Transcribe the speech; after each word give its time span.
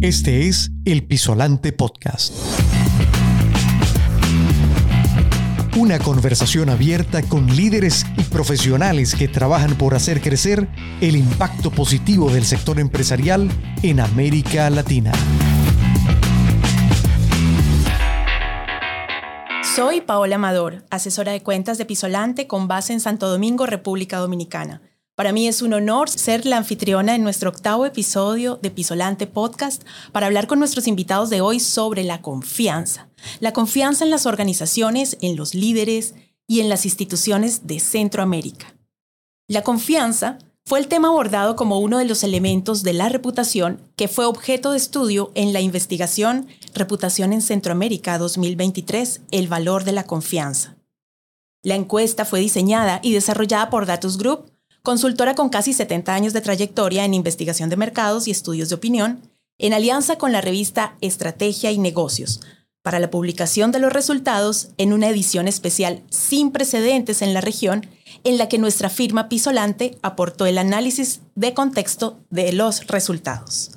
Este 0.00 0.46
es 0.46 0.70
El 0.84 1.04
Pisolante 1.08 1.72
Podcast. 1.72 2.32
Una 5.76 5.98
conversación 5.98 6.70
abierta 6.70 7.20
con 7.22 7.56
líderes 7.56 8.06
y 8.16 8.22
profesionales 8.22 9.16
que 9.16 9.26
trabajan 9.26 9.74
por 9.74 9.96
hacer 9.96 10.20
crecer 10.20 10.68
el 11.00 11.16
impacto 11.16 11.72
positivo 11.72 12.30
del 12.30 12.44
sector 12.44 12.78
empresarial 12.78 13.50
en 13.82 13.98
América 13.98 14.70
Latina. 14.70 15.10
Soy 19.74 20.00
Paola 20.00 20.36
Amador, 20.36 20.84
asesora 20.90 21.32
de 21.32 21.42
cuentas 21.42 21.76
de 21.76 21.86
Pisolante 21.86 22.46
con 22.46 22.68
base 22.68 22.92
en 22.92 23.00
Santo 23.00 23.28
Domingo, 23.28 23.66
República 23.66 24.18
Dominicana. 24.18 24.80
Para 25.18 25.32
mí 25.32 25.48
es 25.48 25.62
un 25.62 25.74
honor 25.74 26.08
ser 26.08 26.46
la 26.46 26.58
anfitriona 26.58 27.16
en 27.16 27.24
nuestro 27.24 27.50
octavo 27.50 27.84
episodio 27.84 28.56
de 28.62 28.70
Pisolante 28.70 29.26
Podcast 29.26 29.82
para 30.12 30.26
hablar 30.26 30.46
con 30.46 30.60
nuestros 30.60 30.86
invitados 30.86 31.28
de 31.28 31.40
hoy 31.40 31.58
sobre 31.58 32.04
la 32.04 32.22
confianza. 32.22 33.08
La 33.40 33.52
confianza 33.52 34.04
en 34.04 34.12
las 34.12 34.26
organizaciones, 34.26 35.18
en 35.20 35.34
los 35.34 35.56
líderes 35.56 36.14
y 36.46 36.60
en 36.60 36.68
las 36.68 36.84
instituciones 36.84 37.66
de 37.66 37.80
Centroamérica. 37.80 38.76
La 39.48 39.62
confianza 39.62 40.38
fue 40.64 40.78
el 40.78 40.86
tema 40.86 41.08
abordado 41.08 41.56
como 41.56 41.80
uno 41.80 41.98
de 41.98 42.04
los 42.04 42.22
elementos 42.22 42.84
de 42.84 42.92
la 42.92 43.08
reputación 43.08 43.80
que 43.96 44.06
fue 44.06 44.24
objeto 44.24 44.70
de 44.70 44.76
estudio 44.76 45.32
en 45.34 45.52
la 45.52 45.60
investigación 45.60 46.46
Reputación 46.74 47.32
en 47.32 47.42
Centroamérica 47.42 48.18
2023, 48.18 49.22
El 49.32 49.48
valor 49.48 49.82
de 49.82 49.90
la 49.90 50.04
confianza. 50.04 50.76
La 51.64 51.74
encuesta 51.74 52.24
fue 52.24 52.38
diseñada 52.38 53.00
y 53.02 53.12
desarrollada 53.14 53.68
por 53.68 53.84
Datus 53.84 54.16
Group, 54.16 54.52
consultora 54.88 55.34
con 55.34 55.50
casi 55.50 55.74
70 55.74 56.14
años 56.14 56.32
de 56.32 56.40
trayectoria 56.40 57.04
en 57.04 57.12
investigación 57.12 57.68
de 57.68 57.76
mercados 57.76 58.26
y 58.26 58.30
estudios 58.30 58.70
de 58.70 58.76
opinión, 58.76 59.20
en 59.58 59.74
alianza 59.74 60.16
con 60.16 60.32
la 60.32 60.40
revista 60.40 60.96
Estrategia 61.02 61.70
y 61.70 61.76
Negocios, 61.76 62.40
para 62.80 62.98
la 62.98 63.10
publicación 63.10 63.70
de 63.70 63.80
los 63.80 63.92
resultados 63.92 64.68
en 64.78 64.94
una 64.94 65.10
edición 65.10 65.46
especial 65.46 66.02
sin 66.08 66.52
precedentes 66.52 67.20
en 67.20 67.34
la 67.34 67.42
región 67.42 67.86
en 68.24 68.38
la 68.38 68.48
que 68.48 68.56
nuestra 68.56 68.88
firma 68.88 69.28
Pisolante 69.28 69.98
aportó 70.00 70.46
el 70.46 70.56
análisis 70.56 71.20
de 71.34 71.52
contexto 71.52 72.24
de 72.30 72.54
los 72.54 72.86
resultados. 72.86 73.72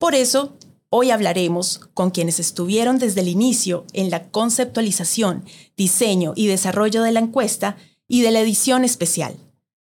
Por 0.00 0.16
eso, 0.16 0.56
hoy 0.88 1.12
hablaremos 1.12 1.82
con 1.94 2.10
quienes 2.10 2.40
estuvieron 2.40 2.98
desde 2.98 3.20
el 3.20 3.28
inicio 3.28 3.84
en 3.92 4.10
la 4.10 4.28
conceptualización, 4.32 5.44
diseño 5.76 6.32
y 6.34 6.48
desarrollo 6.48 7.04
de 7.04 7.12
la 7.12 7.20
encuesta 7.20 7.76
y 8.08 8.22
de 8.22 8.32
la 8.32 8.40
edición 8.40 8.84
especial. 8.84 9.36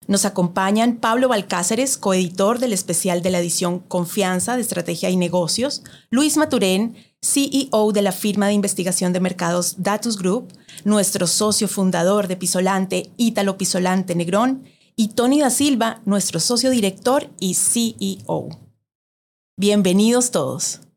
Nos 0.09 0.25
acompañan 0.25 0.95
Pablo 0.95 1.27
Balcáceres, 1.27 1.95
coeditor 1.95 2.57
del 2.57 2.73
especial 2.73 3.21
de 3.21 3.29
la 3.29 3.37
edición 3.37 3.77
Confianza 3.77 4.55
de 4.55 4.63
Estrategia 4.63 5.11
y 5.11 5.17
Negocios, 5.17 5.83
Luis 6.09 6.35
Maturén, 6.35 6.95
CEO 7.21 7.91
de 7.91 8.01
la 8.01 8.11
firma 8.11 8.47
de 8.47 8.53
investigación 8.53 9.13
de 9.13 9.19
mercados 9.19 9.75
Datus 9.83 10.17
Group, 10.17 10.47
nuestro 10.83 11.27
socio 11.27 11.67
fundador 11.67 12.27
de 12.27 12.37
Pisolante, 12.37 13.11
Ítalo 13.17 13.59
Pisolante 13.59 14.15
Negrón, 14.15 14.63
y 14.95 15.09
Tony 15.09 15.41
da 15.41 15.51
Silva, 15.51 16.01
nuestro 16.05 16.39
socio 16.39 16.71
director 16.71 17.29
y 17.39 17.53
CEO. 17.53 18.49
Bienvenidos 19.57 20.31
todos. 20.31 20.88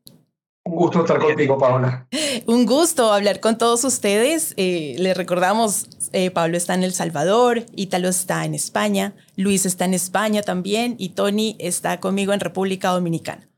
Un 0.65 0.75
gusto 0.75 1.01
estar 1.01 1.19
contigo, 1.19 1.57
Paola. 1.57 2.07
Un 2.47 2.65
gusto 2.65 3.11
hablar 3.11 3.41
con 3.41 3.57
todos 3.57 3.83
ustedes. 3.83 4.53
Eh, 4.55 4.95
les 4.97 5.15
recordamos, 5.15 5.87
eh, 6.13 6.31
Pablo 6.31 6.55
está 6.55 6.73
en 6.73 6.83
El 6.83 6.93
Salvador, 6.93 7.65
Ítalo 7.75 8.07
está 8.07 8.45
en 8.45 8.55
España, 8.55 9.13
Luis 9.35 9.65
está 9.65 9.85
en 9.85 9.93
España 9.93 10.41
también 10.41 10.95
y 10.97 11.09
Tony 11.09 11.57
está 11.59 11.99
conmigo 11.99 12.31
en 12.31 12.39
República 12.39 12.89
Dominicana. 12.89 13.49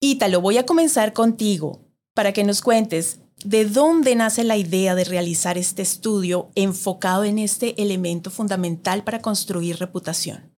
Ítalo, 0.00 0.40
voy 0.40 0.58
a 0.58 0.66
comenzar 0.66 1.12
contigo 1.12 1.80
para 2.14 2.32
que 2.32 2.44
nos 2.44 2.62
cuentes 2.62 3.20
de 3.44 3.64
dónde 3.64 4.14
nace 4.14 4.44
la 4.44 4.56
idea 4.56 4.94
de 4.94 5.04
realizar 5.04 5.58
este 5.58 5.82
estudio 5.82 6.50
enfocado 6.54 7.24
en 7.24 7.40
este 7.40 7.80
elemento 7.82 8.30
fundamental 8.30 9.02
para 9.02 9.20
construir 9.20 9.78
reputación. 9.78 10.52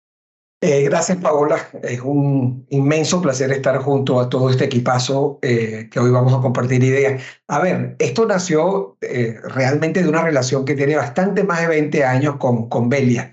Eh, 0.64 0.84
gracias, 0.84 1.18
Paola. 1.18 1.56
Es 1.82 2.00
un 2.02 2.64
inmenso 2.70 3.20
placer 3.20 3.50
estar 3.50 3.76
junto 3.78 4.20
a 4.20 4.28
todo 4.28 4.48
este 4.48 4.66
equipazo 4.66 5.40
eh, 5.42 5.88
que 5.90 5.98
hoy 5.98 6.12
vamos 6.12 6.32
a 6.32 6.40
compartir 6.40 6.84
ideas. 6.84 7.20
A 7.48 7.58
ver, 7.58 7.96
esto 7.98 8.26
nació 8.26 8.96
eh, 9.00 9.34
realmente 9.42 10.04
de 10.04 10.08
una 10.08 10.22
relación 10.22 10.64
que 10.64 10.76
tiene 10.76 10.94
bastante 10.94 11.42
más 11.42 11.62
de 11.62 11.66
20 11.66 12.04
años 12.04 12.36
con, 12.36 12.68
con 12.68 12.88
Belia, 12.88 13.32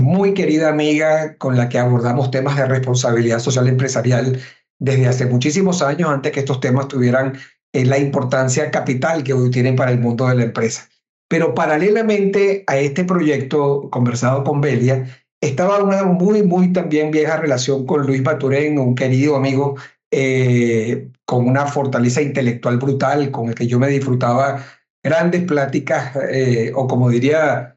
muy 0.00 0.32
querida 0.32 0.68
amiga 0.68 1.36
con 1.38 1.56
la 1.56 1.68
que 1.68 1.80
abordamos 1.80 2.30
temas 2.30 2.56
de 2.56 2.66
responsabilidad 2.66 3.40
social 3.40 3.66
empresarial 3.66 4.40
desde 4.78 5.08
hace 5.08 5.26
muchísimos 5.26 5.82
años 5.82 6.08
antes 6.08 6.30
que 6.30 6.38
estos 6.38 6.60
temas 6.60 6.86
tuvieran 6.86 7.36
eh, 7.72 7.84
la 7.84 7.98
importancia 7.98 8.70
capital 8.70 9.24
que 9.24 9.32
hoy 9.32 9.50
tienen 9.50 9.74
para 9.74 9.90
el 9.90 9.98
mundo 9.98 10.28
de 10.28 10.36
la 10.36 10.44
empresa. 10.44 10.88
Pero 11.28 11.52
paralelamente 11.52 12.62
a 12.68 12.78
este 12.78 13.02
proyecto 13.02 13.90
conversado 13.90 14.44
con 14.44 14.60
Belia, 14.60 15.04
estaba 15.40 15.82
una 15.82 16.04
muy, 16.04 16.42
muy 16.42 16.72
también 16.72 17.10
vieja 17.10 17.36
relación 17.36 17.86
con 17.86 18.06
Luis 18.06 18.22
Maturén, 18.22 18.78
un 18.78 18.94
querido 18.94 19.36
amigo 19.36 19.76
eh, 20.10 21.08
con 21.24 21.46
una 21.46 21.66
fortaleza 21.66 22.22
intelectual 22.22 22.78
brutal, 22.78 23.30
con 23.30 23.48
el 23.48 23.54
que 23.54 23.66
yo 23.66 23.78
me 23.78 23.88
disfrutaba 23.88 24.64
grandes 25.02 25.44
pláticas, 25.44 26.16
eh, 26.30 26.72
o 26.74 26.86
como 26.86 27.10
diría 27.10 27.74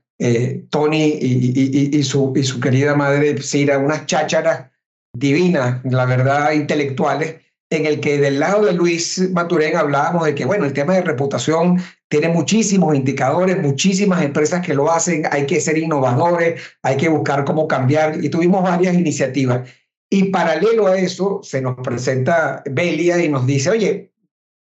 Tony 0.70 1.18
y, 1.20 1.98
y, 1.98 2.04
su, 2.04 2.32
y 2.36 2.44
su 2.44 2.60
querida 2.60 2.96
madre 2.96 3.42
Cira, 3.42 3.80
unas 3.80 4.06
chácharas 4.06 4.70
divinas, 5.14 5.84
la 5.84 6.06
verdad, 6.06 6.52
intelectuales, 6.52 7.38
en 7.72 7.86
el 7.86 8.02
que 8.02 8.20
del 8.20 8.40
lado 8.40 8.66
de 8.66 8.74
Luis 8.74 9.32
Maturén 9.32 9.78
hablábamos 9.78 10.26
de 10.26 10.36
que, 10.36 10.46
bueno, 10.46 10.66
el 10.66 10.74
tema 10.74 10.94
de 10.94 11.02
reputación 11.02 11.82
tiene 12.10 12.28
muchísimos 12.28 12.94
indicadores, 12.94 13.58
muchísimas 13.62 14.22
empresas 14.24 14.64
que 14.64 14.74
lo 14.74 14.92
hacen, 14.92 15.24
hay 15.32 15.46
que 15.46 15.62
ser 15.62 15.78
innovadores, 15.78 16.62
hay 16.84 16.98
que 16.98 17.08
buscar 17.08 17.46
cómo 17.46 17.70
cambiar, 17.70 18.24
y 18.24 18.30
tuvimos 18.30 18.62
varias 18.62 18.94
iniciativas. 18.94 19.70
Y 20.10 20.26
paralelo 20.26 20.88
a 20.88 20.98
eso, 20.98 21.40
se 21.44 21.62
nos 21.62 21.78
presenta 21.78 22.62
Belia 22.70 23.24
y 23.24 23.30
nos 23.30 23.48
dice, 23.48 23.70
oye, 23.70 24.12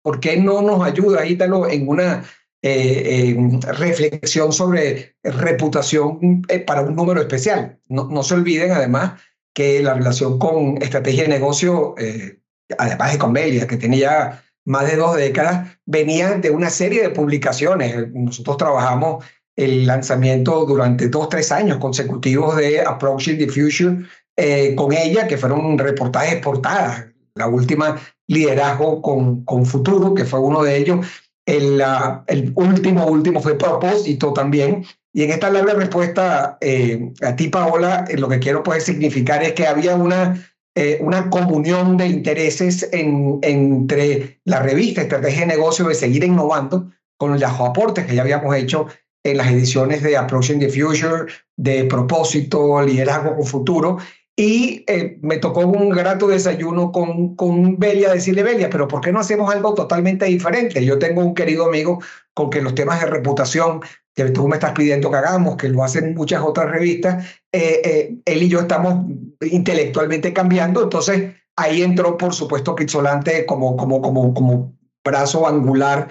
¿por 0.01 0.21
qué 0.21 0.37
no 0.37 0.61
nos 0.61 0.81
ayuda 0.81 1.25
Ítalo 1.25 1.69
en 1.69 1.89
una 1.89 2.23
eh, 2.61 3.35
reflexión 3.77 4.53
sobre 4.53 5.17
reputación 5.21 6.43
eh, 6.47 6.59
para 6.59 6.83
un 6.83 6.95
número 6.95 7.19
especial? 7.19 7.77
No, 7.89 8.07
no 8.07 8.23
se 8.23 8.35
olviden, 8.35 8.71
además, 8.71 9.19
que 9.53 9.83
la 9.83 9.95
relación 9.95 10.39
con 10.39 10.81
estrategia 10.81 11.23
de 11.23 11.29
negocio, 11.29 11.95
eh, 11.97 12.40
además 12.77 13.11
de 13.11 13.17
con 13.17 13.33
Belia, 13.33 13.67
que 13.67 13.77
tenía 13.77 13.99
ya 13.99 14.43
más 14.65 14.89
de 14.89 14.97
dos 14.97 15.15
décadas, 15.15 15.77
venía 15.85 16.31
de 16.31 16.49
una 16.49 16.69
serie 16.69 17.01
de 17.01 17.09
publicaciones. 17.09 18.11
Nosotros 18.13 18.57
trabajamos 18.57 19.25
el 19.55 19.85
lanzamiento 19.85 20.65
durante 20.65 21.09
dos, 21.09 21.29
tres 21.29 21.51
años 21.51 21.77
consecutivos 21.77 22.55
de 22.57 22.81
Approaching 22.81 23.37
the 23.37 23.47
Future 23.47 24.05
eh, 24.37 24.75
con 24.75 24.93
ella, 24.93 25.27
que 25.27 25.37
fueron 25.37 25.77
reportajes 25.77 26.41
portadas. 26.41 27.05
La 27.35 27.47
última, 27.47 27.99
Liderazgo 28.27 29.01
con, 29.01 29.43
con 29.45 29.65
Futuro, 29.65 30.13
que 30.13 30.25
fue 30.25 30.39
uno 30.39 30.63
de 30.63 30.77
ellos. 30.77 31.05
El, 31.45 31.83
el 32.27 32.51
último, 32.55 33.07
último 33.07 33.41
fue 33.41 33.57
Propósito 33.57 34.31
también, 34.31 34.85
y 35.13 35.23
en 35.23 35.31
esta 35.31 35.49
larga 35.49 35.73
respuesta 35.73 36.57
eh, 36.61 37.11
a 37.21 37.35
ti, 37.35 37.49
Paola, 37.49 38.05
eh, 38.07 38.17
lo 38.17 38.29
que 38.29 38.39
quiero 38.39 38.63
poder 38.63 38.81
significar 38.81 39.43
es 39.43 39.53
que 39.53 39.67
había 39.67 39.95
una, 39.95 40.50
eh, 40.75 40.99
una 41.01 41.29
comunión 41.29 41.97
de 41.97 42.07
intereses 42.07 42.87
en, 42.93 43.39
entre 43.41 44.39
la 44.45 44.59
revista 44.59 45.01
Estrategia 45.01 45.41
de 45.41 45.47
Negocio 45.47 45.87
de 45.87 45.95
seguir 45.95 46.23
innovando 46.23 46.89
con 47.17 47.39
los 47.39 47.43
aportes 47.43 48.05
que 48.05 48.15
ya 48.15 48.21
habíamos 48.21 48.55
hecho 48.55 48.87
en 49.23 49.37
las 49.37 49.51
ediciones 49.51 50.01
de 50.01 50.17
Approaching 50.17 50.59
the 50.59 50.69
Future, 50.69 51.31
de 51.57 51.83
Propósito, 51.85 52.81
Liderazgo 52.81 53.35
con 53.35 53.45
Futuro, 53.45 53.97
y 54.35 54.83
eh, 54.87 55.19
me 55.21 55.37
tocó 55.37 55.59
un 55.61 55.89
grato 55.89 56.27
desayuno 56.27 56.91
con, 56.91 57.35
con 57.35 57.77
Belia, 57.77 58.11
decirle, 58.11 58.43
Belia, 58.43 58.69
pero 58.69 58.87
¿por 58.87 59.01
qué 59.01 59.11
no 59.11 59.19
hacemos 59.19 59.53
algo 59.53 59.73
totalmente 59.73 60.25
diferente? 60.25 60.83
Yo 60.83 60.97
tengo 60.97 61.21
un 61.21 61.35
querido 61.35 61.65
amigo 61.65 61.99
con 62.33 62.49
que 62.49 62.61
los 62.61 62.73
temas 62.73 63.01
de 63.01 63.07
reputación 63.07 63.81
que 64.15 64.25
tú 64.25 64.47
me 64.47 64.55
estás 64.55 64.73
pidiendo 64.73 65.09
que 65.09 65.17
hagamos, 65.17 65.57
que 65.57 65.69
lo 65.69 65.83
hacen 65.83 66.13
muchas 66.15 66.41
otras 66.41 66.69
revistas, 66.69 67.25
eh, 67.51 67.81
eh, 67.83 68.15
él 68.25 68.43
y 68.43 68.49
yo 68.49 68.61
estamos 68.61 69.05
intelectualmente 69.41 70.33
cambiando, 70.33 70.83
entonces 70.83 71.33
ahí 71.55 71.81
entró, 71.81 72.17
por 72.17 72.33
supuesto, 72.33 72.75
Pizzolante 72.75 73.45
como, 73.45 73.77
como, 73.77 74.01
como, 74.01 74.33
como 74.33 74.77
brazo 75.03 75.47
angular 75.47 76.09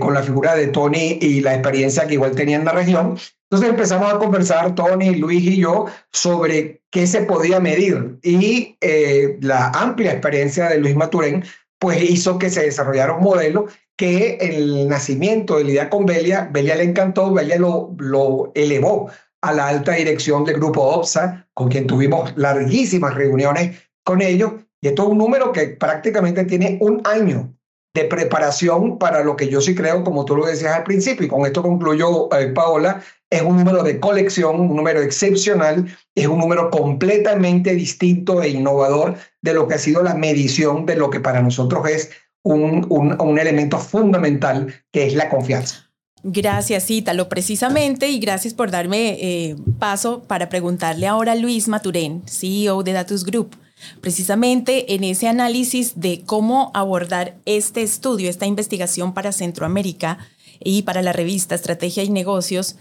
con 0.00 0.12
la 0.12 0.22
figura 0.22 0.54
de 0.54 0.66
Tony 0.66 1.18
y 1.18 1.40
la 1.40 1.54
experiencia 1.54 2.06
que 2.06 2.12
igual 2.12 2.32
tenía 2.32 2.56
en 2.56 2.66
la 2.66 2.72
región, 2.72 3.16
entonces 3.52 3.68
empezamos 3.68 4.10
a 4.10 4.18
conversar, 4.18 4.74
Tony, 4.74 5.14
Luis 5.14 5.44
y 5.44 5.58
yo, 5.58 5.84
sobre 6.10 6.80
qué 6.90 7.06
se 7.06 7.20
podía 7.20 7.60
medir. 7.60 8.18
Y 8.22 8.78
eh, 8.80 9.36
la 9.42 9.68
amplia 9.68 10.12
experiencia 10.12 10.70
de 10.70 10.78
Luis 10.78 10.96
Maturén, 10.96 11.44
pues 11.78 12.02
hizo 12.02 12.38
que 12.38 12.48
se 12.48 12.62
desarrollara 12.62 13.12
un 13.12 13.22
modelo 13.22 13.66
que 13.96 14.36
el 14.40 14.88
nacimiento 14.88 15.58
de 15.58 15.64
Lidia 15.64 15.90
con 15.90 16.06
Belia, 16.06 16.48
Belia 16.50 16.76
le 16.76 16.84
encantó, 16.84 17.32
Belia 17.32 17.58
lo, 17.58 17.94
lo 17.98 18.52
elevó 18.54 19.10
a 19.42 19.52
la 19.52 19.68
alta 19.68 19.92
dirección 19.92 20.44
del 20.44 20.56
grupo 20.56 20.82
OPSA, 20.82 21.48
con 21.54 21.68
quien 21.68 21.86
tuvimos 21.86 22.32
larguísimas 22.36 23.14
reuniones 23.14 23.78
con 24.04 24.22
ellos, 24.22 24.52
Y 24.80 24.88
esto 24.88 25.02
es 25.04 25.08
un 25.10 25.18
número 25.18 25.52
que 25.52 25.68
prácticamente 25.68 26.44
tiene 26.44 26.78
un 26.80 27.02
año 27.04 27.54
de 27.94 28.04
preparación 28.04 28.98
para 28.98 29.22
lo 29.22 29.36
que 29.36 29.48
yo 29.48 29.60
sí 29.60 29.74
creo, 29.74 30.02
como 30.02 30.24
tú 30.24 30.36
lo 30.36 30.46
decías 30.46 30.74
al 30.74 30.84
principio, 30.84 31.26
y 31.26 31.28
con 31.28 31.44
esto 31.44 31.62
concluyo, 31.62 32.28
eh, 32.34 32.46
Paola, 32.48 33.02
es 33.30 33.42
un 33.42 33.58
número 33.58 33.82
de 33.82 34.00
colección, 34.00 34.60
un 34.60 34.76
número 34.76 35.00
excepcional, 35.02 35.86
es 36.14 36.26
un 36.26 36.38
número 36.38 36.70
completamente 36.70 37.74
distinto 37.74 38.42
e 38.42 38.48
innovador 38.48 39.16
de 39.42 39.54
lo 39.54 39.68
que 39.68 39.74
ha 39.74 39.78
sido 39.78 40.02
la 40.02 40.14
medición 40.14 40.86
de 40.86 40.96
lo 40.96 41.10
que 41.10 41.20
para 41.20 41.42
nosotros 41.42 41.88
es 41.88 42.10
un, 42.42 42.86
un, 43.18 43.38
elemento 43.38 43.78
fundamental, 43.78 44.74
que 44.90 45.06
es 45.06 45.14
la 45.14 45.28
confianza. 45.28 45.90
Gracias, 46.24 46.90
Ítalo, 46.90 47.28
precisamente, 47.28 48.08
y 48.08 48.18
gracias 48.20 48.54
por 48.54 48.70
darme 48.70 49.18
eh, 49.20 49.56
paso 49.78 50.22
para 50.22 50.48
preguntarle 50.48 51.06
ahora 51.06 51.32
a 51.32 51.36
Luis 51.36 51.68
Maturén, 51.68 52.22
CEO 52.26 52.82
de 52.82 52.92
Datus 52.92 53.24
Group 53.24 53.56
precisamente 54.00 54.94
en 54.94 55.04
ese 55.04 55.28
análisis 55.28 56.00
de 56.00 56.22
cómo 56.24 56.70
abordar 56.74 57.36
este 57.44 57.82
estudio, 57.82 58.30
esta 58.30 58.46
investigación 58.46 59.14
para 59.14 59.32
Centroamérica 59.32 60.18
y 60.60 60.82
para 60.82 61.02
la 61.02 61.12
revista 61.12 61.54
Estrategia 61.54 62.02
y 62.02 62.10
Negocios, 62.10 62.76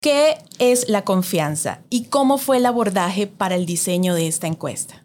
¿qué 0.00 0.38
es 0.58 0.88
la 0.88 1.02
confianza 1.02 1.80
y 1.90 2.04
cómo 2.04 2.38
fue 2.38 2.58
el 2.58 2.66
abordaje 2.66 3.26
para 3.26 3.54
el 3.54 3.66
diseño 3.66 4.14
de 4.14 4.26
esta 4.26 4.46
encuesta? 4.46 5.04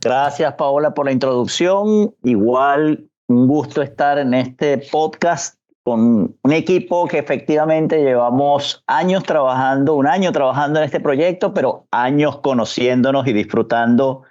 Gracias, 0.00 0.54
Paola, 0.54 0.94
por 0.94 1.06
la 1.06 1.12
introducción. 1.12 2.14
Igual 2.22 3.08
un 3.28 3.46
gusto 3.46 3.82
estar 3.82 4.18
en 4.18 4.34
este 4.34 4.78
podcast 4.78 5.58
con 5.82 6.36
un 6.42 6.52
equipo 6.52 7.06
que 7.06 7.18
efectivamente 7.18 8.02
llevamos 8.02 8.82
años 8.86 9.24
trabajando, 9.24 9.94
un 9.94 10.06
año 10.06 10.32
trabajando 10.32 10.78
en 10.78 10.84
este 10.84 11.00
proyecto, 11.00 11.54
pero 11.54 11.86
años 11.90 12.40
conociéndonos 12.40 13.26
y 13.26 13.32
disfrutando 13.32 14.22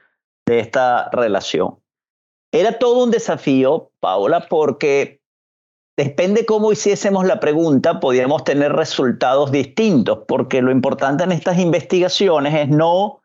de 0.45 0.59
esta 0.59 1.09
relación. 1.11 1.79
Era 2.51 2.79
todo 2.79 3.03
un 3.03 3.11
desafío, 3.11 3.91
Paola, 3.99 4.47
porque 4.47 5.19
depende 5.97 6.45
cómo 6.45 6.71
hiciésemos 6.71 7.25
la 7.25 7.39
pregunta, 7.39 7.99
podíamos 7.99 8.43
tener 8.43 8.73
resultados 8.73 9.51
distintos, 9.51 10.19
porque 10.27 10.61
lo 10.61 10.71
importante 10.71 11.23
en 11.23 11.31
estas 11.31 11.57
investigaciones 11.57 12.53
es 12.53 12.69
no 12.69 13.21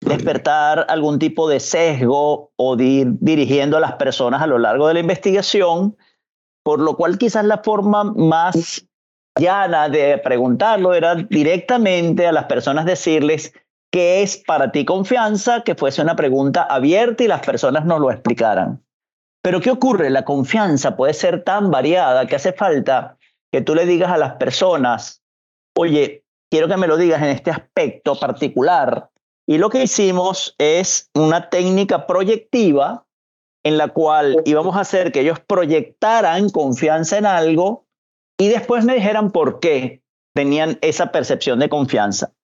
despertar 0.00 0.86
algún 0.88 1.18
tipo 1.18 1.48
de 1.48 1.60
sesgo 1.60 2.52
o 2.56 2.76
ir 2.78 3.08
dirigiendo 3.20 3.76
a 3.76 3.80
las 3.80 3.94
personas 3.94 4.42
a 4.42 4.46
lo 4.46 4.58
largo 4.58 4.88
de 4.88 4.94
la 4.94 5.00
investigación, 5.00 5.96
por 6.62 6.80
lo 6.80 6.96
cual 6.96 7.18
quizás 7.18 7.44
la 7.44 7.58
forma 7.58 8.04
más 8.04 8.86
llana 9.38 9.88
de 9.88 10.18
preguntarlo 10.18 10.94
era 10.94 11.14
directamente 11.14 12.26
a 12.26 12.32
las 12.32 12.44
personas 12.44 12.84
decirles 12.84 13.52
qué 13.90 14.22
es 14.22 14.36
para 14.36 14.70
ti 14.72 14.84
confianza, 14.84 15.62
que 15.62 15.74
fuese 15.74 16.02
una 16.02 16.16
pregunta 16.16 16.62
abierta 16.62 17.24
y 17.24 17.28
las 17.28 17.44
personas 17.44 17.84
nos 17.84 18.00
lo 18.00 18.10
explicaran. 18.10 18.82
Pero 19.42 19.60
¿qué 19.60 19.70
ocurre? 19.70 20.10
La 20.10 20.24
confianza 20.24 20.96
puede 20.96 21.14
ser 21.14 21.44
tan 21.44 21.70
variada 21.70 22.26
que 22.26 22.36
hace 22.36 22.52
falta 22.52 23.16
que 23.52 23.62
tú 23.62 23.74
le 23.74 23.86
digas 23.86 24.10
a 24.10 24.18
las 24.18 24.34
personas, 24.34 25.22
oye, 25.76 26.24
quiero 26.50 26.68
que 26.68 26.76
me 26.76 26.86
lo 26.86 26.96
digas 26.96 27.22
en 27.22 27.28
este 27.28 27.50
aspecto 27.50 28.18
particular. 28.18 29.08
Y 29.48 29.56
lo 29.56 29.70
que 29.70 29.82
hicimos 29.82 30.54
es 30.58 31.10
una 31.14 31.48
técnica 31.48 32.06
proyectiva 32.06 33.06
en 33.64 33.78
la 33.78 33.88
cual 33.88 34.42
íbamos 34.44 34.76
a 34.76 34.80
hacer 34.80 35.10
que 35.10 35.20
ellos 35.20 35.40
proyectaran 35.40 36.50
confianza 36.50 37.16
en 37.16 37.24
algo 37.24 37.86
y 38.38 38.48
después 38.48 38.84
me 38.84 38.94
dijeran 38.94 39.30
por 39.30 39.58
qué 39.58 40.02
tenían 40.34 40.78
esa 40.82 41.12
percepción 41.12 41.60
de 41.60 41.70
confianza. 41.70 42.34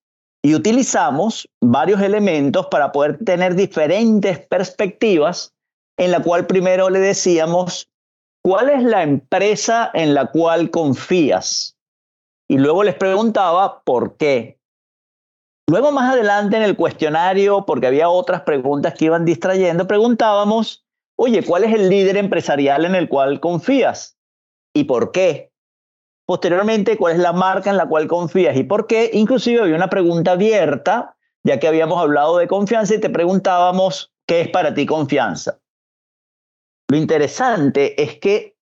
Y 0.43 0.55
utilizamos 0.55 1.47
varios 1.63 2.01
elementos 2.01 2.69
para 2.69 2.91
poder 2.91 3.23
tener 3.23 3.55
diferentes 3.55 4.39
perspectivas 4.47 5.55
en 5.99 6.11
la 6.11 6.23
cual 6.23 6.47
primero 6.47 6.89
le 6.89 7.01
decíamos, 7.01 7.91
¿cuál 8.43 8.71
es 8.71 8.83
la 8.83 9.03
empresa 9.03 9.91
en 9.93 10.15
la 10.15 10.31
cual 10.31 10.71
confías? 10.71 11.77
Y 12.49 12.57
luego 12.57 12.83
les 12.83 12.95
preguntaba, 12.95 13.83
¿por 13.83 14.17
qué? 14.17 14.54
Luego 15.69 15.93
más 15.93 16.13
adelante 16.13 16.57
en 16.57 16.63
el 16.63 16.77
cuestionario, 16.77 17.65
porque 17.67 17.87
había 17.87 18.09
otras 18.09 18.43
preguntas 18.43 18.95
que 18.95 19.07
iban 19.07 19.25
distrayendo, 19.25 19.87
preguntábamos, 19.87 20.85
Oye, 21.17 21.45
¿cuál 21.45 21.65
es 21.65 21.73
el 21.73 21.89
líder 21.89 22.17
empresarial 22.17 22.85
en 22.85 22.95
el 22.95 23.09
cual 23.09 23.39
confías? 23.39 24.19
¿Y 24.75 24.85
por 24.85 25.13
qué? 25.13 25.53
Posteriormente, 26.27 26.97
¿cuál 26.97 27.15
es 27.15 27.19
la 27.21 27.33
marca 27.33 27.71
en 27.71 27.77
la 27.77 27.87
cual 27.87 28.09
confías 28.09 28.57
y 28.57 28.65
por 28.65 28.87
qué? 28.87 29.11
Inclusive 29.13 29.61
había 29.61 29.77
una 29.77 29.91
pregunta 29.91 30.33
abierta, 30.33 31.17
ya 31.45 31.61
que 31.61 31.69
habíamos 31.69 32.01
hablado 32.01 32.39
de 32.39 32.49
confianza 32.49 32.95
y 32.95 33.01
te 33.01 33.11
preguntábamos, 33.11 34.13
¿qué 34.27 34.41
es 34.41 34.49
para 34.49 34.75
ti 34.75 34.87
confianza? 34.87 35.61
Lo 36.89 36.97
interesante 36.97 38.03
es 38.03 38.19
que 38.19 38.57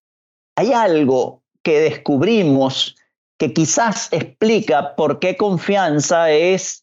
hay 0.57 0.73
algo 0.73 1.43
que 1.63 1.81
descubrimos 1.81 2.97
que 3.39 3.55
quizás 3.55 4.13
explica 4.13 4.95
por 4.95 5.21
qué 5.21 5.37
confianza 5.37 6.31
es 6.31 6.82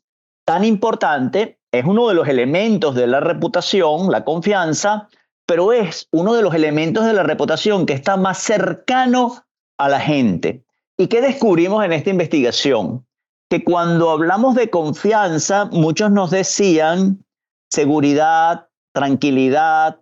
tan 0.49 0.65
importante, 0.65 1.59
es 1.71 1.85
uno 1.85 2.07
de 2.07 2.15
los 2.15 2.27
elementos 2.27 2.95
de 2.95 3.05
la 3.05 3.19
reputación, 3.19 4.09
la 4.09 4.25
confianza, 4.25 5.07
pero 5.45 5.73
es 5.73 6.07
uno 6.11 6.33
de 6.33 6.41
los 6.41 6.55
elementos 6.55 7.05
de 7.05 7.13
la 7.13 7.21
reputación 7.21 7.85
que 7.85 7.93
está 7.93 8.17
más 8.17 8.39
cercano 8.39 9.45
a 9.77 9.89
la 9.89 9.99
gente. 9.99 10.65
¿Y 10.97 11.05
qué 11.05 11.21
descubrimos 11.21 11.85
en 11.85 11.93
esta 11.93 12.09
investigación? 12.09 13.05
Que 13.47 13.63
cuando 13.63 14.09
hablamos 14.09 14.55
de 14.55 14.71
confianza, 14.71 15.65
muchos 15.65 16.09
nos 16.09 16.31
decían 16.31 17.23
seguridad, 17.69 18.69
tranquilidad, 18.91 20.01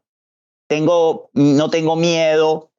tengo, 0.70 1.30
no 1.34 1.70
tengo 1.70 1.98
miedo. 1.98 2.72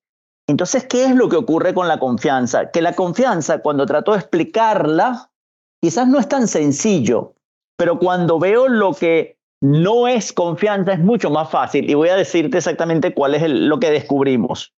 Entonces, 0.46 0.86
¿qué 0.86 1.04
es 1.04 1.14
lo 1.14 1.28
que 1.28 1.36
ocurre 1.36 1.74
con 1.74 1.86
la 1.86 1.98
confianza? 1.98 2.70
Que 2.70 2.80
la 2.80 2.94
confianza, 2.94 3.58
cuando 3.58 3.84
trato 3.84 4.12
de 4.12 4.20
explicarla, 4.20 5.30
quizás 5.82 6.08
no 6.08 6.18
es 6.18 6.30
tan 6.30 6.48
sencillo, 6.48 7.34
pero 7.78 8.00
cuando 8.00 8.40
veo 8.40 8.66
lo 8.68 8.92
que 8.92 9.38
no 9.62 10.08
es 10.08 10.32
confianza, 10.32 10.92
es 10.92 10.98
mucho 10.98 11.30
más 11.30 11.48
fácil. 11.48 11.88
Y 11.88 11.94
voy 11.94 12.08
a 12.08 12.16
decirte 12.16 12.58
exactamente 12.58 13.14
cuál 13.14 13.34
es 13.34 13.48
lo 13.48 13.78
que 13.78 13.90
descubrimos. 13.90 14.74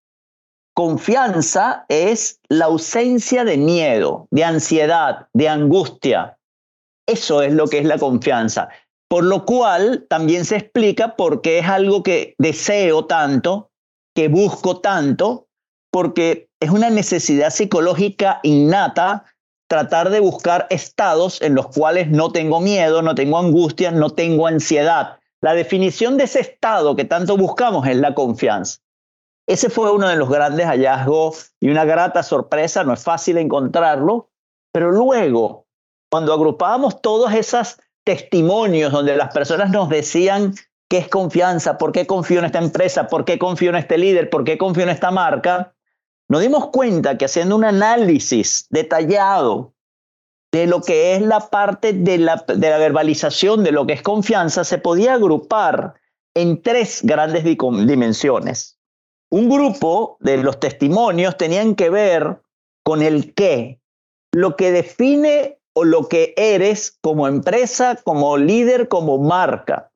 Confianza 0.75 1.85
es 1.87 2.39
la 2.49 2.65
ausencia 2.65 3.45
de 3.45 3.57
miedo, 3.57 4.27
de 4.31 4.43
ansiedad, 4.43 5.27
de 5.33 5.47
angustia. 5.47 6.37
Eso 7.07 7.41
es 7.41 7.53
lo 7.53 7.67
que 7.67 7.79
es 7.79 7.85
la 7.85 7.97
confianza. 7.97 8.69
Por 9.09 9.23
lo 9.23 9.45
cual 9.45 10.05
también 10.09 10.43
se 10.45 10.57
explica 10.57 11.15
por 11.15 11.41
qué 11.41 11.59
es 11.59 11.67
algo 11.67 12.03
que 12.03 12.35
deseo 12.37 13.05
tanto, 13.05 13.71
que 14.13 14.27
busco 14.27 14.81
tanto, 14.81 15.47
porque 15.91 16.49
es 16.59 16.69
una 16.69 16.89
necesidad 16.89 17.49
psicológica 17.49 18.39
innata 18.43 19.25
tratar 19.69 20.09
de 20.09 20.19
buscar 20.19 20.65
estados 20.71 21.41
en 21.41 21.53
los 21.53 21.67
cuales 21.67 22.09
no 22.09 22.31
tengo 22.31 22.59
miedo, 22.59 23.03
no 23.03 23.13
tengo 23.13 23.37
angustia, 23.37 23.91
no 23.91 24.09
tengo 24.09 24.47
ansiedad. 24.47 25.19
La 25.41 25.53
definición 25.53 26.17
de 26.17 26.23
ese 26.25 26.41
estado 26.41 26.95
que 26.95 27.05
tanto 27.05 27.37
buscamos 27.37 27.87
es 27.87 27.95
la 27.95 28.15
confianza. 28.15 28.79
Ese 29.47 29.69
fue 29.69 29.91
uno 29.91 30.07
de 30.07 30.15
los 30.15 30.27
grandes 30.27 30.65
hallazgos 30.65 31.53
y 31.59 31.69
una 31.69 31.85
grata 31.85 32.23
sorpresa, 32.23 32.83
no 32.83 32.93
es 32.93 33.03
fácil 33.03 33.37
encontrarlo, 33.37 34.31
pero 34.73 34.91
luego, 34.91 35.67
cuando 36.11 36.33
agrupábamos 36.33 37.01
todos 37.01 37.31
esos 37.33 37.79
testimonios 38.03 38.91
donde 38.91 39.15
las 39.15 39.31
personas 39.31 39.69
nos 39.69 39.87
decían 39.89 40.55
qué 40.89 40.97
es 40.97 41.07
confianza, 41.07 41.77
por 41.77 41.91
qué 41.91 42.07
confío 42.07 42.39
en 42.39 42.45
esta 42.45 42.59
empresa, 42.59 43.07
por 43.07 43.23
qué 43.23 43.37
confío 43.37 43.69
en 43.69 43.75
este 43.75 43.99
líder, 43.99 44.31
por 44.31 44.43
qué 44.43 44.57
confío 44.57 44.83
en 44.83 44.89
esta 44.89 45.11
marca, 45.11 45.75
nos 46.29 46.41
dimos 46.41 46.67
cuenta 46.67 47.17
que 47.17 47.25
haciendo 47.25 47.55
un 47.55 47.65
análisis 47.65 48.67
detallado 48.69 49.73
de 50.51 50.67
lo 50.67 50.81
que 50.81 51.15
es 51.15 51.21
la 51.21 51.49
parte 51.49 51.93
de 51.93 52.19
la, 52.19 52.43
verbalización 52.47 53.63
de 53.63 53.71
lo 53.71 53.85
que 53.85 53.93
es 53.93 54.01
confianza, 54.01 54.63
se 54.63 54.77
podía 54.77 55.15
agrupar 55.15 55.95
en 56.35 56.61
tres 56.61 57.01
grandes 57.03 57.43
dimensiones. 57.43 58.79
Un 59.31 59.49
grupo 59.49 60.17
de 60.19 60.37
los 60.37 60.59
testimonios 60.59 61.37
tenían 61.37 61.75
que 61.75 61.89
ver 61.89 62.41
con 62.83 63.01
el 63.01 63.33
qué, 63.33 63.79
lo 64.31 64.55
que 64.55 64.71
define 64.71 65.59
o 65.73 65.83
lo 65.83 66.07
que 66.07 66.33
eres 66.37 66.97
como 67.01 67.27
empresa, 67.27 67.99
como 68.03 68.37
líder, 68.37 68.87
como 68.87 69.17
marca. 69.17 69.91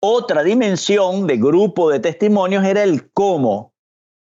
Otra 0.00 0.42
dimensión 0.42 1.26
de 1.28 1.36
grupo 1.36 1.90
de 1.90 2.00
testimonios 2.00 2.64
era 2.64 2.82
el 2.82 3.10
cómo, 3.12 3.71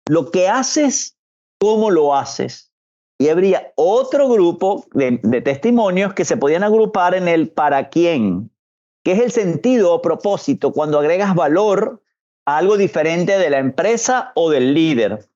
lo 0.08 0.32
que 0.32 0.48
haces, 0.48 1.18
cómo 1.60 1.92
lo 1.92 2.16
haces. 2.16 2.72
Y 3.20 3.30
habría 3.30 3.72
otro 3.76 4.28
grupo 4.30 4.86
de, 4.94 5.20
testimonios 5.42 6.14
que 6.14 6.26
se 6.26 6.38
podían 6.38 6.64
agrupar 6.64 7.14
en 7.14 7.28
el 7.28 7.50
para 7.50 7.90
quién, 7.90 8.52
que 9.04 9.12
es 9.12 9.20
el 9.20 9.32
sentido 9.32 9.94
o 9.94 10.02
propósito 10.02 10.72
cuando 10.74 10.98
agregas 11.00 11.36
valor 11.36 12.02
a 12.46 12.58
algo 12.58 12.78
diferente 12.78 13.38
de 13.38 13.50
la 13.52 13.60
empresa 13.60 14.32
o 14.36 14.50
del 14.50 14.74
líder. 14.74 15.30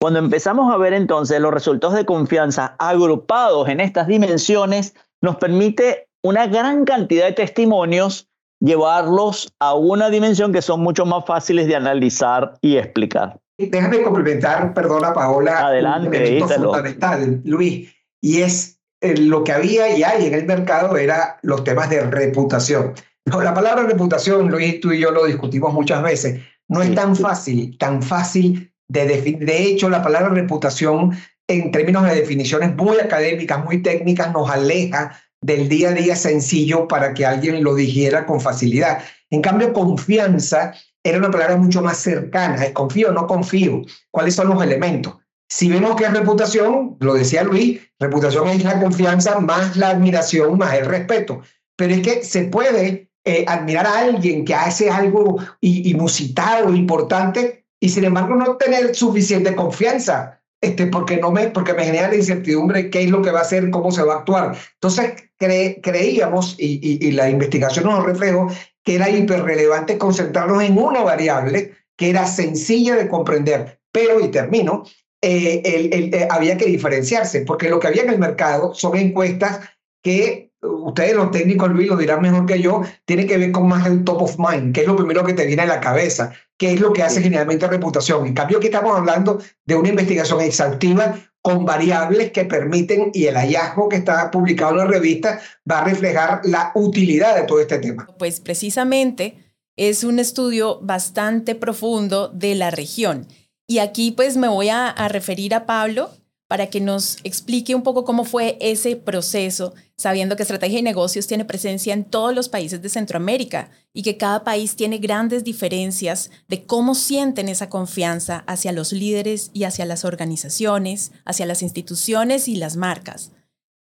Cuando 0.00 0.18
empezamos 0.18 0.72
a 0.72 0.78
ver 0.78 0.94
entonces 0.94 1.40
los 1.40 1.52
resultados 1.52 1.94
de 1.94 2.06
confianza 2.06 2.74
agrupados 2.78 3.68
en 3.68 3.80
estas 3.80 4.06
dimensiones, 4.06 4.94
nos 5.20 5.36
permite 5.36 6.08
una 6.22 6.46
gran 6.46 6.84
cantidad 6.84 7.26
de 7.26 7.32
testimonios 7.32 8.28
llevarlos 8.60 9.52
a 9.58 9.74
una 9.74 10.08
dimensión 10.08 10.52
que 10.52 10.62
son 10.62 10.80
mucho 10.80 11.04
más 11.04 11.24
fáciles 11.26 11.66
de 11.66 11.76
analizar 11.76 12.54
y 12.62 12.76
explicar. 12.76 13.40
Déjame 13.58 14.02
complementar, 14.02 14.74
perdona 14.74 15.14
Paola, 15.14 15.66
Adelante, 15.68 16.42
un 16.42 16.48
fundamental, 16.48 17.40
Luis, 17.44 17.90
y 18.20 18.42
es 18.42 18.80
eh, 19.00 19.16
lo 19.16 19.44
que 19.44 19.52
había 19.52 19.96
y 19.96 20.02
hay 20.02 20.26
en 20.26 20.34
el 20.34 20.44
mercado 20.44 20.96
era 20.96 21.38
los 21.42 21.64
temas 21.64 21.88
de 21.88 22.02
reputación. 22.02 22.92
la 23.24 23.54
palabra 23.54 23.84
reputación, 23.84 24.50
Luis, 24.50 24.80
tú 24.80 24.92
y 24.92 25.00
yo 25.00 25.10
lo 25.10 25.24
discutimos 25.24 25.72
muchas 25.72 26.02
veces, 26.02 26.42
no 26.68 26.82
es 26.82 26.94
tan 26.94 27.16
fácil, 27.16 27.78
tan 27.78 28.02
fácil 28.02 28.72
de 28.88 29.06
definir. 29.06 29.46
De 29.46 29.62
hecho, 29.62 29.88
la 29.88 30.02
palabra 30.02 30.28
reputación 30.28 31.12
en 31.48 31.70
términos 31.70 32.04
de 32.04 32.14
definiciones 32.14 32.74
muy 32.74 32.98
académicas, 32.98 33.64
muy 33.64 33.82
técnicas, 33.82 34.32
nos 34.32 34.50
aleja 34.50 35.18
del 35.40 35.68
día 35.68 35.90
a 35.90 35.92
día 35.92 36.16
sencillo 36.16 36.88
para 36.88 37.14
que 37.14 37.24
alguien 37.24 37.62
lo 37.62 37.74
dijera 37.74 38.26
con 38.26 38.40
facilidad. 38.40 39.02
En 39.30 39.42
cambio, 39.42 39.72
confianza 39.72 40.72
era 41.08 41.18
una 41.18 41.30
palabra 41.30 41.56
mucho 41.56 41.82
más 41.82 41.98
cercana. 41.98 42.64
Es 42.64 42.72
confío 42.72 43.12
no 43.12 43.26
confío. 43.26 43.82
¿Cuáles 44.10 44.34
son 44.34 44.48
los 44.48 44.62
elementos? 44.62 45.14
Si 45.48 45.68
vemos 45.68 45.96
que 45.96 46.04
es 46.04 46.12
reputación, 46.12 46.96
lo 47.00 47.14
decía 47.14 47.44
Luis, 47.44 47.80
reputación 48.00 48.48
es 48.48 48.64
la 48.64 48.80
confianza 48.80 49.38
más 49.38 49.76
la 49.76 49.90
admiración 49.90 50.58
más 50.58 50.74
el 50.74 50.86
respeto. 50.86 51.42
Pero 51.76 51.94
es 51.94 52.02
que 52.02 52.24
se 52.24 52.44
puede 52.44 53.10
eh, 53.24 53.44
admirar 53.46 53.86
a 53.86 53.98
alguien 53.98 54.44
que 54.44 54.54
hace 54.54 54.90
algo 54.90 55.36
inusitado, 55.60 56.74
importante, 56.74 57.64
y 57.80 57.88
sin 57.88 58.04
embargo 58.04 58.34
no 58.34 58.56
tener 58.56 58.94
suficiente 58.94 59.54
confianza 59.54 60.36
este, 60.60 60.86
porque, 60.86 61.18
no 61.18 61.30
me, 61.30 61.48
porque 61.48 61.74
me 61.74 61.84
genera 61.84 62.08
la 62.08 62.16
incertidumbre 62.16 62.90
qué 62.90 63.02
es 63.02 63.10
lo 63.10 63.22
que 63.22 63.30
va 63.30 63.40
a 63.40 63.42
hacer, 63.42 63.70
cómo 63.70 63.90
se 63.92 64.02
va 64.02 64.14
a 64.14 64.18
actuar. 64.18 64.56
Entonces 64.74 65.12
creíamos, 65.38 66.56
y, 66.58 67.12
la 67.12 67.28
investigación 67.28 67.84
nos 67.84 68.04
reflejó, 68.04 68.48
que 68.86 68.94
era 68.94 69.10
hiperrelevante 69.10 69.98
concentrarnos 69.98 70.62
en 70.62 70.78
una 70.78 71.02
variable 71.02 71.72
que 71.96 72.08
era 72.08 72.24
sencilla 72.24 72.94
de 72.94 73.08
comprender, 73.08 73.80
pero, 73.90 74.20
y 74.20 74.28
termino, 74.28 74.84
eh, 75.20 75.60
eh, 75.64 76.28
había 76.30 76.56
que 76.56 76.66
diferenciarse, 76.66 77.40
porque 77.40 77.68
lo 77.68 77.80
que 77.80 77.88
había 77.88 78.02
en 78.02 78.10
el 78.10 78.20
mercado 78.20 78.74
son 78.74 78.96
encuestas 78.96 79.58
que 80.04 80.52
ustedes 80.62 81.16
los 81.16 81.32
técnicos, 81.32 81.68
Luis, 81.70 81.88
lo 81.88 81.96
dirán 81.96 82.22
mejor 82.22 82.46
que 82.46 82.62
yo, 82.62 82.82
tiene 83.04 83.26
que 83.26 83.38
ver 83.38 83.50
con 83.50 83.66
más 83.66 83.86
el 83.86 84.04
top 84.04 84.22
of 84.22 84.36
mind, 84.38 84.72
que 84.72 84.82
es 84.82 84.86
lo 84.86 84.94
primero 84.94 85.24
que 85.24 85.34
te 85.34 85.46
viene 85.46 85.62
a 85.62 85.66
la 85.66 85.80
cabeza, 85.80 86.32
que 86.56 86.72
es 86.74 86.80
lo 86.80 86.92
que 86.92 87.02
hace 87.02 87.20
generalmente 87.20 87.66
reputación. 87.66 88.24
En 88.24 88.34
cambio, 88.34 88.58
aquí 88.58 88.68
estamos 88.68 88.96
hablando 88.96 89.40
de 89.64 89.74
una 89.74 89.88
investigación 89.88 90.40
exhaustiva 90.42 91.16
con 91.46 91.64
variables 91.64 92.32
que 92.32 92.44
permiten, 92.44 93.12
y 93.14 93.26
el 93.26 93.36
hallazgo 93.36 93.88
que 93.88 93.94
está 93.94 94.32
publicado 94.32 94.72
en 94.72 94.78
la 94.78 94.86
revista 94.86 95.40
va 95.70 95.78
a 95.78 95.84
reflejar 95.84 96.40
la 96.42 96.72
utilidad 96.74 97.36
de 97.36 97.44
todo 97.44 97.60
este 97.60 97.78
tema. 97.78 98.04
Pues 98.18 98.40
precisamente 98.40 99.54
es 99.76 100.02
un 100.02 100.18
estudio 100.18 100.80
bastante 100.82 101.54
profundo 101.54 102.26
de 102.30 102.56
la 102.56 102.72
región. 102.72 103.28
Y 103.64 103.78
aquí 103.78 104.10
pues 104.10 104.36
me 104.36 104.48
voy 104.48 104.70
a, 104.70 104.88
a 104.88 105.06
referir 105.06 105.54
a 105.54 105.66
Pablo, 105.66 106.10
para 106.48 106.68
que 106.68 106.80
nos 106.80 107.18
explique 107.24 107.74
un 107.74 107.82
poco 107.82 108.04
cómo 108.04 108.24
fue 108.24 108.56
ese 108.60 108.96
proceso, 108.96 109.74
sabiendo 109.96 110.36
que 110.36 110.42
Estrategia 110.42 110.78
y 110.78 110.82
Negocios 110.82 111.26
tiene 111.26 111.44
presencia 111.44 111.92
en 111.92 112.04
todos 112.04 112.34
los 112.34 112.48
países 112.48 112.80
de 112.82 112.88
Centroamérica 112.88 113.70
y 113.92 114.02
que 114.02 114.16
cada 114.16 114.44
país 114.44 114.76
tiene 114.76 114.98
grandes 114.98 115.42
diferencias 115.42 116.30
de 116.48 116.64
cómo 116.64 116.94
sienten 116.94 117.48
esa 117.48 117.68
confianza 117.68 118.44
hacia 118.46 118.72
los 118.72 118.92
líderes 118.92 119.50
y 119.54 119.64
hacia 119.64 119.86
las 119.86 120.04
organizaciones, 120.04 121.12
hacia 121.24 121.46
las 121.46 121.62
instituciones 121.62 122.46
y 122.46 122.56
las 122.56 122.76
marcas. 122.76 123.32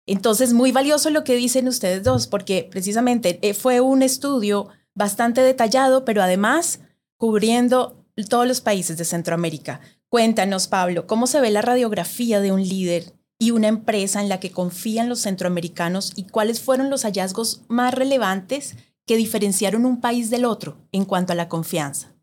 Entonces, 0.05 0.53
muy 0.53 0.71
valioso 0.71 1.09
lo 1.09 1.23
que 1.23 1.35
dicen 1.35 1.67
ustedes 1.67 2.03
dos, 2.03 2.27
porque 2.27 2.67
precisamente 2.69 3.39
eh, 3.41 3.53
fue 3.53 3.79
un 3.79 4.03
estudio 4.03 4.67
bastante 4.93 5.41
detallado, 5.41 6.05
pero 6.05 6.21
además 6.21 6.79
cubriendo 7.17 8.03
todos 8.29 8.47
los 8.47 8.61
países 8.61 8.97
de 8.97 9.05
Centroamérica. 9.05 9.79
Cuéntanos, 10.11 10.67
Pablo, 10.67 11.07
¿cómo 11.07 11.25
se 11.25 11.39
ve 11.39 11.51
la 11.51 11.61
radiografía 11.61 12.41
de 12.41 12.51
un 12.51 12.61
líder 12.61 13.03
y 13.39 13.51
una 13.51 13.69
empresa 13.69 14.19
en 14.19 14.27
la 14.27 14.41
que 14.41 14.51
confían 14.51 15.07
los 15.07 15.21
centroamericanos 15.21 16.11
y 16.17 16.27
cuáles 16.27 16.59
fueron 16.59 16.89
los 16.89 17.03
hallazgos 17.03 17.63
más 17.69 17.93
relevantes 17.93 18.75
que 19.07 19.15
diferenciaron 19.15 19.85
un 19.85 20.01
país 20.01 20.29
del 20.29 20.43
otro 20.43 20.77
en 20.91 21.05
cuanto 21.05 21.31
a 21.31 21.37
la 21.37 21.47
confianza? 21.47 22.13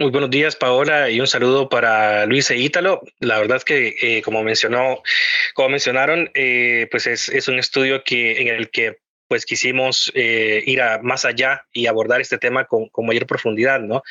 Muy 0.00 0.10
buenos 0.10 0.30
días, 0.30 0.56
Paola, 0.56 1.10
y 1.10 1.20
un 1.20 1.26
saludo 1.26 1.68
para 1.68 2.24
Luis 2.24 2.50
e 2.50 2.56
Ítalo. 2.56 3.02
La 3.20 3.38
verdad 3.38 3.58
es 3.58 3.64
que, 3.66 3.94
eh, 4.00 4.22
como 4.22 4.42
mencionó, 4.42 5.02
como 5.52 5.68
mencionaron, 5.68 6.30
eh, 6.32 6.88
pues 6.90 7.06
es, 7.06 7.28
es, 7.28 7.46
un 7.48 7.58
estudio 7.58 8.04
que, 8.04 8.40
en 8.40 8.48
el 8.48 8.70
que 8.70 9.00
pues 9.28 9.46
quisimos 9.46 10.12
eh, 10.14 10.62
ir 10.66 10.82
a 10.82 11.00
más 11.02 11.24
allá 11.24 11.64
y 11.72 11.86
abordar 11.86 12.20
este 12.20 12.38
tema 12.38 12.66
con, 12.66 12.90
mayor 12.98 13.26
profundidad, 13.26 13.80
¿no? 13.80 14.02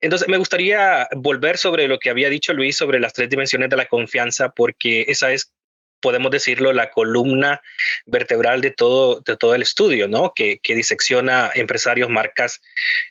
Entonces, 0.00 0.28
me 0.28 0.36
gustaría 0.36 1.08
volver 1.16 1.58
sobre 1.58 1.88
lo 1.88 1.98
que 1.98 2.10
había 2.10 2.28
dicho 2.28 2.52
Luis 2.52 2.76
sobre 2.76 3.00
las 3.00 3.12
tres 3.12 3.28
dimensiones 3.28 3.70
de 3.70 3.76
la 3.76 3.86
confianza, 3.86 4.50
porque 4.50 5.06
esa 5.08 5.32
es, 5.32 5.52
podemos 6.00 6.30
decirlo, 6.30 6.72
la 6.72 6.90
columna 6.90 7.60
vertebral 8.06 8.60
de 8.60 8.70
todo, 8.70 9.20
de 9.20 9.36
todo 9.36 9.54
el 9.54 9.62
estudio, 9.62 10.08
¿no? 10.08 10.32
Que, 10.34 10.58
que 10.58 10.74
disecciona 10.74 11.50
empresarios, 11.54 12.08
marcas 12.08 12.60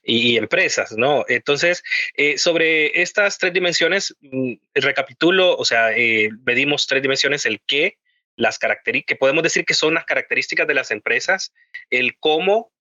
y, 0.03 0.37
empresas, 0.37 0.93
¿no? 0.97 1.25
Entonces, 1.27 1.83
eh, 2.15 2.37
sobre 2.37 3.01
estas 3.01 3.37
tres 3.37 3.53
dimensiones, 3.53 4.15
mm, 4.21 4.53
recapitulo, 4.75 5.55
o 5.55 5.65
sea, 5.65 5.91
eh, 5.95 6.29
medimos 6.45 6.87
tres 6.87 7.01
dimensiones, 7.01 7.45
el 7.45 7.61
qué, 7.65 7.97
las 8.39 8.57
características, 8.57 9.15
que 9.15 9.19
podemos 9.19 9.43
decir 9.43 9.65
que 9.65 9.73
son 9.73 9.93
las 9.93 10.05
características 10.05 10.65
de 10.65 10.73
las 10.73 10.91
empresas, 10.91 11.53
el 11.89 12.17
cómo 12.19 12.71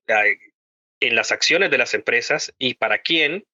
en 1.01 1.15
las 1.17 1.33
acciones 1.33 1.71
de 1.71 1.79
las 1.79 1.95
empresas 1.95 2.55
y 2.59 2.75
para 2.75 2.99
quién, 2.99 3.45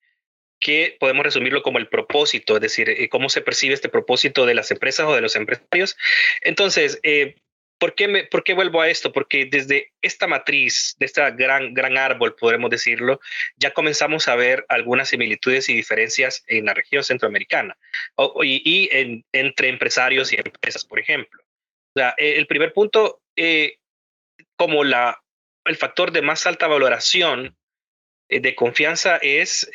que 0.61 0.97
podemos 1.01 1.25
resumirlo 1.25 1.63
como 1.63 1.79
el 1.79 1.89
propósito, 1.89 2.57
es 2.57 2.61
decir, 2.61 2.91
eh, 2.91 3.09
cómo 3.09 3.31
se 3.31 3.41
percibe 3.41 3.75
este 3.75 3.89
propósito 3.89 4.45
de 4.45 4.55
las 4.55 4.71
empresas 4.71 5.07
o 5.07 5.15
de 5.15 5.23
los 5.23 5.35
empresarios. 5.35 5.97
Entonces, 6.43 7.01
eh, 7.05 7.37
¿por, 7.79 7.95
qué 7.95 8.07
me, 8.07 8.25
¿por 8.25 8.45
qué 8.45 8.53
vuelvo 8.53 8.83
a 8.83 8.91
esto? 8.91 9.11
Porque 9.11 9.47
desde 9.47 9.93
esta 10.03 10.27
matriz, 10.27 10.97
de 10.99 11.07
este 11.07 11.23
gran, 11.33 11.73
gran 11.73 11.97
árbol, 11.97 12.37
podemos 12.37 12.71
decirlo, 12.71 13.19
ya 13.57 13.73
comenzamos 13.73 14.29
a 14.29 14.37
ver 14.37 14.67
algunas 14.69 15.09
similitudes 15.09 15.71
y 15.71 15.75
diferencias 15.75 16.45
en 16.49 16.67
la 16.67 16.75
región 16.75 17.03
centroamericana 17.03 17.79
y, 18.43 18.91
entre 19.33 19.69
empresarios 19.69 20.35
y 20.35 20.37
empresas, 20.37 20.85
por 20.85 21.01
ejemplo. 21.01 21.43
Eh, 21.95 22.37
el 22.37 22.47
primer 22.47 22.73
punto, 22.73 23.23
eh, 23.37 23.79
como 24.57 24.85
la, 24.85 25.23
el 25.65 25.77
factor 25.77 26.13
de 26.13 26.23
más 26.23 26.47
alta 26.47 26.67
valoración 26.67 27.57
eh, 28.29 28.41
de 28.41 28.55
confianza 28.55 29.17
es 29.19 29.71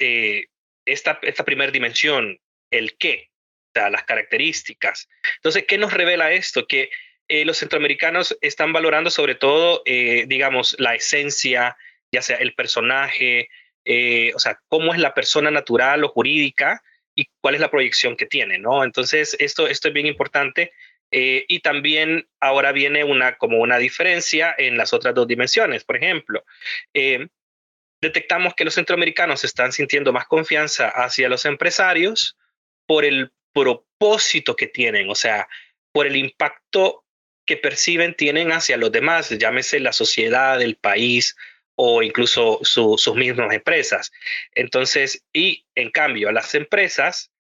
esta, 0.86 1.20
esta 1.22 1.46
primera 1.46 1.72
dimensión, 1.72 2.40
el 2.72 2.98
qué, 2.98 3.30
o 3.70 3.72
sea, 3.74 3.90
las 3.90 4.04
características. 4.04 5.08
Entonces, 5.36 5.66
¿qué 5.68 5.78
nos 5.78 5.94
revela 5.94 6.32
esto? 6.32 6.68
Que 6.68 6.90
los 7.46 7.60
centroamericanos 7.60 8.36
están 8.42 8.74
valorando 8.74 9.12
sobre 9.12 9.36
todo, 9.36 9.84
digamos, 9.86 10.76
la 10.80 10.96
esencia, 10.96 11.78
ya 12.12 12.24
sea 12.24 12.38
el 12.38 12.56
personaje, 12.56 13.50
o 14.34 14.40
sea, 14.40 14.60
cómo 14.68 14.96
es 14.96 15.00
la 15.00 15.14
persona 15.14 15.52
natural 15.52 16.04
o 16.04 16.10
jurídica 16.10 16.82
y 17.14 17.28
cuál 17.40 17.54
es 17.54 17.62
la 17.62 17.70
proyección 17.70 18.18
que 18.18 18.26
tiene, 18.26 18.58
¿no? 18.58 18.84
Entonces, 18.84 19.38
esto, 19.40 19.68
esto 19.68 19.90
es 19.90 19.94
bien 19.94 20.08
importante 20.08 20.72
eh, 21.12 21.46
y 21.48 21.60
también 21.60 22.28
ahora 22.40 22.72
viene 22.72 23.04
una, 23.04 23.38
como 23.38 23.60
una 23.60 23.78
diferencia 23.78 24.54
en 24.58 24.78
las 24.78 24.94
otras 24.94 25.16
dos 25.16 25.28
dimensiones. 25.28 25.84
Por 25.84 25.98
ejemplo, 25.98 26.44
eh, 26.94 27.28
detectamos 28.02 28.54
que 28.56 28.66
los 28.66 28.76
centroamericanos 28.76 29.44
están 29.44 29.72
sintiendo 29.72 30.14
más 30.14 30.26
confianza 30.26 30.90
hacia 30.90 31.30
los 31.30 31.46
empresarios 31.46 32.38
por 32.86 33.06
el 33.06 33.32
propósito 33.54 34.56
que 34.56 34.68
tienen, 34.68 35.10
o 35.10 35.16
sea, 35.16 35.48
por 35.92 36.06
el 36.08 36.16
impacto 36.16 37.04
que 37.46 37.58
perciben 37.58 38.14
tienen 38.14 38.52
hacia 38.52 38.78
los 38.78 38.92
demás, 38.92 39.30
llámese 39.30 39.80
la 39.80 39.92
sociedad, 39.92 40.62
el 40.62 40.76
país 40.76 41.36
o 41.76 42.04
incluso 42.04 42.60
sus 42.62 43.16
mismas 43.16 43.54
empresas. 43.54 44.12
Entonces, 44.54 45.24
y 45.34 45.66
en 45.76 45.92
cambio, 45.92 46.30
a 46.30 46.32
las 46.32 46.54
empresas, 46.54 47.32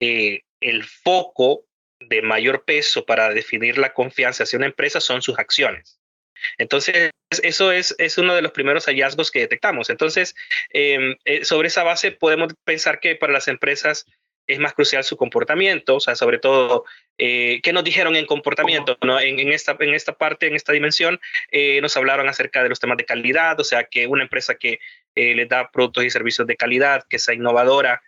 eh, 0.00 0.42
el 0.60 0.82
foco 0.82 1.64
de 2.08 2.22
mayor 2.22 2.64
peso 2.64 3.04
para 3.04 3.30
definir 3.30 3.78
la 3.78 3.92
confianza 3.92 4.44
hacia 4.44 4.58
una 4.58 4.66
empresa 4.66 5.00
son 5.00 5.22
sus 5.22 5.38
acciones. 5.38 5.98
Entonces, 6.58 7.10
eso 7.42 7.72
es, 7.72 7.94
es 7.98 8.18
uno 8.18 8.34
de 8.34 8.42
los 8.42 8.52
primeros 8.52 8.86
hallazgos 8.86 9.30
que 9.30 9.40
detectamos. 9.40 9.90
Entonces, 9.90 10.34
em, 10.70 11.16
eh, 11.24 11.44
sobre 11.44 11.68
esa 11.68 11.82
base 11.82 12.12
podemos 12.12 12.52
pensar 12.64 13.00
que 13.00 13.16
para 13.16 13.32
las 13.32 13.48
empresas 13.48 14.06
es 14.48 14.58
más 14.58 14.74
crucial 14.74 15.04
su 15.04 15.16
comportamiento, 15.16 15.96
o 15.96 16.00
sea, 16.00 16.16
sobre 16.16 16.38
todo, 16.38 16.84
eh, 17.16 17.60
¿qué 17.62 17.72
nos 17.72 17.84
dijeron 17.84 18.16
en 18.16 18.26
comportamiento? 18.26 18.98
¿no? 19.02 19.20
En, 19.20 19.52
esta, 19.52 19.76
en 19.78 19.94
esta 19.94 20.14
parte, 20.14 20.48
en 20.48 20.56
esta 20.56 20.72
dimensión, 20.72 21.20
eh, 21.52 21.80
nos 21.80 21.96
hablaron 21.96 22.28
acerca 22.28 22.62
de 22.62 22.68
los 22.68 22.80
temas 22.80 22.98
de 22.98 23.04
calidad, 23.04 23.58
o 23.60 23.64
sea, 23.64 23.84
que 23.84 24.08
una 24.08 24.24
empresa 24.24 24.56
que 24.56 24.80
le 25.14 25.46
da 25.46 25.70
productos 25.70 26.04
y 26.04 26.10
servicios 26.10 26.46
de 26.48 26.56
calidad, 26.56 27.04
que 27.08 27.20
sea 27.20 27.34
innovadora, 27.34 28.02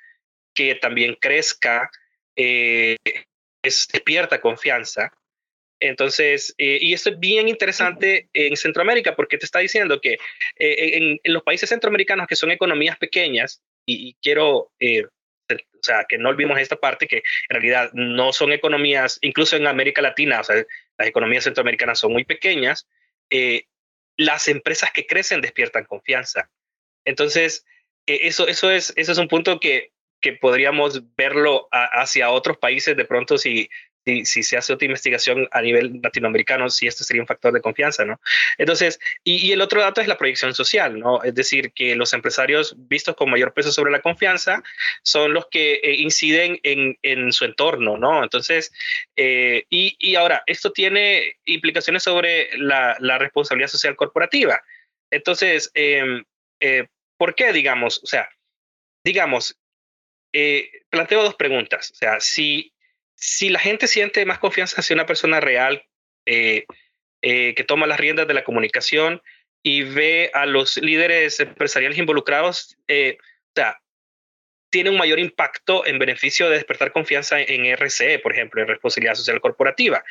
que 0.55 0.75
también 0.75 1.17
crezca, 1.21 1.91
despierta 3.65 4.41
confianza. 4.41 5.13
Entonces, 5.81 6.55
eh, 6.59 6.79
y 6.81 6.95
esto 6.95 7.11
es 7.11 7.19
bien 7.19 7.49
interesante 7.49 8.29
en 8.33 8.57
Centroamérica 8.57 9.17
porque 9.17 9.39
te 9.39 9.45
está 9.45 9.59
diciendo 9.59 10.01
que 10.01 10.19
eh, 10.59 10.97
en, 10.97 11.21
los 11.25 11.43
países 11.43 11.69
centroamericanos 11.69 12.27
que 12.27 12.37
son 12.37 12.51
economías 12.51 12.97
pequeñas, 12.97 13.63
y, 13.87 14.15
quiero, 14.23 14.73
eh, 14.79 15.05
o 15.05 15.83
sea, 15.83 16.07
que 16.09 16.17
no 16.17 16.31
olvidemos 16.31 16.59
esta 16.59 16.77
parte, 16.77 17.07
que 17.07 17.19
en 17.19 17.23
realidad 17.51 17.91
no 17.93 18.33
son 18.33 18.53
economías, 18.53 19.19
incluso 19.21 19.57
en 19.57 19.67
América 19.67 20.01
Latina, 20.01 20.41
las 20.97 21.09
economías 21.09 21.45
centroamericanas 21.45 21.99
son 21.99 22.13
muy 22.13 22.25
pequeñas, 22.25 22.87
las 24.17 24.49
empresas 24.49 24.91
que 24.93 25.07
crecen 25.07 25.43
despiertan 25.43 25.85
confianza. 25.85 26.51
Entonces, 27.05 27.67
eso, 28.07 28.49
eso, 28.49 28.71
es, 28.71 28.95
eso 28.97 29.13
es 29.13 29.19
un 29.19 29.29
punto 29.29 29.61
que, 29.61 29.93
que 30.25 30.33
podríamos 30.33 31.03
verlo 31.17 31.69
hacia 31.71 32.31
otros 32.31 32.57
países 32.57 32.97
de 32.97 33.05
pronto 33.05 33.37
si, 33.37 33.69
si, 34.25 34.43
se 34.43 34.57
hace 34.57 34.73
otra 34.73 34.87
investigación 34.87 35.47
a 35.53 35.61
nivel 35.61 36.01
latinoamericano, 36.03 36.71
si 36.71 36.87
esto 36.87 37.05
sería 37.05 37.21
un 37.21 37.27
factor 37.27 37.53
de 37.53 37.61
confianza, 37.61 38.07
¿no? 38.07 38.19
Entonces, 38.57 38.99
y, 39.23 39.53
el 39.53 39.61
otro 39.61 39.83
dato 39.83 40.01
es 40.01 40.09
la 40.09 40.17
proyección 40.17 40.55
social, 40.55 40.99
¿no? 40.99 41.23
Es 41.23 41.35
decir, 41.35 41.73
que 41.75 41.95
los 41.95 42.15
empresarios 42.15 42.75
vistos 42.89 43.17
con 43.17 43.29
mayor 43.29 43.53
peso 43.53 43.71
sobre 43.71 43.93
la 43.93 44.01
confianza 44.01 44.63
son 45.03 45.35
los 45.35 45.47
que 45.51 45.75
eh, 45.75 45.97
inciden 45.97 46.59
en, 46.63 46.97
en, 47.03 47.31
su 47.31 47.45
entorno, 47.45 47.99
¿no? 47.99 48.23
Entonces, 48.23 48.73
eh, 49.17 49.65
y, 49.69 49.95
y, 49.99 50.15
ahora, 50.15 50.43
esto 50.47 50.73
tiene 50.73 51.37
implicaciones 51.45 52.03
sobre 52.03 52.49
la, 52.57 52.97
la 52.99 53.19
responsabilidad 53.19 53.69
social 53.69 53.95
corporativa. 53.95 54.63
Entonces, 55.11 55.71
em, 55.75 56.25
eh, 56.61 56.87
¿por 57.19 57.35
qué, 57.35 57.53
digamos? 57.53 58.01
O 58.03 58.07
sea, 58.07 58.27
digamos, 59.05 59.59
planteo 60.91 61.23
dos 61.23 61.37
preguntas. 61.37 61.91
O 61.93 61.95
sea, 61.95 62.21
si 62.21 62.75
si 63.17 63.49
la 63.49 63.59
gente 63.59 63.87
siente 63.87 64.25
más 64.27 64.39
confianza 64.39 64.81
hacia 64.81 64.95
una 64.95 65.07
persona 65.07 65.41
real 65.41 65.87
eh, 66.27 66.67
eh, 67.23 67.55
que 67.55 67.65
toma 67.65 67.87
las 67.87 67.99
riendas 67.99 68.29
de 68.29 68.35
la 68.35 68.45
comunicación 68.45 69.23
y 69.63 69.83
ve 69.83 70.31
a 70.35 70.47
los 70.47 70.77
líderes 70.77 71.41
empresariales 71.41 71.97
involucrados, 71.97 72.77
eh, 72.87 73.17
o 73.19 73.53
sea, 73.55 73.81
tiene 74.71 74.91
un 74.91 74.99
mayor 74.99 75.19
impacto 75.19 75.87
en 75.87 75.99
beneficio 75.99 76.51
de 76.51 76.57
despertar 76.57 76.93
confianza 76.93 77.41
en 77.41 77.65
RCE, 77.65 78.19
por 78.19 78.33
ejemplo, 78.33 78.61
en 78.61 78.69
responsabilidad 78.69 79.15
social 79.15 79.41
corporativa. 79.41 80.05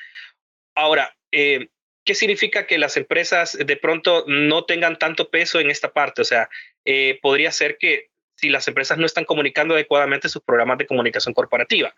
Ahora, 0.74 1.16
¿qué 1.30 2.16
significa 2.16 2.66
que 2.66 2.80
las 2.80 2.98
empresas 2.98 3.58
de 3.60 3.78
pronto 3.78 4.24
no 4.26 4.64
tengan 4.64 4.98
tanto 4.98 5.30
peso 5.30 5.60
en 5.60 5.70
esta 5.70 5.92
parte? 5.92 6.22
O 6.22 6.26
sea, 6.26 6.50
podría 7.22 7.52
ser 7.52 7.78
que 7.78 8.08
si 8.44 8.50
las 8.50 8.68
empresas 8.68 8.98
no 8.98 9.06
están 9.06 9.24
comunicando 9.24 9.74
adecuadamente 9.74 10.28
sus 10.28 10.44
programas 10.44 10.78
de 10.78 10.86
comunicación 10.86 11.34
corporativa 11.34 11.94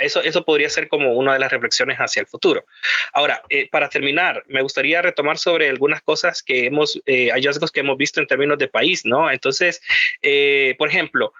eso, 0.00 0.22
eso 0.22 0.44
podría 0.44 0.68
ser 0.68 0.88
como 0.88 1.12
una 1.14 1.34
de 1.34 1.38
las 1.38 1.50
reflexiones 1.50 1.98
hacia 1.98 2.20
el 2.20 2.26
futuro. 2.26 2.64
Ahora, 3.12 3.42
eh, 3.48 3.68
para 3.70 3.88
terminar, 3.88 4.42
me 4.48 4.62
gustaría 4.62 5.00
retomar 5.00 5.38
sobre 5.38 5.68
algunas 5.68 6.02
cosas 6.02 6.42
que 6.42 6.66
hemos, 6.66 7.00
eh, 7.06 7.30
hallazgos 7.30 7.70
que 7.70 7.80
hemos 7.80 7.96
visto 7.96 8.20
en 8.20 8.26
términos 8.26 8.58
de 8.58 8.68
país, 8.68 9.04
¿no? 9.04 9.30
Entonces, 9.30 9.80
eh, 10.22 10.74
por 10.78 10.88
ejemplo, 10.88 11.32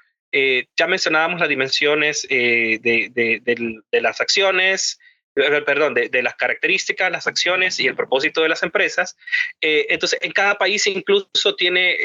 ya 0.77 0.87
mencionábamos 0.87 1.41
las 1.41 1.49
dimensiones 1.49 2.27
de, 2.29 3.83
las 3.91 4.21
acciones, 4.21 4.99
perdón, 5.65 5.95
de, 5.95 6.23
las 6.23 6.35
características, 6.35 7.13
las 7.13 7.27
acciones 7.27 7.79
y 7.79 7.87
el 7.87 7.95
propósito 7.95 8.43
de 8.43 8.49
las 8.49 8.63
empresas. 8.63 9.17
entonces, 9.61 10.19
en 10.23 10.33
cada 10.33 10.57
país 10.57 10.87
incluso 10.87 11.55
tiene, 11.57 11.97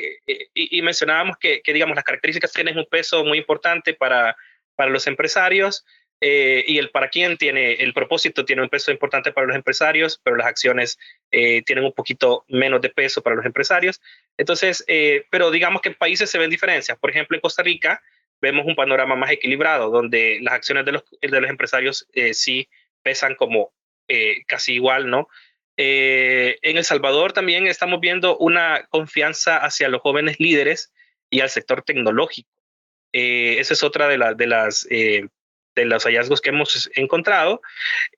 y, 0.53 0.81
mencionábamos 0.81 1.37
que, 1.37 1.61
que, 1.61 1.73
digamos, 1.73 1.95
las 1.95 2.03
características 2.03 2.51
tienen 2.51 2.77
un 2.77 2.85
peso 2.85 3.23
muy 3.23 3.37
importante 3.37 3.93
para, 3.93 4.35
para 4.75 4.91
los 4.91 5.07
empresarios. 5.07 5.85
Eh, 6.23 6.63
y 6.67 6.77
el 6.77 6.91
para 6.91 7.09
quién 7.09 7.35
tiene, 7.35 7.73
el 7.73 7.93
propósito 7.93 8.45
tiene 8.45 8.61
un 8.61 8.69
peso 8.69 8.91
importante 8.91 9.31
para 9.31 9.47
los 9.47 9.55
empresarios, 9.55 10.21
pero 10.23 10.35
las 10.35 10.45
acciones 10.45 10.99
eh, 11.31 11.63
tienen 11.63 11.83
un 11.83 11.93
poquito 11.93 12.45
menos 12.47 12.79
de 12.81 12.89
peso 12.89 13.23
para 13.23 13.35
los 13.35 13.45
empresarios. 13.45 13.99
Entonces, 14.37 14.83
eh, 14.87 15.25
pero 15.31 15.49
digamos 15.49 15.81
que 15.81 15.89
en 15.89 15.95
países 15.95 16.29
se 16.29 16.37
ven 16.37 16.51
diferencias. 16.51 16.97
Por 16.99 17.09
ejemplo, 17.09 17.35
en 17.35 17.41
Costa 17.41 17.63
Rica 17.63 18.03
vemos 18.39 18.67
un 18.67 18.75
panorama 18.75 19.15
más 19.15 19.31
equilibrado, 19.31 19.89
donde 19.89 20.37
las 20.41 20.53
acciones 20.53 20.85
de 20.85 20.91
los, 20.91 21.03
de 21.21 21.41
los 21.41 21.49
empresarios 21.49 22.07
sí 22.33 22.69
pesan 23.03 23.35
como 23.35 23.73
casi 24.45 24.73
igual, 24.73 25.09
¿no? 25.09 25.29
en 25.77 26.77
El 26.77 26.83
Salvador 26.83 27.31
también 27.31 27.65
estamos 27.65 28.01
viendo 28.01 28.37
una 28.37 28.85
confianza 28.89 29.57
hacia 29.57 29.87
los 29.87 30.01
jóvenes 30.01 30.37
líderes 30.37 30.91
y 31.29 31.39
al 31.39 31.49
sector 31.49 31.81
tecnológico. 31.81 32.49
esa 33.13 33.73
es 33.73 33.81
otra 33.81 34.09
de, 34.09 34.35
de 34.35 34.47
las 34.47 34.85
de 35.75 35.85
los 35.85 36.03
hallazgos 36.03 36.41
que 36.41 36.49
hemos 36.49 36.89
encontrado. 36.95 37.61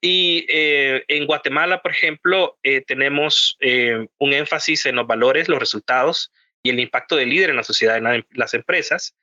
Y 0.01 0.45
eh, 0.49 1.03
en 1.07 1.25
Guatemala, 1.25 1.81
por 1.81 1.91
ejemplo, 1.91 2.57
eh, 2.63 2.81
tenemos 2.81 3.57
eh, 3.59 4.07
un 4.17 4.33
énfasis 4.33 4.85
en 4.85 4.95
los 4.95 5.07
valores, 5.07 5.49
los 5.49 5.59
resultados 5.59 6.31
y 6.63 6.69
el 6.69 6.79
impacto 6.79 7.15
del 7.15 7.29
líder 7.29 7.49
en 7.49 7.57
la 7.57 7.63
sociedad, 7.63 7.97
en 7.97 8.25
las 8.31 8.53
empresas. 8.53 9.15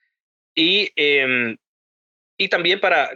Y, 0.55 0.91
em, 0.95 1.57
y 2.43 2.49
también 2.49 2.79
para, 2.79 3.11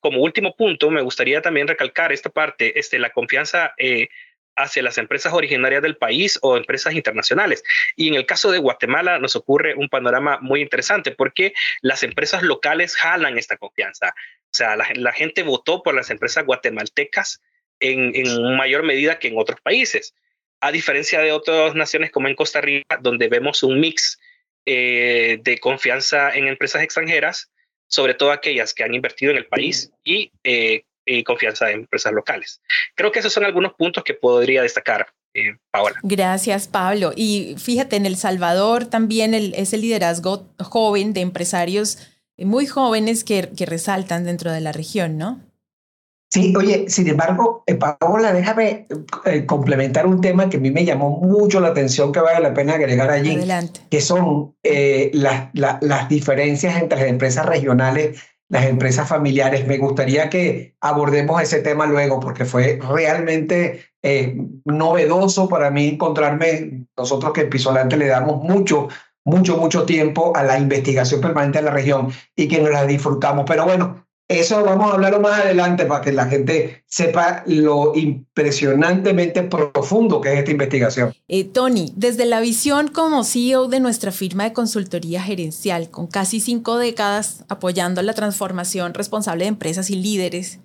como 0.00 0.22
último 0.22 0.54
punto, 0.54 0.90
me 0.90 1.02
gustaría 1.02 1.42
también 1.42 1.66
recalcar 1.66 2.12
esta 2.12 2.30
parte, 2.30 2.78
este, 2.78 2.98
la 2.98 3.10
confianza 3.10 3.74
hacia 4.56 4.82
las 4.82 4.98
empresas 4.98 5.32
originarias 5.32 5.82
del 5.82 5.96
país 5.96 6.38
o 6.42 6.56
empresas 6.56 6.94
internacionales. 6.94 7.62
Y 7.96 8.08
en 8.08 8.14
el 8.14 8.26
caso 8.26 8.50
de 8.50 8.58
Guatemala 8.58 9.18
nos 9.18 9.36
ocurre 9.36 9.74
un 9.74 9.88
panorama 9.88 10.38
muy 10.40 10.60
interesante 10.60 11.10
porque 11.12 11.52
las 11.82 12.02
empresas 12.02 12.42
locales 12.42 12.96
jalan 12.96 13.38
esta 13.38 13.56
confianza. 13.56 14.08
O 14.08 14.52
sea, 14.52 14.76
la, 14.76 15.12
gente 15.12 15.42
votó 15.42 15.82
por 15.82 15.94
las 15.94 16.10
empresas 16.10 16.44
guatemaltecas 16.44 17.40
en, 17.78 18.14
en, 18.14 18.56
mayor 18.56 18.82
medida 18.82 19.18
que 19.18 19.28
en 19.28 19.38
otros 19.38 19.60
países, 19.60 20.14
a 20.60 20.72
diferencia 20.72 21.20
de 21.20 21.32
otras 21.32 21.74
naciones 21.74 22.10
como 22.10 22.28
en 22.28 22.34
Costa 22.34 22.60
Rica, 22.60 22.98
donde 23.00 23.28
vemos 23.28 23.62
un 23.62 23.80
mix 23.80 24.18
eh, 24.66 25.38
de 25.42 25.58
confianza 25.58 26.30
en 26.34 26.48
empresas 26.48 26.82
extranjeras, 26.82 27.50
sobre 27.90 28.14
todo 28.14 28.32
aquellas 28.32 28.72
que 28.72 28.84
han 28.84 28.94
invertido 28.94 29.32
en 29.32 29.38
el 29.38 29.46
país 29.46 29.92
y, 30.04 30.32
eh, 30.44 30.84
confianza 31.24 31.72
en 31.72 31.80
empresas 31.80 32.12
locales. 32.12 32.62
Creo 32.94 33.10
que 33.10 33.18
esos 33.18 33.32
son 33.32 33.44
algunos 33.44 33.74
puntos 33.74 34.04
que 34.04 34.14
podría 34.14 34.62
destacar. 34.62 35.08
Eh, 35.34 35.56
Paola. 35.72 35.96
Gracias, 36.04 36.68
Pablo. 36.68 37.12
Y 37.16 37.56
fíjate, 37.58 37.96
en 37.96 38.06
El 38.06 38.16
Salvador 38.16 38.86
también 38.86 39.34
el, 39.34 39.52
ese 39.54 39.76
liderazgo 39.76 40.48
joven 40.58 41.12
de 41.12 41.20
empresarios 41.20 41.98
muy 42.36 42.66
jóvenes 42.66 43.24
que, 43.24 43.50
que 43.56 43.66
resaltan 43.66 44.24
dentro 44.24 44.52
de 44.52 44.60
la 44.60 44.72
región, 44.72 45.18
¿no? 45.18 45.49
Sí, 46.32 46.54
oye, 46.56 46.84
sin 46.88 47.08
embargo, 47.08 47.64
eh, 47.66 47.74
Paola, 47.74 48.32
déjame 48.32 48.86
eh, 49.24 49.46
complementar 49.46 50.06
un 50.06 50.20
tema 50.20 50.48
que 50.48 50.58
a 50.58 50.60
mí 50.60 50.70
me 50.70 50.84
llamó 50.84 51.18
mucho 51.18 51.58
la 51.58 51.68
atención 51.68 52.12
que 52.12 52.20
vale 52.20 52.38
la 52.38 52.54
pena 52.54 52.74
agregar 52.74 53.10
allí, 53.10 53.34
Adelante. 53.34 53.80
que 53.90 54.00
son 54.00 54.54
eh, 54.62 55.10
las, 55.12 55.48
las 55.52 56.08
diferencias 56.08 56.80
entre 56.80 57.00
las 57.00 57.08
empresas 57.08 57.46
regionales, 57.46 58.20
las 58.48 58.66
empresas 58.66 59.08
familiares. 59.08 59.66
Me 59.66 59.78
gustaría 59.78 60.30
que 60.30 60.76
abordemos 60.80 61.42
ese 61.42 61.62
tema 61.62 61.86
luego, 61.86 62.20
porque 62.20 62.44
fue 62.44 62.78
realmente 62.88 63.86
novedoso 64.64 65.48
para 65.48 65.70
mí 65.70 65.88
encontrarme, 65.88 66.86
nosotros 66.96 67.32
que 67.32 67.42
en 67.42 67.50
Pisolante 67.50 67.96
le 67.96 68.06
damos 68.06 68.42
mucho 68.42 68.88
mucho, 69.24 69.58
mucho 69.58 69.84
tiempo 69.84 70.34
a 70.34 70.42
la 70.42 70.58
investigación 70.58 71.20
permanente 71.20 71.58
de 71.58 71.64
la 71.64 71.70
región 71.70 72.10
y 72.34 72.48
que 72.48 72.60
nos 72.60 72.70
la 72.70 72.86
disfrutamos. 72.86 73.44
Pero 73.46 73.64
bueno, 73.64 74.06
eso 74.30 74.62
vamos 74.62 74.88
a 74.88 74.94
hablarlo 74.94 75.18
más 75.20 75.40
adelante 75.40 75.86
para 75.86 76.02
que 76.02 76.12
la 76.12 76.26
gente 76.26 76.84
sepa 76.86 77.42
lo 77.46 77.96
impresionantemente 77.96 79.42
profundo 79.42 80.20
que 80.20 80.32
es 80.32 80.38
esta 80.38 80.52
investigación. 80.52 81.12
Eh, 81.26 81.44
Tony, 81.44 81.92
desde 81.96 82.26
la 82.26 82.38
visión 82.38 82.86
como 82.86 83.24
CEO 83.24 83.66
de 83.66 83.80
nuestra 83.80 84.12
firma 84.12 84.44
de 84.44 84.52
consultoría 84.52 85.20
gerencial, 85.20 85.90
con 85.90 86.06
casi 86.06 86.38
cinco 86.38 86.78
décadas 86.78 87.44
apoyando 87.48 88.02
la 88.02 88.14
transformación 88.14 88.94
responsable 88.94 89.46
de 89.46 89.48
empresas 89.48 89.90
y 89.90 89.96
líderes, 89.96 90.60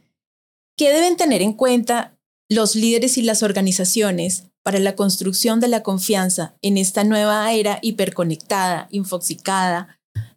¿qué 0.78 0.94
deben 0.94 1.18
tener 1.18 1.42
en 1.42 1.54
cuenta 1.54 2.16
los 2.48 2.76
líderes 2.76 3.18
y 3.18 3.24
las 3.24 3.42
organizaciones 3.42 4.44
para 4.62 4.78
la 4.78 4.96
construcción 4.96 5.60
de 5.60 5.70
la 5.70 5.82
confianza 5.82 6.56
en 6.62 6.78
esta 6.78 7.04
nueva 7.04 7.52
era 7.52 7.80
hiperconectada, 7.82 8.88
infoxicada, 8.92 9.95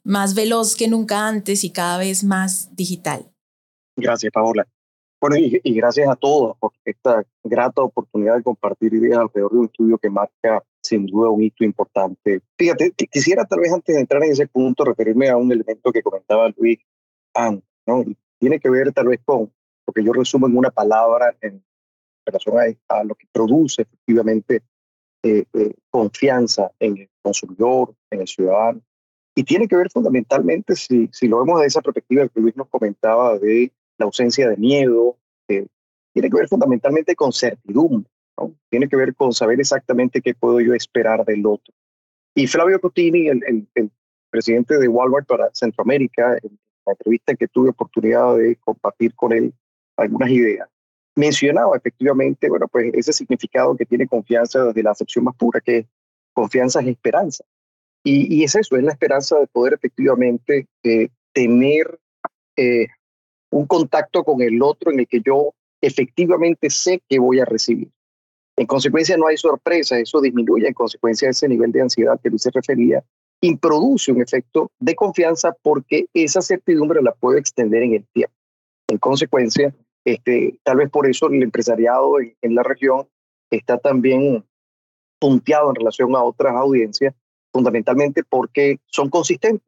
más 0.08 0.34
veloz 0.34 0.74
que 0.74 0.88
nunca 0.88 1.28
antes 1.28 1.64
y 1.64 1.70
cada 1.70 1.98
vez 1.98 2.24
más 2.24 2.74
digital. 2.74 3.30
Gracias, 3.94 4.32
Paola. 4.32 4.66
Bueno, 5.20 5.36
y, 5.36 5.60
gracias 5.74 6.08
a 6.08 6.16
todos 6.16 6.56
por 6.58 6.72
esta 6.84 7.24
grata 7.44 7.82
oportunidad 7.82 8.36
de 8.36 8.42
compartir 8.42 8.94
ideas 8.94 9.18
alrededor 9.18 9.52
de 9.52 9.58
un 9.58 9.64
estudio 9.66 9.98
que 9.98 10.08
marca 10.08 10.64
sin 10.82 11.06
duda 11.06 11.28
un 11.28 11.42
hito 11.42 11.62
importante. 11.62 12.40
Fíjate, 12.56 12.92
quisiera 12.92 13.44
tal 13.44 13.60
vez 13.60 13.72
antes 13.72 13.94
de 13.94 14.00
entrar 14.00 14.22
en 14.24 14.32
ese 14.32 14.46
punto 14.46 14.84
referirme 14.84 15.28
a 15.28 15.36
un 15.36 15.52
elemento 15.52 15.92
que 15.92 16.02
comentaba 16.02 16.48
Luis 16.56 16.78
antes, 17.34 17.68
¿no? 17.86 18.00
Y 18.00 18.16
tiene 18.38 18.60
que 18.60 18.70
ver 18.70 18.92
tal 18.92 19.08
vez 19.08 19.20
con 19.24 19.52
lo 19.86 19.92
que 19.92 20.04
yo 20.04 20.12
resumo 20.12 20.46
en 20.46 20.56
una 20.56 20.70
palabra 20.70 21.36
en 21.42 21.62
relación 22.24 22.56
a, 22.88 23.04
lo 23.04 23.14
que 23.14 23.26
produce 23.30 23.82
efectivamente 23.82 24.62
eh, 25.22 25.44
eh, 25.52 25.74
confianza 25.90 26.70
en 26.78 26.96
el 26.96 27.10
consumidor, 27.20 27.94
en 28.10 28.20
el 28.20 28.28
ciudadano. 28.28 28.80
Y 29.38 29.44
tiene 29.44 29.68
que 29.68 29.76
ver 29.76 29.88
fundamentalmente, 29.88 30.74
si, 30.74 31.08
si 31.12 31.28
lo 31.28 31.38
vemos 31.38 31.60
de 31.60 31.68
esa 31.68 31.80
perspectiva 31.80 32.26
que 32.26 32.40
Luis 32.40 32.56
nos 32.56 32.66
comentaba, 32.66 33.38
de 33.38 33.72
la 33.96 34.06
ausencia 34.06 34.48
de 34.48 34.56
miedo, 34.56 35.16
tiene 35.46 35.68
que 36.28 36.36
ver 36.36 36.48
fundamentalmente 36.48 37.14
con 37.14 37.32
certidumbre, 37.32 38.10
¿no? 38.36 38.52
tiene 38.68 38.88
que 38.88 38.96
ver 38.96 39.14
con 39.14 39.32
saber 39.32 39.60
exactamente 39.60 40.20
qué 40.20 40.34
puedo 40.34 40.58
yo 40.58 40.74
esperar 40.74 41.24
del 41.24 41.46
otro. 41.46 41.72
Y 42.34 42.48
Flavio 42.48 42.80
Cotini, 42.80 43.28
el, 43.28 43.68
el, 43.76 43.92
presidente 44.28 44.76
de 44.76 44.88
Walmart 44.88 45.28
para 45.28 45.54
Centroamérica, 45.54 46.36
en 46.42 46.58
la 46.84 46.94
entrevista 46.94 47.36
que 47.36 47.46
tuve 47.46 47.70
oportunidad 47.70 48.36
de 48.36 48.56
compartir 48.56 49.14
con 49.14 49.32
él 49.32 49.54
algunas 49.96 50.30
ideas, 50.30 50.68
mencionaba 51.14 51.76
efectivamente, 51.76 52.48
bueno, 52.48 52.66
pues 52.66 52.92
ese 52.92 53.12
significado 53.12 53.76
que 53.76 53.86
tiene 53.86 54.08
confianza 54.08 54.64
desde 54.64 54.82
la 54.82 54.90
acepción 54.90 55.26
más 55.26 55.36
pura, 55.36 55.60
que 55.60 55.86
confianza 56.32 56.80
es 56.80 56.88
esperanza. 56.88 57.44
Y, 58.04 58.42
es 58.42 58.54
eso, 58.54 58.76
es 58.76 58.84
la 58.84 58.92
esperanza 58.92 59.38
de 59.38 59.46
poder 59.48 59.74
efectivamente 59.74 60.66
eh, 60.82 61.08
tener 61.32 61.98
eh, 62.56 62.86
un 63.50 63.66
contacto 63.66 64.24
con 64.24 64.40
el 64.40 64.62
otro 64.62 64.90
en 64.90 65.00
el 65.00 65.06
que 65.06 65.20
yo 65.20 65.52
efectivamente 65.80 66.70
sé 66.70 67.02
que 67.08 67.18
voy 67.18 67.40
a 67.40 67.44
recibir. 67.44 67.90
En 68.56 68.66
consecuencia, 68.66 69.16
no 69.16 69.28
hay 69.28 69.36
sorpresa, 69.36 69.98
eso 69.98 70.20
disminuye 70.20 70.66
en 70.66 70.74
consecuencia 70.74 71.30
ese 71.30 71.48
nivel 71.48 71.70
de 71.70 71.82
ansiedad 71.82 72.18
que 72.20 72.28
Luis 72.28 72.42
se 72.42 72.50
refería 72.50 73.04
y 73.40 73.56
produce 73.56 74.10
un 74.10 74.20
efecto 74.20 74.72
de 74.80 74.96
confianza 74.96 75.54
porque 75.62 76.06
esa 76.12 76.40
certidumbre 76.40 77.00
la 77.02 77.12
puedo 77.12 77.38
extender 77.38 77.82
en 77.84 77.94
el 77.94 78.06
tiempo. 78.12 78.34
En 78.88 78.98
consecuencia, 78.98 79.72
este, 80.04 80.58
tal 80.64 80.78
vez 80.78 80.90
por 80.90 81.08
eso 81.08 81.28
el 81.28 81.42
empresariado 81.42 82.20
en, 82.20 82.34
en 82.42 82.54
la 82.54 82.64
región 82.64 83.06
está 83.50 83.78
también 83.78 84.44
punteado 85.20 85.70
en 85.70 85.76
relación 85.76 86.14
a 86.16 86.22
otras 86.22 86.54
audiencias, 86.54 87.14
fundamentalmente 87.52 88.22
porque 88.28 88.78
son 88.86 89.10
consistentes. 89.10 89.66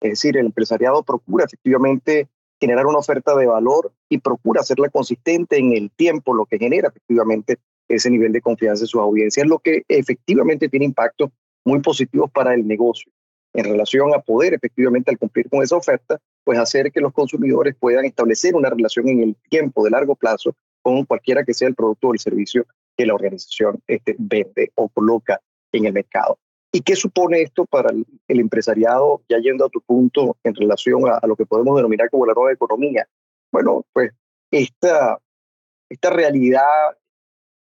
Es 0.00 0.10
decir, 0.10 0.36
el 0.36 0.46
empresariado 0.46 1.02
procura 1.02 1.44
efectivamente 1.44 2.28
generar 2.60 2.86
una 2.86 2.98
oferta 2.98 3.36
de 3.36 3.46
valor 3.46 3.92
y 4.08 4.18
procura 4.18 4.60
hacerla 4.60 4.88
consistente 4.88 5.58
en 5.58 5.72
el 5.72 5.90
tiempo, 5.90 6.34
lo 6.34 6.46
que 6.46 6.58
genera 6.58 6.88
efectivamente 6.88 7.58
ese 7.88 8.10
nivel 8.10 8.32
de 8.32 8.40
confianza 8.40 8.84
en 8.84 8.88
sus 8.88 9.00
audiencias, 9.00 9.46
lo 9.46 9.58
que 9.58 9.82
efectivamente 9.88 10.68
tiene 10.68 10.86
impactos 10.86 11.30
muy 11.64 11.80
positivos 11.80 12.30
para 12.30 12.54
el 12.54 12.66
negocio 12.66 13.10
en 13.54 13.64
relación 13.64 14.14
a 14.14 14.20
poder 14.20 14.54
efectivamente 14.54 15.10
al 15.10 15.18
cumplir 15.18 15.48
con 15.48 15.62
esa 15.62 15.76
oferta, 15.76 16.20
pues 16.44 16.58
hacer 16.58 16.92
que 16.92 17.00
los 17.00 17.12
consumidores 17.12 17.74
puedan 17.78 18.04
establecer 18.04 18.54
una 18.54 18.70
relación 18.70 19.08
en 19.08 19.22
el 19.22 19.36
tiempo 19.48 19.84
de 19.84 19.90
largo 19.90 20.14
plazo 20.14 20.54
con 20.82 21.04
cualquiera 21.04 21.44
que 21.44 21.54
sea 21.54 21.68
el 21.68 21.74
producto 21.74 22.08
o 22.08 22.12
el 22.12 22.18
servicio 22.18 22.66
que 22.96 23.06
la 23.06 23.14
organización 23.14 23.80
este, 23.86 24.16
vende 24.18 24.70
o 24.74 24.88
coloca 24.88 25.40
en 25.72 25.86
el 25.86 25.92
mercado. 25.92 26.38
¿Y 26.70 26.82
qué 26.82 26.96
supone 26.96 27.40
esto 27.40 27.64
para 27.64 27.90
el, 27.90 28.40
empresariado, 28.40 29.22
ya 29.28 29.38
yendo 29.38 29.64
a 29.64 29.70
tu 29.70 29.80
punto 29.80 30.36
en 30.44 30.54
relación 30.54 31.02
a, 31.08 31.26
lo 31.26 31.34
que 31.34 31.46
podemos 31.46 31.76
denominar 31.76 32.10
como 32.10 32.26
la 32.26 32.34
nueva 32.34 32.52
economía? 32.52 33.08
Bueno, 33.50 33.86
pues 33.92 34.12
esta, 34.50 35.18
esta 35.88 36.10
realidad 36.10 36.62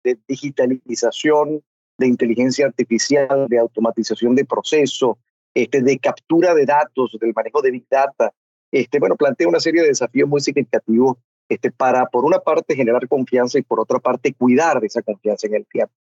de 0.03 0.19
digitalización, 0.27 1.63
de 1.97 2.07
inteligencia 2.07 2.67
artificial, 2.67 3.47
de 3.49 3.57
automatización 3.57 4.35
de 4.35 4.45
procesos, 4.45 5.17
este, 5.55 5.81
de 5.81 5.97
captura 5.97 6.53
de 6.53 6.65
datos, 6.65 7.17
del 7.19 7.33
manejo 7.33 7.61
de 7.61 7.71
Big 7.71 7.87
Data, 7.89 8.31
este, 8.71 8.99
bueno, 8.99 9.15
plantea 9.15 9.47
una 9.47 9.59
serie 9.59 9.81
de 9.81 9.89
desafíos 9.89 10.29
muy 10.29 10.41
significativos 10.41 11.17
este, 11.49 11.71
para, 11.71 12.05
por 12.07 12.25
una 12.25 12.39
parte, 12.39 12.75
generar 12.75 13.07
confianza 13.07 13.57
y 13.57 13.63
por 13.63 13.79
otra 13.79 13.99
parte, 13.99 14.33
cuidar 14.33 14.79
de 14.79 14.87
esa 14.87 15.01
confianza 15.01 15.47
en 15.47 15.55
el 15.55 15.65
tiempo. 15.65 15.93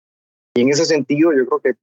Y 0.54 0.60
en 0.60 0.68
ese 0.68 0.84
sentido, 0.84 1.32
yo 1.32 1.46
creo 1.46 1.60
que 1.60 1.74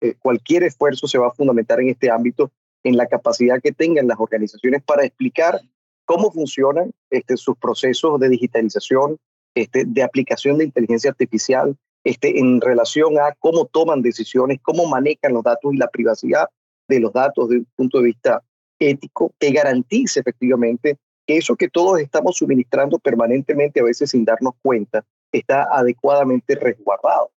eh, 0.00 0.14
cualquier 0.18 0.62
esfuerzo 0.62 1.08
se 1.08 1.18
va 1.18 1.28
a 1.28 1.32
fundamentar 1.32 1.80
en 1.80 1.88
este 1.88 2.10
ámbito, 2.10 2.52
en 2.84 2.96
la 2.96 3.06
capacidad 3.06 3.60
que 3.60 3.72
tengan 3.72 4.06
las 4.06 4.18
organizaciones 4.20 4.82
para 4.82 5.04
explicar 5.04 5.60
cómo 6.04 6.30
funcionan 6.30 6.92
este, 7.10 7.36
sus 7.36 7.56
procesos 7.56 8.20
de 8.20 8.28
digitalización, 8.28 9.18
este, 9.54 9.84
de 9.86 10.02
aplicación 10.02 10.58
de 10.58 10.64
inteligencia 10.64 11.10
artificial, 11.10 11.76
este, 12.04 12.38
en 12.38 12.60
relación 12.60 13.18
a 13.18 13.34
cómo 13.38 13.66
toman 13.66 14.02
decisiones, 14.02 14.60
cómo 14.62 14.86
manejan 14.86 15.34
los 15.34 15.44
datos 15.44 15.72
y 15.72 15.76
la 15.76 15.88
privacidad 15.88 16.48
de 16.88 17.00
los 17.00 17.12
datos 17.12 17.48
desde 17.48 17.60
un 17.60 17.68
punto 17.76 17.98
de 17.98 18.04
vista 18.04 18.42
ético, 18.78 19.32
que 19.38 19.52
garantice 19.52 20.20
efectivamente 20.20 20.96
que 21.26 21.36
eso 21.36 21.54
que 21.54 21.68
todos 21.68 22.00
estamos 22.00 22.36
suministrando 22.36 22.98
permanentemente, 22.98 23.80
a 23.80 23.84
veces 23.84 24.10
sin 24.10 24.24
darnos 24.24 24.54
cuenta, 24.62 25.04
está 25.32 25.68
adecuadamente 25.72 26.56
resguardado 26.56 27.30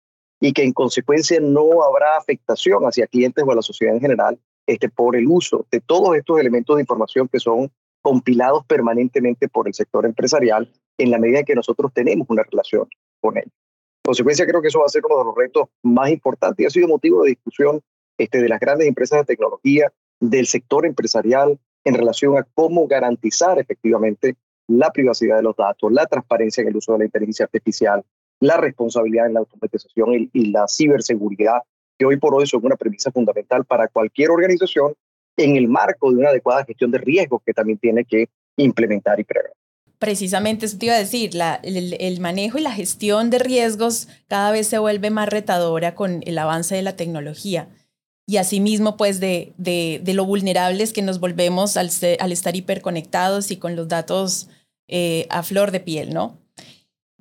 y 0.43 0.53
que 0.53 0.65
en 0.65 0.73
consecuencia 0.73 1.39
no 1.41 1.85
habrá 1.85 2.17
afectación 2.17 2.83
hacia 2.83 3.07
clientes 3.07 3.45
o 3.47 3.53
a 3.53 3.55
la 3.55 3.63
sociedad 3.63 3.95
en 3.95 4.01
general 4.01 4.41
este, 4.67 4.89
por 4.89 5.15
el 5.15 5.29
uso 5.29 5.67
de 5.71 5.81
todos 5.81 6.17
estos 6.17 6.41
elementos 6.41 6.75
de 6.75 6.83
información 6.83 7.29
que 7.29 7.39
son 7.39 7.71
compilados 8.03 8.65
permanentemente 8.67 9.49
por 9.49 9.69
el 9.69 9.75
sector 9.75 10.05
empresarial 10.05 10.69
en 10.99 11.13
la 11.13 11.19
medida 11.19 11.39
en 11.39 11.45
que 11.45 11.55
nosotros 11.55 11.93
tenemos 11.95 12.27
una 12.29 12.43
relación 12.43 12.89
con 13.21 13.37
él. 13.37 13.45
En 13.45 14.05
consecuencia, 14.05 14.45
creo 14.45 14.61
que 14.61 14.67
eso 14.67 14.81
va 14.81 14.87
a 14.87 14.89
ser 14.89 15.03
uno 15.09 15.19
de 15.19 15.25
los 15.27 15.35
retos 15.37 15.69
más 15.85 16.11
importantes 16.11 16.65
y 16.65 16.67
ha 16.67 16.71
sido 16.71 16.89
motivo 16.89 17.23
de 17.23 17.31
discusión 17.31 17.81
este, 18.19 18.43
de 18.43 18.49
las 18.49 18.59
grandes 18.59 18.89
empresas 18.89 19.21
de 19.21 19.25
tecnología, 19.27 19.93
del 20.19 20.49
sector 20.49 20.87
empresarial, 20.87 21.61
en 21.85 21.95
relación 21.95 22.37
a 22.37 22.43
cómo 22.53 22.89
garantizar 22.89 23.61
efectivamente 23.61 24.35
la 24.67 24.91
privacidad 24.91 25.37
de 25.37 25.43
los 25.45 25.55
datos, 25.55 25.93
la 25.93 26.07
transparencia 26.07 26.63
en 26.63 26.69
el 26.69 26.77
uso 26.77 26.93
de 26.93 26.99
la 26.99 27.05
inteligencia 27.05 27.45
artificial, 27.45 28.05
la 28.43 28.57
responsabilidad 28.57 29.27
en 29.27 29.35
la 29.35 29.41
automatización 29.41 30.29
y, 30.33 30.51
la 30.51 30.67
ciberseguridad, 30.67 31.63
que 31.97 32.05
hoy 32.05 32.17
por 32.17 32.35
hoy 32.35 32.45
son 32.45 32.67
una 32.67 32.75
premisa 32.75 33.13
fundamental 33.13 33.65
para 33.65 33.87
cualquier 33.87 34.31
organización 34.31 34.95
en 35.37 35.55
el 35.55 35.69
marco 35.69 36.11
de 36.11 36.19
una 36.19 36.31
adecuada 36.31 36.65
gestión 36.65 36.91
de 36.91 36.99
riesgos 36.99 37.41
que 37.47 37.53
también 37.53 37.79
tiene 37.79 38.05
que 38.05 38.29
implementar 38.57 39.21
y 39.21 39.25
prever. 39.25 39.53
Precisamente 40.01 40.67
eso 40.67 40.77
te 40.77 40.87
iba 40.87 40.97
a 40.97 40.99
decir, 40.99 41.31
el, 41.63 42.21
manejo 42.21 42.59
y 42.59 42.63
la 42.63 42.73
gestión 42.73 43.31
de 43.31 43.39
riesgos 43.39 44.09
cada 44.27 44.51
vez 44.51 44.67
se 44.67 44.79
vuelve 44.79 45.11
más 45.11 45.29
retadora 45.29 45.95
con 45.95 46.23
el 46.27 46.37
avance 46.37 46.75
de 46.75 46.83
la 46.83 46.97
tecnología 46.97 47.69
y 48.27 48.39
asimismo 48.39 48.97
pues 48.97 49.21
de, 49.21 49.53
de, 49.57 50.03
lo 50.15 50.25
vulnerables 50.25 50.93
que 50.93 51.03
nos 51.03 51.21
volvemos 51.21 51.77
al, 51.77 51.91
al 52.19 52.33
estar 52.33 52.57
hiperconectados 52.57 53.53
y 53.53 53.57
con 53.59 53.77
los 53.77 53.87
datos 53.87 54.49
eh, 54.89 55.29
a 55.31 55.45
flor 55.45 55.71
de 55.71 55.79
piel, 55.79 56.13
¿no? 56.13 56.42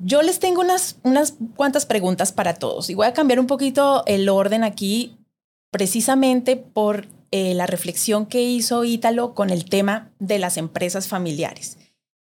Yo 0.03 0.23
les 0.23 0.39
tengo 0.39 0.61
unas, 0.61 0.97
unas 1.03 1.35
cuantas 1.55 1.85
preguntas 1.85 2.31
para 2.31 2.55
todos 2.55 2.89
y 2.89 2.95
voy 2.95 3.05
a 3.05 3.13
cambiar 3.13 3.39
un 3.39 3.45
poquito 3.47 4.03
el 4.07 4.29
orden 4.29 4.63
aquí 4.63 5.19
precisamente 5.69 6.57
por 6.57 7.07
eh, 7.31 7.53
la 7.53 7.67
reflexión 7.67 8.25
que 8.25 8.41
hizo 8.41 8.83
Ítalo 8.83 9.35
con 9.35 9.51
el 9.51 9.65
tema 9.65 10.11
de 10.19 10.39
las 10.39 10.57
empresas 10.57 11.07
familiares. 11.07 11.77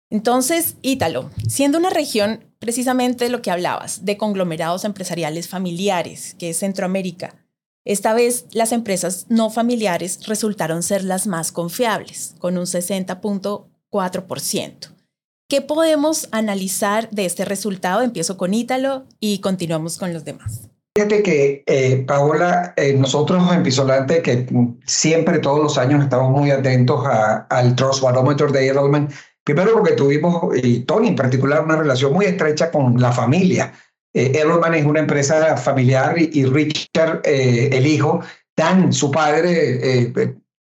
Entonces, 0.10 0.78
Ítalo, 0.82 1.30
siendo 1.48 1.78
una 1.78 1.92
región 1.92 2.52
precisamente 2.58 3.26
de 3.26 3.30
lo 3.30 3.44
que 3.44 3.52
hablabas, 3.52 4.04
de 4.04 4.18
conglomerados 4.18 4.84
empresariales 4.84 5.48
familiares, 5.48 6.36
que 6.40 6.50
es 6.50 6.58
Centroamérica, 6.58 7.36
esta 7.86 8.14
vez 8.14 8.48
las 8.52 8.72
empresas 8.72 9.28
no 9.30 9.52
familiares 9.52 10.26
resultaron 10.28 10.84
ser 10.84 11.04
las 11.04 11.28
más 11.28 11.52
confiables, 11.52 12.36
con 12.40 12.58
un 12.58 12.66
60.4%. 12.66 14.99
¿Qué 15.50 15.62
podemos 15.62 16.30
analizar 16.32 17.10
de 17.10 17.26
este 17.26 17.44
resultado? 17.44 18.04
Empiezo 18.04 18.38
con 18.38 18.54
Ítalo 18.54 19.06
y 19.20 19.40
continuamos 19.40 19.98
con 19.98 20.14
los 20.14 20.24
demás. 20.24 20.70
Fíjate 20.96 21.24
que, 21.24 21.64
eh, 21.66 22.04
Paola, 22.08 22.76
eh, 22.78 22.94
nosotros 22.94 23.52
en 23.52 23.64
Pisolante, 23.64 24.22
que 24.22 24.46
siempre 24.86 25.40
todos 25.40 25.60
los 25.64 25.80
años 25.80 26.04
estamos 26.04 26.30
muy 26.30 26.52
atentos 26.52 27.04
al 27.50 27.76
Trust 27.76 28.04
Barometer 28.04 28.52
de 28.52 28.68
Edelman, 28.68 29.10
primero 29.44 29.74
porque 29.74 29.94
tuvimos, 29.94 30.56
y 30.56 30.82
Tony 30.82 31.08
en 31.08 31.16
particular, 31.16 31.64
una 31.64 31.78
relación 31.78 32.14
muy 32.14 32.28
estrecha 32.28 32.70
con 32.70 33.02
la 33.02 33.12
familia. 33.12 33.74
Eh, 34.14 34.34
Edelman 34.36 34.76
es 34.76 34.86
una 34.86 35.00
empresa 35.00 35.58
familiar 35.58 36.14
y, 36.20 36.46
Richard, 36.46 37.22
eh, 37.24 37.70
el 37.72 37.88
hijo, 37.88 38.20
Dan, 38.56 38.94
su 38.94 39.10
padre, 39.10 40.12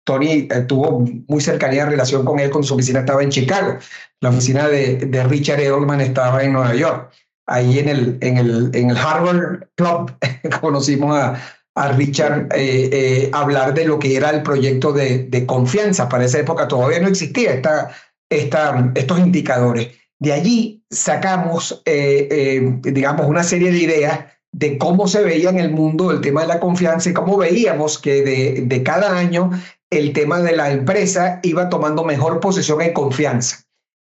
Tony 0.05 0.49
tuvo 0.69 1.05
muy 1.29 1.41
cercanía 1.41 1.87
relación 1.87 2.25
con 2.25 2.39
él 2.39 2.51
cuando 2.51 2.69
su 2.69 2.75
oficina 2.75 3.01
estaba 3.01 3.23
en 3.23 3.31
Chicago. 3.31 3.79
La 4.21 4.31
oficina 4.31 4.69
de, 4.69 4.97
de 4.97 5.25
Richard 5.25 5.61
Edelman 5.61 6.01
estaba 6.01 6.43
en 6.45 6.53
Nueva 6.53 6.75
York. 6.75 7.11
Ahí 7.47 7.79
en 7.79 7.89
el, 7.89 8.19
en 8.21 8.39
el, 8.39 8.71
en 8.75 8.91
el 8.91 8.97
Harvard 8.97 9.69
Club 9.77 10.13
conocimos 10.61 11.17
a, 11.17 11.41
a 11.75 11.93
Richard 11.93 12.49
eh, 12.55 12.91
eh, 12.93 13.31
hablar 13.33 13.75
de 13.75 13.85
lo 13.85 13.99
que 13.99 14.17
era 14.17 14.31
el 14.31 14.43
proyecto 14.43 14.93
de, 14.93 15.25
de, 15.25 15.47
confianza. 15.47 16.09
Para 16.09 16.25
esa 16.25 16.39
época 16.39 16.69
todavía 16.69 17.01
no 17.01 17.09
existía 17.09 17.53
esta, 17.53 17.91
esta, 18.31 18.93
estos 18.95 19.19
indicadores. 19.19 19.89
De 20.19 20.33
allí 20.33 20.85
sacamos, 20.91 21.83
eh, 21.85 22.79
digamos, 22.83 23.27
una 23.27 23.43
serie 23.43 23.73
de 23.73 23.79
ideas 23.79 24.21
de 24.53 24.79
cómo 24.79 25.09
se 25.09 25.23
veía 25.25 25.51
en 25.51 25.59
el 25.59 25.71
mundo 25.71 26.13
el 26.13 26.21
tema 26.21 26.43
de 26.43 26.47
la 26.47 26.61
confianza 26.61 27.11
y 27.11 27.13
cómo 27.13 27.37
veíamos 27.37 27.99
que 27.99 28.23
de, 28.23 28.63
de 28.65 28.83
cada 28.85 29.19
año 29.19 29.51
el 29.99 30.13
tema 30.13 30.41
de 30.41 30.57
la 30.57 30.71
empresa 30.71 31.41
iba 31.43 31.69
tomando 31.69 32.05
mejor 32.05 32.41
posición 32.41 32.81
en 32.83 32.93
confianza. 32.93 33.65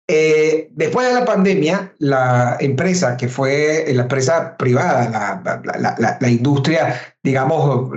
Eh, 0.08 0.68
después 0.72 1.06
de 1.06 1.14
la 1.14 1.24
pandemia, 1.24 1.94
la 1.98 2.56
empresa 2.60 3.16
que 3.16 3.28
fue 3.28 3.84
la 3.88 4.02
empresa 4.02 4.56
privada, 4.56 5.40
la, 5.64 6.18
la, 6.20 6.28
industria, 6.28 7.00
digamos, 7.22 7.90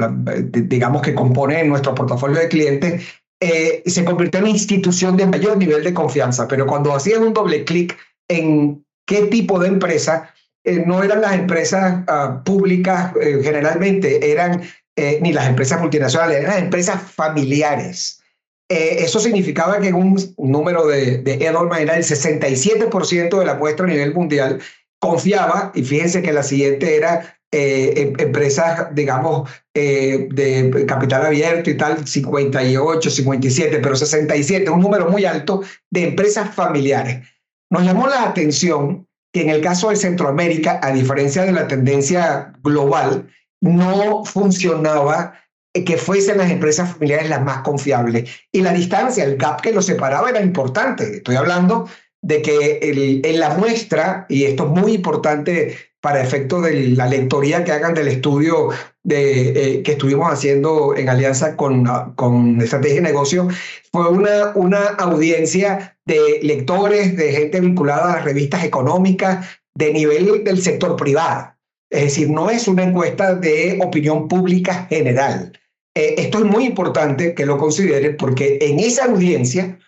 digamos, 0.45 1.01
que 1.01 1.15
compone 1.15 1.63
nuestro 1.65 1.95
portafolio 1.95 2.39
de 2.39 2.47
clientes, 2.47 3.03
eh, 3.41 3.83
se 3.85 4.05
convirtió 4.05 4.39
en 4.39 4.47
institución 4.47 5.17
de 5.17 5.25
mayor 5.25 5.57
nivel 5.57 5.83
de 5.83 5.93
confianza. 5.93 6.47
Pero 6.47 6.67
cuando 6.67 6.93
hacían 6.93 7.23
un 7.23 7.33
doble 7.33 7.65
clic 7.65 7.97
en 8.29 8.85
qué 9.05 9.23
tipo 9.23 9.59
de 9.59 9.67
empresa. 9.67 10.31
Eh, 10.63 10.83
no 10.85 11.03
eran 11.03 11.21
las 11.21 11.35
empresas 11.35 12.03
ah, 12.07 12.41
públicas 12.43 13.13
generalmente, 13.43 14.31
eran 14.31 14.63
ni 14.95 15.33
las 15.33 15.47
empresas 15.47 15.81
multinacionales, 15.81 16.43
eran 16.43 16.63
empresas 16.63 17.01
familiares. 17.01 18.21
eso 18.69 19.19
significaba 19.19 19.79
que 19.79 19.91
un 19.91 20.33
número 20.37 20.87
de, 20.87 21.17
de 21.17 21.33
Edelman 21.33 21.81
era 21.81 21.97
el 21.97 22.03
67% 22.03 23.39
de 23.39 23.45
la 23.45 23.55
muestra 23.55 23.85
a 23.85 23.89
nivel 23.89 24.13
mundial 24.13 24.61
confiaba, 24.99 25.71
y 25.75 25.83
fíjense 25.83 26.21
que 26.21 26.33
la 26.33 26.41
siguiente 26.43 26.95
era 26.95 27.37
eh, 27.51 27.93
em, 27.95 28.13
empresas, 28.19 28.93
digamos, 28.93 29.49
eh, 29.73 30.27
de 30.31 30.85
capital 30.87 31.25
abierto 31.25 31.69
y 31.69 31.77
tal, 31.77 32.07
58, 32.07 33.09
57, 33.09 33.79
pero 33.81 33.95
67, 33.95 34.69
un 34.69 34.81
número 34.81 35.09
muy 35.09 35.25
alto 35.25 35.61
de 35.91 36.05
empresas 36.05 36.53
familiares. 36.53 37.25
Nos 37.69 37.83
llamó 37.83 38.07
la 38.07 38.23
atención 38.23 39.07
que 39.33 39.41
en 39.41 39.49
el 39.49 39.61
caso 39.61 39.89
de 39.89 39.95
Centroamérica, 39.95 40.79
a 40.81 40.91
diferencia 40.91 41.43
de 41.43 41.51
la 41.51 41.67
tendencia 41.67 42.53
global, 42.63 43.29
no 43.65 44.23
funcionaba 44.23 45.33
que 45.73 45.97
fuesen 45.97 46.37
las 46.37 46.49
empresas 46.51 46.93
familiares 46.93 47.29
las 47.29 47.43
más 47.43 47.59
confiables. 47.59 48.29
Y 48.51 48.61
la 48.61 48.71
distancia, 48.71 49.25
el 49.25 49.35
gap 49.35 49.61
que 49.61 49.73
los 49.73 49.85
separaba 49.85 50.29
era 50.29 50.41
importante. 50.41 51.17
Estoy 51.17 51.35
hablando 51.35 51.89
de 52.21 52.41
que 52.41 53.21
en 53.23 53.39
la 53.39 53.49
muestra, 53.55 54.25
y 54.29 54.45
esto 54.45 54.63
es 54.63 54.81
muy 54.81 54.93
importante 54.93 55.75
para 55.99 56.21
efecto 56.21 56.61
de 56.61 56.89
la 56.89 57.07
lectoría 57.07 57.63
que 57.63 57.71
hagan 57.71 57.93
del 57.93 58.07
estudio 58.07 58.69
eh, 59.09 59.81
que 59.83 59.91
estuvimos 59.91 60.31
haciendo 60.31 60.95
en 60.95 61.09
alianza 61.09 61.55
con, 61.55 61.83
con 62.15 62.61
Estrategia 62.61 62.97
de 62.97 63.01
Negocio, 63.01 63.47
fue 63.91 64.07
una, 64.09 64.51
una 64.55 64.85
audiencia 64.99 65.97
de 66.05 66.39
lectores, 66.43 67.17
de 67.17 67.31
gente 67.31 67.59
vinculada 67.59 68.13
a 68.13 68.15
las 68.17 68.25
revistas 68.25 68.63
económicas 68.63 69.47
de 69.73 69.93
nivel 69.93 70.43
del 70.43 70.61
sector 70.61 70.95
privado. 70.95 71.54
Es 71.89 72.03
decir, 72.03 72.29
no 72.29 72.49
es 72.49 72.67
una 72.67 72.83
encuesta 72.83 73.35
de 73.35 73.79
opinión 73.83 74.27
pública 74.27 74.85
general. 74.89 75.57
Eh, 75.95 76.15
esto 76.17 76.39
es 76.39 76.45
muy 76.45 76.65
importante 76.65 77.33
que 77.33 77.45
lo 77.45 77.57
consideren 77.57 78.17
porque 78.17 78.57
en 78.61 78.79
esa 78.79 79.05
audiencia 79.05 79.79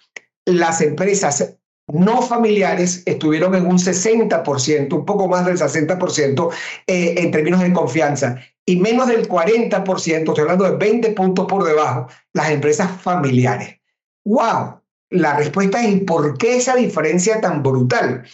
las 0.45 0.81
empresas 0.81 1.57
no 1.87 2.21
familiares 2.21 3.03
estuvieron 3.05 3.55
en 3.55 3.65
un 3.65 3.77
60%, 3.77 4.93
un 4.93 5.05
poco 5.05 5.27
más 5.27 5.45
del 5.45 5.57
60% 5.57 6.49
eh, 6.85 7.15
en 7.17 7.31
términos 7.31 7.61
de 7.61 7.73
confianza, 7.73 8.37
y 8.65 8.75
menos 8.77 9.07
del 9.07 9.27
40%, 9.27 10.27
estoy 10.27 10.41
hablando 10.41 10.65
de 10.65 10.77
20 10.77 11.11
puntos 11.11 11.45
por 11.47 11.63
debajo, 11.63 12.07
las 12.33 12.49
empresas 12.49 12.91
familiares. 13.01 13.79
¡Wow! 14.25 14.81
La 15.09 15.37
respuesta 15.37 15.81
es 15.85 16.01
¿por 16.01 16.37
qué 16.37 16.57
esa 16.57 16.75
diferencia 16.75 17.39
tan 17.39 17.63
brutal? 17.63 18.25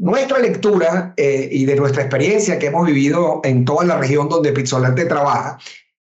Nuestra 0.00 0.38
lectura 0.38 1.12
eh, 1.18 1.48
y 1.52 1.66
de 1.66 1.76
nuestra 1.76 2.02
experiencia 2.02 2.58
que 2.58 2.68
hemos 2.68 2.86
vivido 2.86 3.42
en 3.44 3.66
toda 3.66 3.84
la 3.84 3.98
región 3.98 4.30
donde 4.30 4.50
Pizzolante 4.50 5.04
trabaja, 5.04 5.58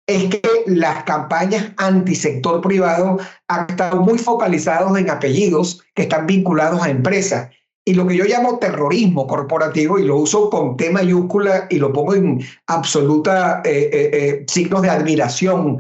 es 0.06 0.26
que 0.30 0.40
las 0.66 1.02
campañas 1.02 1.72
antisector 1.76 2.61
privado 2.61 3.18
han 3.48 3.68
estado 3.68 4.00
muy 4.00 4.18
focalizados 4.18 4.96
en 4.96 5.11
apellidos 5.11 5.82
que 5.94 6.02
están 6.02 6.28
vinculados 6.28 6.80
a 6.80 6.90
empresas. 6.90 7.50
Y 7.84 7.94
lo 7.94 8.06
que 8.06 8.16
yo 8.16 8.24
llamo 8.24 8.58
terrorismo 8.58 9.26
corporativo, 9.26 9.98
y 9.98 10.04
lo 10.04 10.16
uso 10.16 10.48
con 10.48 10.76
T 10.76 10.90
mayúscula 10.90 11.66
y 11.68 11.78
lo 11.78 11.92
pongo 11.92 12.14
en 12.14 12.40
absoluta 12.68 13.62
eh, 13.64 13.90
eh, 13.92 14.11
eh, 14.12 14.44
signos 14.46 14.82
de 14.82 14.90
admiración, 14.90 15.78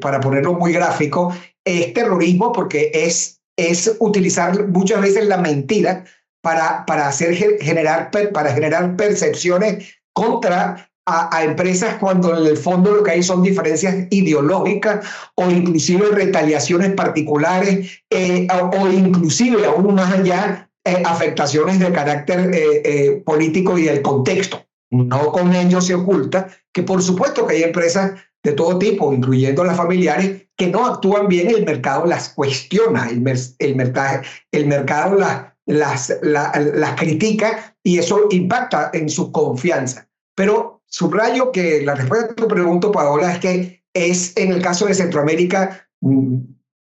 para 0.00 0.20
ponerlo 0.20 0.52
muy 0.52 0.72
gráfico, 0.72 1.32
es 1.64 1.94
terrorismo 1.94 2.52
porque 2.52 2.90
es, 2.92 3.40
es 3.56 3.96
utilizar 4.00 4.68
muchas 4.68 5.00
veces 5.00 5.26
la 5.26 5.38
mentira 5.38 6.04
para, 6.46 6.86
para, 6.86 7.08
hacer, 7.08 7.34
generar, 7.60 8.12
para 8.32 8.54
generar 8.54 8.94
percepciones 8.94 9.96
contra 10.12 10.88
a, 11.04 11.42
empresas 11.42 11.96
cuando 11.96 12.38
en 12.38 12.46
el 12.46 12.56
fondo 12.56 12.92
lo 12.92 13.02
que 13.02 13.10
hay 13.10 13.22
son 13.24 13.42
diferencias 13.42 14.06
ideológicas 14.10 15.04
o 15.34 15.50
inclusive 15.50 16.06
retaliaciones 16.12 16.92
particulares 16.92 18.00
eh, 18.10 18.46
o, 18.78 18.86
inclusive 18.86 19.66
aún 19.66 19.96
más 19.96 20.12
allá 20.12 20.70
eh, 20.84 21.02
afectaciones 21.04 21.80
de 21.80 21.90
carácter 21.90 22.52
eh, 22.54 23.22
político 23.26 23.76
y 23.76 23.82
del 23.82 24.02
contexto. 24.02 24.64
No 24.92 25.32
con 25.32 25.52
ello 25.52 25.80
se 25.80 25.96
oculta 25.96 26.46
que 26.72 26.84
por 26.84 27.02
supuesto 27.02 27.44
que 27.44 27.56
hay 27.56 27.62
empresas 27.64 28.12
de 28.44 28.52
todo 28.52 28.78
tipo, 28.78 29.12
incluyendo 29.12 29.64
las 29.64 29.76
familiares, 29.76 30.46
que 30.56 30.68
no 30.68 30.86
actúan 30.86 31.26
bien 31.26 31.50
y 31.50 31.54
el 31.54 31.64
mercado 31.64 32.06
las 32.06 32.28
cuestiona, 32.28 33.08
el, 33.08 33.24
el, 33.58 33.74
mercado, 33.74 34.22
el 34.52 34.66
mercado 34.68 35.16
las, 35.16 35.55
las, 35.66 36.16
las 36.22 36.94
critica 36.96 37.76
y 37.82 37.98
eso 37.98 38.28
impacta 38.30 38.90
en 38.94 39.08
su 39.08 39.30
confianza. 39.32 40.08
Pero 40.34 40.76
Subrayo 40.88 41.50
que 41.50 41.82
la 41.82 41.94
respuesta 41.94 42.32
a 42.32 42.36
tu 42.36 42.48
pregunta, 42.48 42.90
Paola, 42.90 43.32
es 43.32 43.38
que 43.40 43.82
es 43.92 44.36
en 44.36 44.52
el 44.52 44.62
caso 44.62 44.86
de 44.86 44.94
Centroamérica, 44.94 45.88
mm, 46.00 46.36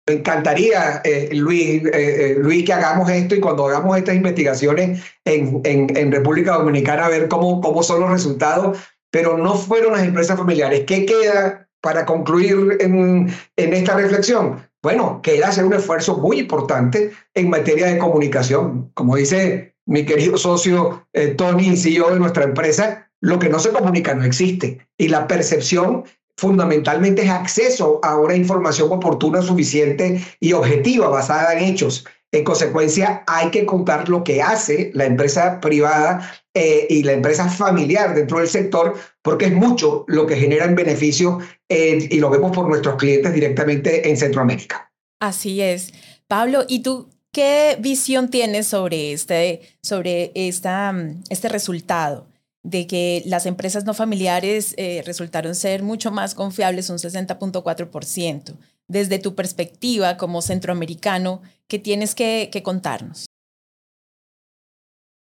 me 0.08 0.14
encantaría, 0.14 1.02
eh, 1.04 1.30
Luis, 1.34 1.84
eh, 1.86 1.92
eh, 1.94 2.36
Luis, 2.38 2.64
que 2.64 2.74
hagamos 2.74 3.10
esto 3.10 3.34
y 3.36 3.40
cuando 3.40 3.66
hagamos 3.66 3.98
estas 3.98 4.16
investigaciones 4.16 5.02
en, 5.26 5.62
en, 5.64 5.98
en, 5.98 6.12
República 6.12 6.54
Dominicana, 6.54 7.10
ver 7.10 7.28
cómo, 7.28 7.60
cómo 7.60 7.82
son 7.82 8.02
los 8.02 8.12
resultados, 8.12 8.78
pero 9.12 9.38
no 9.38 9.56
fueron 9.56 9.94
las 9.94 10.04
empresas 10.04 10.38
familiares. 10.38 10.84
¿Qué 10.86 11.06
queda 11.06 11.68
para 11.82 12.06
concluir 12.06 12.78
en, 12.80 13.34
en 13.56 13.74
esta 13.74 13.96
reflexión? 13.96 14.62
Bueno, 14.86 15.20
queda 15.24 15.48
hacer 15.48 15.66
un 15.66 15.74
esfuerzo 15.74 16.20
muy 16.20 16.38
importante 16.38 17.12
en 17.34 17.50
materia 17.50 17.88
de 17.88 17.98
comunicación. 17.98 18.92
Como 18.94 19.16
dice 19.16 19.74
mi 19.88 20.06
querido 20.06 20.38
socio 20.38 21.08
Tony, 21.38 21.76
CEO 21.76 22.12
de 22.12 22.20
nuestra 22.20 22.44
empresa, 22.44 23.10
lo 23.20 23.40
que 23.40 23.50
no 23.50 23.58
se 23.58 23.72
comunica 23.72 24.14
no 24.14 24.24
existe. 24.24 24.88
Y 25.00 25.08
la 25.08 25.26
percepción 25.26 26.04
fundamentalmente 26.38 27.24
es 27.24 27.32
acceso 27.32 28.00
a 28.04 28.16
una 28.20 28.36
información 28.36 28.92
oportuna, 28.92 29.42
suficiente 29.42 30.22
y 30.40 30.54
objetiva, 30.54 31.10
basada 31.10 31.54
en 31.54 31.64
hechos. 31.64 32.06
En 32.32 32.44
consecuencia, 32.44 33.24
hay 33.26 33.50
que 33.50 33.66
contar 33.66 34.08
lo 34.08 34.24
que 34.24 34.44
hace 34.44 34.92
la 34.94 35.06
empresa 35.06 35.62
privada 35.62 36.32
eh, 36.54 36.86
y 36.92 37.02
la 37.02 37.14
empresa 37.14 37.50
familiar 37.50 38.14
dentro 38.14 38.38
del 38.38 38.50
sector, 38.50 38.94
porque 39.26 39.46
es 39.46 39.54
mucho 39.54 40.06
lo 40.08 40.28
que 40.28 40.36
genera 40.36 40.66
en 40.66 40.76
beneficio 40.76 41.40
eh, 41.68 42.08
y 42.12 42.20
lo 42.20 42.30
vemos 42.30 42.56
por 42.56 42.70
nuestros 42.70 42.96
clientes 42.96 43.34
directamente 43.34 44.08
en 44.08 44.18
Centroamérica. 44.18 44.94
Así 45.20 45.62
es. 45.62 45.92
Pablo, 46.28 46.64
¿y 46.68 46.84
tú 46.84 47.10
qué 47.32 47.76
visión 47.80 48.30
tienes 48.30 48.68
sobre 48.68 49.14
este, 49.14 49.62
sobre 49.82 50.32
esta, 50.36 50.94
este 51.30 51.50
resultado? 51.50 52.28
de 52.68 52.88
que 52.88 53.22
las 53.28 53.46
empresas 53.46 53.86
no 53.86 53.94
familiares 53.94 54.74
eh, 54.78 55.04
resultaron 55.06 55.54
ser 55.54 55.84
mucho 55.84 56.10
más 56.10 56.34
confiables, 56.34 56.90
un 56.90 56.98
60.4%. 56.98 58.58
Desde 58.88 59.20
tu 59.20 59.36
perspectiva 59.36 60.18
como 60.18 60.42
centroamericano, 60.42 61.44
¿qué 61.68 61.78
tienes 61.78 62.16
que, 62.16 62.50
contarnos? 62.64 63.28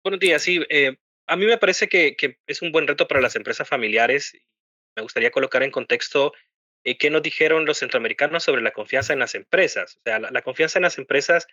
Buenos 0.05 0.21
días, 0.21 0.43
sí. 0.43 0.61
Eh, 0.71 0.95
a 1.27 1.37
mí 1.37 1.47
me 1.47 1.59
parece 1.59 1.89
que, 1.89 2.17
es 2.47 2.63
un 2.63 2.73
buen 2.73 2.87
reto 2.87 3.09
para 3.09 3.21
las 3.21 3.37
empresas 3.37 3.69
familiares. 3.69 4.33
Me 4.97 5.03
gustaría 5.03 5.31
colocar 5.31 5.63
en 5.63 5.71
contexto 5.71 6.33
eh, 6.85 6.99
qué 6.99 7.11
nos 7.11 7.23
dijeron 7.23 7.65
los 7.65 7.79
centroamericanos 7.79 8.45
sobre 8.45 8.63
la 8.63 8.73
confianza 8.73 9.13
en 9.13 9.19
las 9.19 9.35
empresas. 9.35 9.97
O 9.97 10.01
sea, 10.05 10.19
la, 10.19 10.43
confianza 10.43 10.79
en 10.79 10.85
las 10.85 10.99
empresas 10.99 11.47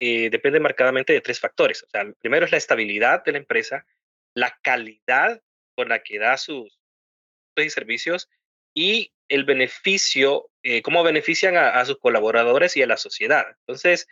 depende 0.00 0.58
marcadamente 0.58 1.12
de 1.12 1.20
tres 1.20 1.38
factores. 1.38 1.84
O 1.84 1.88
sea, 1.88 2.04
primero 2.20 2.44
es 2.44 2.50
la 2.50 2.58
estabilidad 2.58 3.22
de 3.24 3.32
la 3.32 3.38
empresa, 3.38 3.86
la 4.34 4.58
calidad 4.60 5.40
con 5.76 5.88
la 5.88 6.00
que 6.00 6.18
da 6.18 6.36
sus 6.36 6.76
servicios 7.68 8.28
y 8.74 9.12
el 9.28 9.44
beneficio, 9.44 10.50
eh, 10.62 10.82
cómo 10.82 11.02
benefician 11.02 11.56
a, 11.56 11.84
sus 11.84 11.98
colaboradores 11.98 12.76
y 12.76 12.82
a 12.82 12.86
la 12.86 12.96
sociedad. 12.96 13.46
Entonces, 13.60 14.06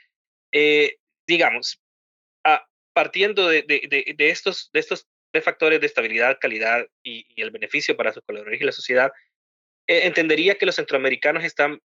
eh, 0.52 0.96
digamos, 1.26 1.80
partiendo 3.00 3.48
de, 3.48 3.64
estos, 4.18 4.68
de 4.74 4.80
estos 4.80 5.08
tres 5.32 5.42
factores 5.42 5.80
de 5.80 5.86
estabilidad, 5.86 6.36
calidad 6.38 6.86
y, 7.02 7.24
el 7.40 7.50
beneficio 7.50 7.96
para 7.96 8.12
sus 8.12 8.22
colaboradores 8.26 8.60
y 8.60 8.64
la 8.64 8.72
sociedad, 8.72 9.10
eh, 9.86 10.02
entendería 10.04 10.56
que 10.56 10.66
los 10.66 10.76
centroamericanos 10.76 11.42
están 11.42 11.80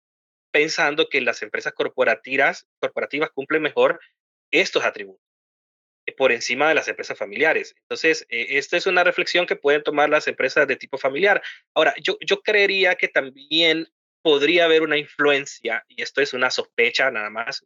pensando 0.52 1.08
que 1.08 1.20
las 1.20 1.42
empresas 1.42 1.72
corporativas, 1.72 2.68
corporativas 2.78 3.30
cumplen 3.30 3.60
mejor 3.60 3.98
estos 4.52 4.84
atributos 4.84 5.26
por 6.16 6.30
encima 6.30 6.68
de 6.68 6.76
las 6.76 6.86
empresas 6.86 7.18
familiares. 7.18 7.74
Entonces, 7.82 8.24
eh, 8.28 8.46
esta 8.50 8.76
es 8.76 8.86
una 8.86 9.02
reflexión 9.02 9.46
que 9.46 9.56
pueden 9.56 9.82
tomar 9.82 10.10
las 10.10 10.28
empresas 10.28 10.68
de 10.68 10.76
tipo 10.76 10.96
familiar. 10.96 11.42
Ahora, 11.74 11.92
yo, 12.00 12.18
yo 12.24 12.40
creería 12.40 12.94
que 12.94 13.08
también 13.08 13.88
podría 14.22 14.66
haber 14.66 14.82
una 14.82 14.96
influencia, 14.96 15.84
y 15.88 16.02
esto 16.02 16.20
es 16.20 16.34
una 16.34 16.52
sospecha 16.52 17.10
nada 17.10 17.30
más, 17.30 17.64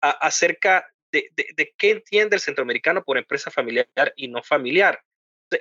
acerca 0.00 0.88
de, 1.12 1.30
de, 1.34 1.74
qué 1.76 1.90
entiende 1.90 2.36
el 2.36 2.42
centroamericano 2.42 3.04
por 3.04 3.18
empresa 3.18 3.50
familiar 3.50 3.88
y 4.16 4.28
no 4.28 4.42
familiar. 4.42 5.02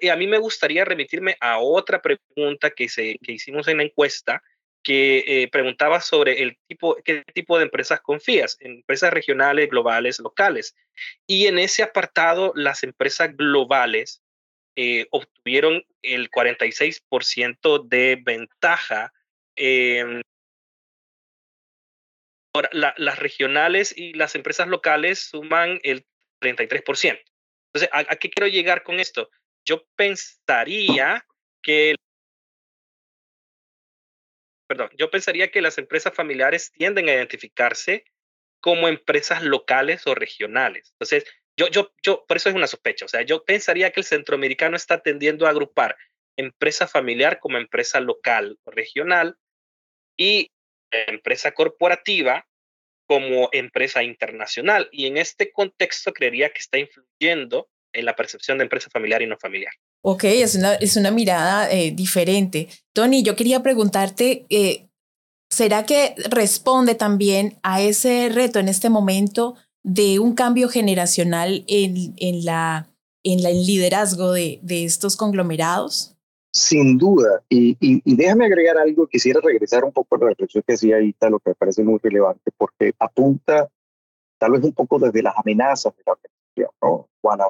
Y 0.01 0.09
a 0.09 0.15
mí 0.15 0.27
me 0.27 0.37
gustaría 0.37 0.85
remitirme 0.85 1.37
a 1.39 1.59
otra 1.59 2.01
pregunta 2.01 2.71
que, 2.71 2.89
se, 2.89 3.17
que 3.19 3.33
hicimos 3.33 3.67
en 3.67 3.77
la 3.77 3.83
encuesta, 3.83 4.43
que 4.83 5.23
eh, 5.27 5.47
preguntaba 5.49 6.01
sobre 6.01 6.41
el 6.43 6.57
tipo, 6.67 6.95
qué 7.03 7.23
tipo 7.33 7.57
de 7.57 7.65
empresas 7.65 8.01
confías, 8.01 8.57
empresas 8.59 9.13
regionales, 9.13 9.69
globales, 9.69 10.19
locales. 10.19 10.75
Y 11.25 11.47
en 11.47 11.59
ese 11.59 11.83
apartado, 11.83 12.51
las 12.55 12.83
empresas 12.83 13.35
globales 13.35 14.21
eh, 14.75 15.07
obtuvieron 15.11 15.83
el 16.01 16.29
46% 16.29 17.87
de 17.87 18.21
ventaja. 18.23 19.13
Las 22.71 23.19
regionales 23.19 23.93
y 23.95 24.13
las 24.13 24.35
empresas 24.35 24.67
locales 24.67 25.19
suman 25.19 25.79
el 25.83 26.05
33%. 26.41 27.19
Entonces, 27.73 27.89
¿a, 27.91 28.15
qué 28.15 28.29
quiero 28.29 28.47
llegar 28.47 28.83
con 28.83 28.99
esto? 28.99 29.29
Yo 29.65 29.85
pensaría 29.95 31.25
que 31.61 31.95
perdón, 34.67 34.89
yo 34.97 35.09
pensaría 35.09 35.49
que 35.49 35.61
las 35.61 35.77
empresas 35.77 36.13
familiares 36.13 36.71
tienden 36.71 37.07
a 37.07 37.13
identificarse 37.13 38.03
como 38.59 38.87
empresas 38.87 39.43
locales 39.43 40.05
o 40.07 40.13
regionales. 40.13 40.91
Entonces, 40.91 41.25
yo, 41.55 41.67
yo, 41.69 41.93
yo, 42.03 42.25
por 42.27 42.37
eso 42.37 42.49
es 42.49 42.55
una 42.55 42.67
sospecha. 42.67 43.05
O 43.05 43.07
sea, 43.07 43.21
yo 43.21 43.43
pensaría 43.45 43.91
que 43.91 44.01
el 44.01 44.05
centroamericano 44.05 44.75
está 44.75 45.01
tendiendo 45.01 45.47
a 45.47 45.51
agrupar 45.51 45.97
empresa 46.37 46.87
familiar 46.87 47.39
como 47.39 47.57
empresa 47.57 47.99
local 47.99 48.59
o 48.63 48.71
regional 48.71 49.37
y 50.17 50.51
empresa 50.91 51.51
corporativa 51.51 52.47
como 53.07 53.49
empresa 53.51 54.03
internacional. 54.03 54.89
Y 54.91 55.05
en 55.05 55.17
este 55.17 55.51
contexto 55.51 56.13
creería 56.13 56.49
que 56.49 56.59
está 56.59 56.77
influyendo 56.77 57.69
en 57.93 58.05
la 58.05 58.15
percepción 58.15 58.57
de 58.57 58.65
empresa 58.65 58.89
familiar 58.91 59.21
y 59.21 59.27
no 59.27 59.37
familiar. 59.37 59.73
Ok, 60.01 60.25
es 60.25 60.55
una, 60.55 60.75
es 60.75 60.95
una 60.97 61.11
mirada 61.11 61.71
eh, 61.71 61.91
diferente. 61.91 62.67
Tony, 62.93 63.23
yo 63.23 63.35
quería 63.35 63.63
preguntarte, 63.63 64.45
eh, 64.49 64.89
¿será 65.49 65.85
que 65.85 66.13
responde 66.29 66.95
también 66.95 67.57
a 67.63 67.81
ese 67.81 68.29
reto 68.29 68.59
en 68.59 68.67
este 68.67 68.89
momento 68.89 69.55
de 69.83 70.19
un 70.19 70.35
cambio 70.35 70.69
generacional 70.69 71.63
en, 71.67 72.13
en, 72.17 72.45
la, 72.45 72.89
en 73.23 73.45
el 73.45 73.65
liderazgo 73.65 74.33
de, 74.33 74.59
de 74.61 74.83
estos 74.83 75.15
conglomerados? 75.15 76.16
Sin 76.57 76.97
duda, 76.97 77.43
y, 77.49 77.77
déjame 78.15 78.47
agregar 78.47 78.79
algo, 78.79 79.05
quisiera 79.05 79.39
regresar 79.41 79.83
un 79.83 79.91
poco 79.91 80.15
a 80.15 80.17
la 80.17 80.29
reflexión 80.29 80.63
que 80.65 80.73
hacía 80.73 80.95
ahorita, 80.95 81.29
lo 81.29 81.37
que 81.37 81.51
me 81.51 81.53
parece 81.53 81.83
muy 81.83 81.99
relevante, 82.01 82.49
porque 82.57 82.93
apunta 82.97 83.69
tal 84.39 84.53
vez 84.53 84.63
un 84.63 84.73
poco 84.73 84.97
desde 84.97 85.21
las 85.21 85.37
amenazas 85.37 85.95
de 85.95 86.01
la 86.03 86.13
organización, 86.13 86.71
¿no? 86.81 87.09
Juana, 87.21 87.45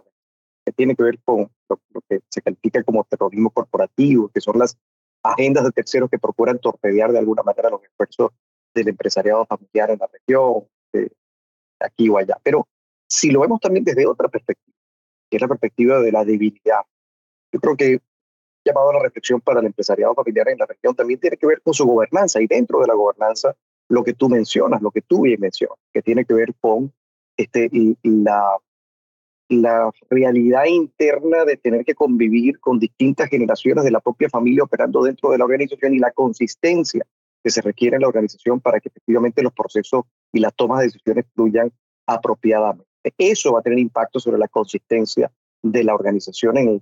que 0.65 0.73
tiene 0.73 0.93
que 0.93 1.03
ver 1.03 1.19
con 1.23 1.49
lo, 1.69 1.79
que 2.09 2.19
se 2.27 2.41
califica 2.41 2.83
como 2.83 3.05
terrorismo 3.05 3.49
corporativo, 3.49 4.27
que 4.27 4.41
son 4.41 4.59
las 4.59 4.77
agendas 5.23 5.63
de 5.63 5.71
terceros 5.71 6.09
que 6.09 6.19
procuran 6.19 6.59
torpedear 6.59 7.13
de 7.13 7.19
alguna 7.19 7.43
manera 7.43 7.69
los 7.69 7.81
esfuerzos 7.85 8.31
del 8.75 8.89
empresariado 8.89 9.45
familiar 9.45 9.89
en 9.89 9.99
la 9.99 10.07
región, 10.07 10.67
de 10.91 11.09
aquí 11.79 12.09
o 12.09 12.17
allá. 12.17 12.37
Pero 12.43 12.67
si 13.07 13.31
lo 13.31 13.39
vemos 13.39 13.61
también 13.61 13.85
desde 13.85 14.05
otra 14.05 14.27
perspectiva, 14.27 14.75
que 15.29 15.37
es 15.37 15.41
la 15.41 15.47
perspectiva 15.47 16.01
de 16.01 16.11
la 16.11 16.25
debilidad, 16.25 16.81
yo 17.53 17.61
creo 17.61 17.77
que 17.77 18.01
llamado 18.67 18.91
a 18.91 18.93
la 18.93 18.99
reflexión 18.99 19.41
para 19.41 19.59
el 19.59 19.65
empresariado 19.65 20.13
familiar 20.13 20.49
en 20.49 20.57
la 20.59 20.65
región 20.65 20.95
también 20.95 21.19
tiene 21.19 21.37
que 21.37 21.47
ver 21.47 21.61
con 21.61 21.73
su 21.73 21.85
gobernanza 21.85 22.41
y 22.41 22.47
dentro 22.47 22.79
de 22.79 22.87
la 22.87 22.93
gobernanza 22.93 23.55
lo 23.89 24.03
que 24.03 24.13
tú 24.13 24.29
mencionas, 24.29 24.81
lo 24.81 24.91
que 24.91 25.01
tú 25.01 25.21
bien 25.21 25.39
mencionas, 25.39 25.77
que 25.93 26.01
tiene 26.01 26.25
que 26.25 26.33
ver 26.33 26.53
con 26.59 26.93
este, 27.37 27.69
y 27.71 27.97
la 28.03 28.41
la 29.49 29.89
realidad 30.09 30.65
interna 30.65 31.45
de 31.45 31.57
tener 31.57 31.85
que 31.85 31.95
convivir 31.95 32.59
con 32.59 32.79
distintas 32.79 33.29
generaciones 33.29 33.83
de 33.83 33.91
la 33.91 33.99
propia 33.99 34.29
familia 34.29 34.63
operando 34.63 35.03
dentro 35.03 35.31
de 35.31 35.37
la 35.37 35.45
organización 35.45 35.93
y 35.93 35.99
la 35.99 36.11
consistencia 36.11 37.05
que 37.43 37.49
se 37.49 37.61
requiere 37.61 37.95
en 37.95 38.01
la 38.01 38.09
organización 38.09 38.59
para 38.59 38.79
que 38.79 38.89
efectivamente 38.89 39.41
los 39.41 39.53
procesos 39.53 40.03
y 40.33 40.39
las 40.39 40.53
tomas 40.53 40.79
de 40.79 40.85
decisiones 40.85 41.25
fluyan 41.33 41.71
apropiadamente. 42.05 42.87
Eso 43.17 43.53
va 43.53 43.59
a 43.59 43.61
tener 43.61 43.79
impacto 43.79 44.19
sobre 44.19 44.37
la 44.37 44.49
consistencia 44.49 45.31
de 45.71 45.83
la 45.83 45.95
organización 45.95 46.57
en, 46.57 46.81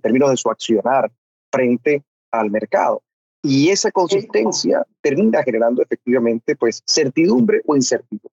términos 0.00 0.30
de 0.30 0.36
su 0.36 0.50
accionar 0.50 1.10
frente 1.50 2.02
al 2.30 2.50
mercado. 2.50 3.02
Y 3.42 3.70
esa 3.70 3.90
consistencia 3.90 4.86
termina 5.00 5.42
generando 5.42 5.82
efectivamente 5.82 6.54
pues 6.56 6.82
certidumbre 6.86 7.60
o 7.66 7.74
incertidumbre. 7.74 8.30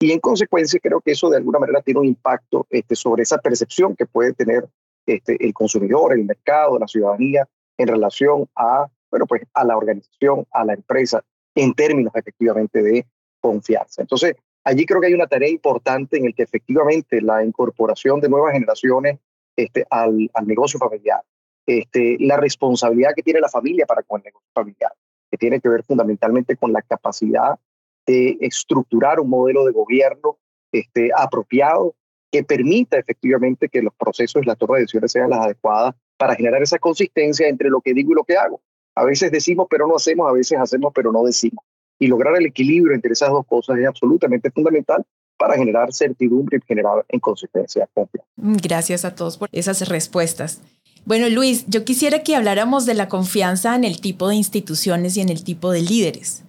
Y 0.00 0.12
en 0.12 0.20
consecuencia 0.20 0.80
creo 0.80 1.00
que 1.00 1.12
eso 1.12 1.28
de 1.28 1.36
alguna 1.36 1.58
manera 1.58 1.82
tiene 1.82 2.00
un 2.00 2.06
impacto 2.06 2.66
este, 2.70 2.94
sobre 2.94 3.24
esa 3.24 3.38
percepción 3.38 3.96
que 3.96 4.06
puede 4.06 4.32
tener 4.32 4.68
este, 5.06 5.44
el 5.44 5.52
consumidor, 5.52 6.12
el 6.12 6.24
mercado, 6.24 6.78
la 6.78 6.86
ciudadanía 6.86 7.48
en 7.76 7.88
relación 7.88 8.48
a, 8.54 8.86
bueno, 9.10 9.26
pues 9.26 9.42
a 9.54 9.64
la 9.64 9.76
organización, 9.76 10.46
a 10.52 10.64
la 10.64 10.74
empresa, 10.74 11.22
en 11.54 11.74
términos 11.74 12.14
efectivamente 12.14 12.82
de 12.82 13.06
confianza. 13.40 14.02
Entonces, 14.02 14.34
allí 14.68 14.84
creo 14.84 15.00
que 15.00 15.06
hay 15.06 15.14
una 15.14 15.26
tarea 15.26 15.48
importante 15.48 16.18
en 16.18 16.26
el 16.26 16.34
que 16.34 16.42
efectivamente 16.42 17.22
la 17.22 17.42
incorporación 17.42 18.20
de 18.20 18.28
nuevas 18.28 18.52
generaciones 18.52 19.18
este, 19.56 19.86
al, 19.90 20.30
negocio 20.44 20.78
familiar, 20.78 21.22
este, 21.66 22.18
la 22.20 22.36
responsabilidad 22.36 23.12
que 23.16 23.22
tiene 23.22 23.40
la 23.40 23.48
familia 23.48 23.86
para 23.86 24.02
con 24.02 24.20
el 24.20 24.26
negocio 24.26 24.48
familiar, 24.52 24.92
que 25.30 25.38
tiene 25.38 25.60
que 25.60 25.70
ver 25.70 25.82
fundamentalmente 25.84 26.56
con 26.56 26.72
la 26.72 26.82
capacidad 26.82 27.58
de 28.06 28.36
estructurar 28.40 29.20
un 29.20 29.30
modelo 29.30 29.64
de 29.64 29.72
gobierno 29.72 30.38
este, 30.70 31.10
apropiado 31.16 31.94
que 32.30 32.44
permita 32.44 32.98
efectivamente 32.98 33.70
que 33.70 33.80
los 33.80 33.94
procesos 33.94 34.42
y 34.42 34.46
la 34.46 34.54
toma 34.54 34.74
de 34.74 34.82
decisiones 34.82 35.12
sean 35.12 35.30
las 35.30 35.40
adecuadas 35.40 35.94
para 36.18 36.34
generar 36.34 36.62
esa 36.62 36.78
consistencia 36.78 37.48
entre 37.48 37.70
lo 37.70 37.80
que 37.80 37.94
digo 37.94 38.12
y 38.12 38.16
lo 38.16 38.24
que 38.24 38.36
hago. 38.36 38.60
A 38.94 39.04
veces 39.04 39.32
decimos 39.32 39.66
pero 39.70 39.86
no 39.86 39.96
hacemos, 39.96 40.28
a 40.28 40.32
veces 40.32 40.58
hacemos 40.60 40.92
pero 40.94 41.10
no 41.10 41.22
decimos. 41.22 41.64
Y 41.98 42.06
lograr 42.06 42.36
el 42.36 42.46
equilibrio 42.46 42.94
entre 42.94 43.12
esas 43.12 43.30
dos 43.30 43.46
cosas 43.46 43.78
es 43.78 43.86
absolutamente 43.86 44.50
fundamental 44.50 45.04
para 45.38 45.56
generar 45.56 45.92
certidumbre 45.92 46.58
y 46.58 46.60
generar 46.66 47.04
en 47.08 47.20
consistencia 47.20 47.88
confianza. 47.94 48.28
Gracias 48.36 49.04
a 49.04 49.14
todos 49.14 49.36
por 49.38 49.48
esas 49.52 49.88
respuestas. 49.88 50.60
Bueno, 51.04 51.28
Luis, 51.28 51.64
yo 51.68 51.84
quisiera 51.84 52.22
que 52.22 52.34
habláramos 52.36 52.84
de 52.84 52.94
la 52.94 53.08
confianza 53.08 53.74
en 53.74 53.84
el 53.84 54.00
tipo 54.00 54.28
de 54.28 54.34
instituciones 54.34 55.16
y 55.16 55.22
en 55.22 55.30
el 55.30 55.44
tipo 55.44 55.70
de 55.70 55.82
líderes. 55.82 56.44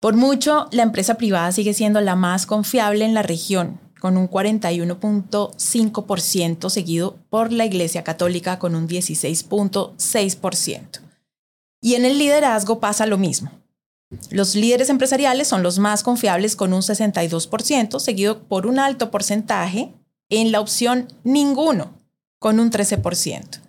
Por 0.00 0.16
mucho, 0.16 0.66
la 0.72 0.82
empresa 0.82 1.16
privada 1.16 1.52
sigue 1.52 1.74
siendo 1.74 2.00
la 2.00 2.16
más 2.16 2.46
confiable 2.46 3.04
en 3.04 3.14
la 3.14 3.22
región, 3.22 3.78
con 4.00 4.16
un 4.16 4.28
41.5%, 4.28 6.70
seguido 6.70 7.18
por 7.30 7.52
la 7.52 7.66
Iglesia 7.66 8.02
Católica 8.02 8.58
con 8.58 8.74
un 8.74 8.88
16.6%. 8.88 11.00
Y 11.80 11.94
en 11.94 12.04
el 12.04 12.18
liderazgo 12.18 12.80
pasa 12.80 13.06
lo 13.06 13.16
mismo. 13.16 13.61
Los 14.30 14.54
líderes 14.54 14.90
empresariales 14.90 15.48
son 15.48 15.62
los 15.62 15.78
más 15.78 16.02
confiables 16.02 16.56
con 16.56 16.72
un 16.72 16.82
62%, 16.82 17.98
seguido 17.98 18.42
por 18.44 18.66
un 18.66 18.78
alto 18.78 19.10
porcentaje 19.10 19.92
en 20.30 20.52
la 20.52 20.60
opción 20.60 21.08
ninguno, 21.24 21.94
con 22.38 22.60
un 22.60 22.70
13%. 22.70 23.60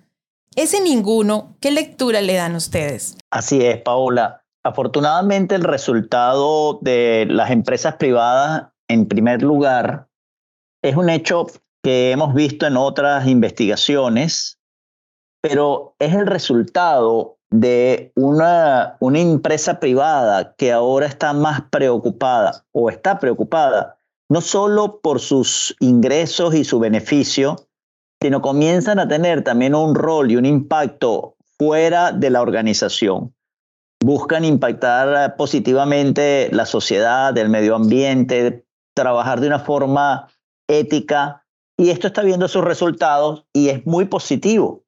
Ese 0.55 0.81
ninguno, 0.81 1.55
¿qué 1.59 1.71
lectura 1.71 2.21
le 2.21 2.35
dan 2.35 2.55
ustedes? 2.55 3.17
Así 3.31 3.65
es, 3.65 3.81
Paola. 3.81 4.43
Afortunadamente 4.63 5.55
el 5.55 5.63
resultado 5.63 6.79
de 6.81 7.25
las 7.27 7.51
empresas 7.51 7.95
privadas, 7.95 8.71
en 8.87 9.07
primer 9.07 9.41
lugar, 9.41 10.07
es 10.81 10.95
un 10.95 11.09
hecho 11.09 11.47
que 11.83 12.11
hemos 12.11 12.33
visto 12.33 12.65
en 12.65 12.77
otras 12.77 13.27
investigaciones, 13.27 14.59
pero 15.41 15.95
es 15.99 16.13
el 16.13 16.27
resultado 16.27 17.39
de 17.53 18.11
una, 18.15 18.97
una 18.99 19.19
empresa 19.19 19.79
privada 19.79 20.55
que 20.55 20.71
ahora 20.71 21.05
está 21.05 21.33
más 21.33 21.61
preocupada 21.69 22.65
o 22.71 22.89
está 22.89 23.19
preocupada 23.19 23.97
no 24.29 24.41
solo 24.41 24.99
por 25.01 25.19
sus 25.19 25.75
ingresos 25.79 26.55
y 26.55 26.63
su 26.63 26.79
beneficio, 26.79 27.67
sino 28.21 28.41
comienzan 28.41 28.99
a 28.99 29.07
tener 29.07 29.43
también 29.43 29.75
un 29.75 29.93
rol 29.93 30.31
y 30.31 30.35
un 30.35 30.45
impacto 30.45 31.35
fuera 31.57 32.11
de 32.11 32.29
la 32.29 32.41
organización 32.41 33.33
buscan 34.03 34.43
impactar 34.43 35.31
eh, 35.31 35.33
positivamente 35.37 36.49
la 36.51 36.65
sociedad, 36.65 37.35
el 37.37 37.49
medio 37.49 37.75
ambiente, 37.75 38.65
trabajar 38.93 39.39
de 39.39 39.47
una 39.47 39.59
forma 39.59 40.27
ética. 40.67 41.45
Y 41.77 41.89
esto 41.89 42.07
está 42.07 42.21
viendo 42.21 42.47
sus 42.47 42.63
resultados 42.63 43.45
y 43.53 43.69
es 43.69 43.85
muy 43.85 44.05
positivo, 44.05 44.83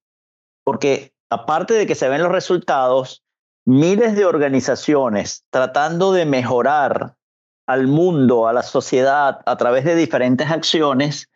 porque 0.64 1.15
aparte 1.36 1.74
de 1.74 1.86
que 1.86 1.96
se 1.96 2.10
ven 2.10 2.24
los 2.24 2.32
resultados, 2.32 3.24
miles 3.66 4.16
de 4.16 4.26
organizaciones 4.26 5.46
tratando 5.50 6.14
de 6.14 6.26
mejorar 6.26 7.16
al 7.68 7.88
mundo, 7.88 8.48
a 8.48 8.54
la 8.54 8.64
sociedad, 8.64 9.40
a 9.46 9.58
través 9.58 9.86
de 9.86 9.96
diferentes 9.96 10.50
acciones, 10.50 11.30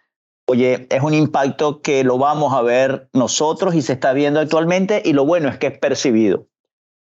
oye, 0.47 0.87
es 0.89 1.01
un 1.01 1.13
impacto 1.13 1.81
que 1.81 2.03
lo 2.03 2.17
vamos 2.17 2.53
a 2.53 2.61
ver 2.61 3.09
nosotros 3.13 3.75
y 3.75 3.81
se 3.81 3.93
está 3.93 4.13
viendo 4.13 4.39
actualmente 4.39 5.01
y 5.03 5.13
lo 5.13 5.25
bueno 5.25 5.49
es 5.49 5.57
que 5.57 5.67
es 5.67 5.79
percibido. 5.79 6.47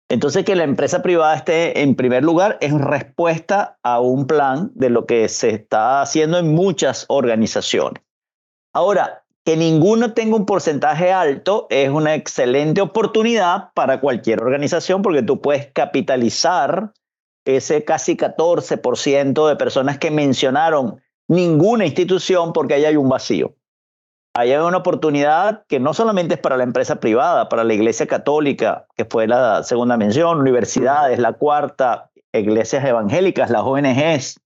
Entonces, 0.09 0.45
que 0.45 0.55
la 0.55 0.63
empresa 0.63 1.03
privada 1.03 1.35
esté 1.35 1.83
en 1.83 1.97
primer 1.97 2.23
lugar 2.23 2.59
es 2.61 2.73
respuesta 2.73 3.79
a 3.83 3.99
un 4.01 4.29
plan 4.29 4.71
de 4.75 4.89
lo 4.89 5.05
que 5.05 5.29
se 5.29 5.51
está 5.51 6.01
haciendo 6.01 6.39
en 6.39 6.55
muchas 6.55 7.07
organizaciones. 7.09 8.05
Ahora, 8.73 9.26
que 9.47 9.57
ninguno 9.57 10.13
tenga 10.13 10.35
un 10.35 10.45
porcentaje 10.45 11.13
alto 11.13 11.69
es 11.71 11.89
una 11.89 12.17
excelente 12.17 12.81
oportunidad 12.81 13.71
para 13.75 14.01
cualquier 14.01 14.43
organización 14.43 15.03
porque 15.03 15.23
tú 15.23 15.41
puedes 15.41 15.71
capitalizar 15.73 16.93
ese 17.45 17.85
casi 17.85 18.17
14% 18.17 19.49
de 19.49 19.55
personas 19.55 19.99
que 19.99 20.11
mencionaron 20.11 21.01
ninguna 21.29 21.87
institución 21.87 22.53
porque 22.53 22.75
ahí 22.75 22.87
hay 22.87 22.97
un 22.97 23.09
vacío. 23.09 23.55
Ahí 24.35 24.51
hay 24.51 24.59
una 24.59 24.79
oportunidad 24.79 25.65
que 25.69 25.79
no 25.79 25.95
solamente 25.95 26.35
es 26.35 26.41
para 26.41 26.57
la 26.57 26.65
empresa 26.65 26.97
privada, 26.97 27.49
para 27.49 27.63
la 27.63 27.73
iglesia 27.73 28.09
católica, 28.09 28.89
que 28.97 29.05
fue 29.05 29.29
la 29.29 29.63
segunda 29.63 29.97
mención, 29.97 30.41
universidades, 30.41 31.21
la 31.21 31.35
cuarta, 31.35 32.11
iglesias 32.33 32.85
evangélicas, 32.85 33.49
las 33.51 33.63
ONGs. 33.63 34.41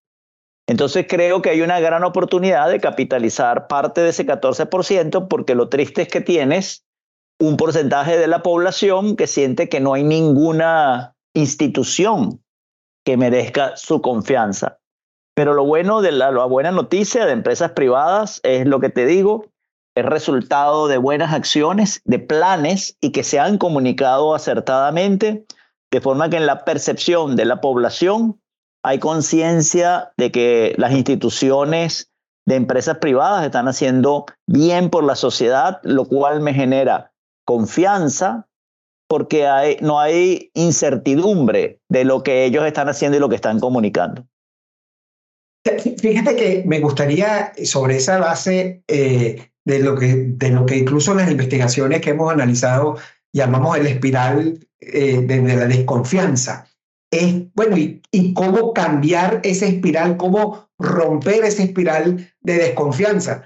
Entonces 0.70 1.06
creo 1.08 1.42
que 1.42 1.50
hay 1.50 1.62
una 1.62 1.80
gran 1.80 2.04
oportunidad 2.04 2.70
de 2.70 2.78
capitalizar 2.78 3.66
parte 3.66 4.02
de 4.02 4.10
ese 4.10 4.24
14% 4.24 5.26
porque 5.26 5.56
lo 5.56 5.68
triste 5.68 6.02
es 6.02 6.08
que 6.08 6.20
tienes 6.20 6.86
un 7.40 7.56
porcentaje 7.56 8.16
de 8.16 8.28
la 8.28 8.44
población 8.44 9.16
que 9.16 9.26
siente 9.26 9.68
que 9.68 9.80
no 9.80 9.94
hay 9.94 10.04
ninguna 10.04 11.16
institución 11.34 12.40
que 13.04 13.16
merezca 13.16 13.76
su 13.76 14.00
confianza. 14.00 14.78
Pero 15.34 15.54
lo 15.54 15.64
bueno 15.64 16.02
de 16.02 16.12
la, 16.12 16.30
buena 16.44 16.70
noticia 16.70 17.26
de 17.26 17.32
empresas 17.32 17.72
privadas 17.72 18.38
es 18.44 18.64
lo 18.64 18.78
que 18.78 18.90
te 18.90 19.06
digo, 19.06 19.46
es 19.96 20.04
resultado 20.04 20.86
de 20.86 20.98
buenas 20.98 21.34
acciones, 21.34 22.00
de 22.04 22.20
planes 22.20 22.96
y 23.00 23.10
que 23.10 23.24
se 23.24 23.40
han 23.40 23.58
comunicado 23.58 24.36
acertadamente, 24.36 25.44
de 25.90 26.00
forma 26.00 26.30
que 26.30 26.36
en 26.36 26.46
la 26.46 26.64
percepción 26.64 27.34
de 27.34 27.46
la 27.46 27.60
población 27.60 28.40
hay 28.83 28.99
conciencia 28.99 30.12
de 30.16 30.31
que 30.31 30.74
las 30.78 30.93
instituciones 30.93 32.11
de 32.47 32.57
empresas 32.57 32.99
privadas 32.99 33.45
están 33.45 33.68
haciendo 33.68 34.26
bien 34.47 34.91
por 34.91 35.05
la 35.05 35.14
sociedad, 35.14 35.81
lo 35.83 36.07
cual 36.07 36.41
me 36.41 36.55
genera 36.55 37.12
confianza 37.45 38.47
porque 39.09 39.76
no 39.83 39.99
hay 39.99 40.51
incertidumbre 40.55 41.81
de 41.89 42.05
lo 42.05 42.22
que 42.22 42.45
ellos 42.45 42.64
están 42.64 42.89
haciendo 42.89 43.16
y 43.16 43.20
lo 43.20 43.28
que 43.28 43.35
están 43.35 43.59
comunicando. 43.59 44.24
Fíjate 45.64 46.37
que 46.37 46.62
me 46.66 46.81
gustaría, 46.81 47.53
sobre 47.64 47.97
esa 47.97 48.18
base 48.18 48.83
eh, 48.89 49.51
de, 49.64 49.78
lo 49.81 49.97
que, 49.97 50.37
incluso 50.76 51.14
las 51.14 51.31
investigaciones 51.31 52.01
que 52.01 52.11
hemos 52.11 52.33
analizado 52.33 52.97
llamamos 53.33 53.76
el 53.76 53.87
espiral 53.87 54.66
eh, 54.81 55.20
de, 55.20 55.57
la 55.57 55.66
desconfianza, 55.66 56.66
es, 57.11 57.34
bueno, 57.54 57.76
y, 57.76 58.02
y 58.11 58.34
cómo 58.34 58.72
cambiar 58.72 59.40
esa 59.42 59.66
espiral, 59.66 60.16
cómo 60.16 60.68
romper 60.78 61.44
esa 61.44 61.62
espiral 61.62 62.32
de 62.40 62.54
desconfianza. 62.54 63.44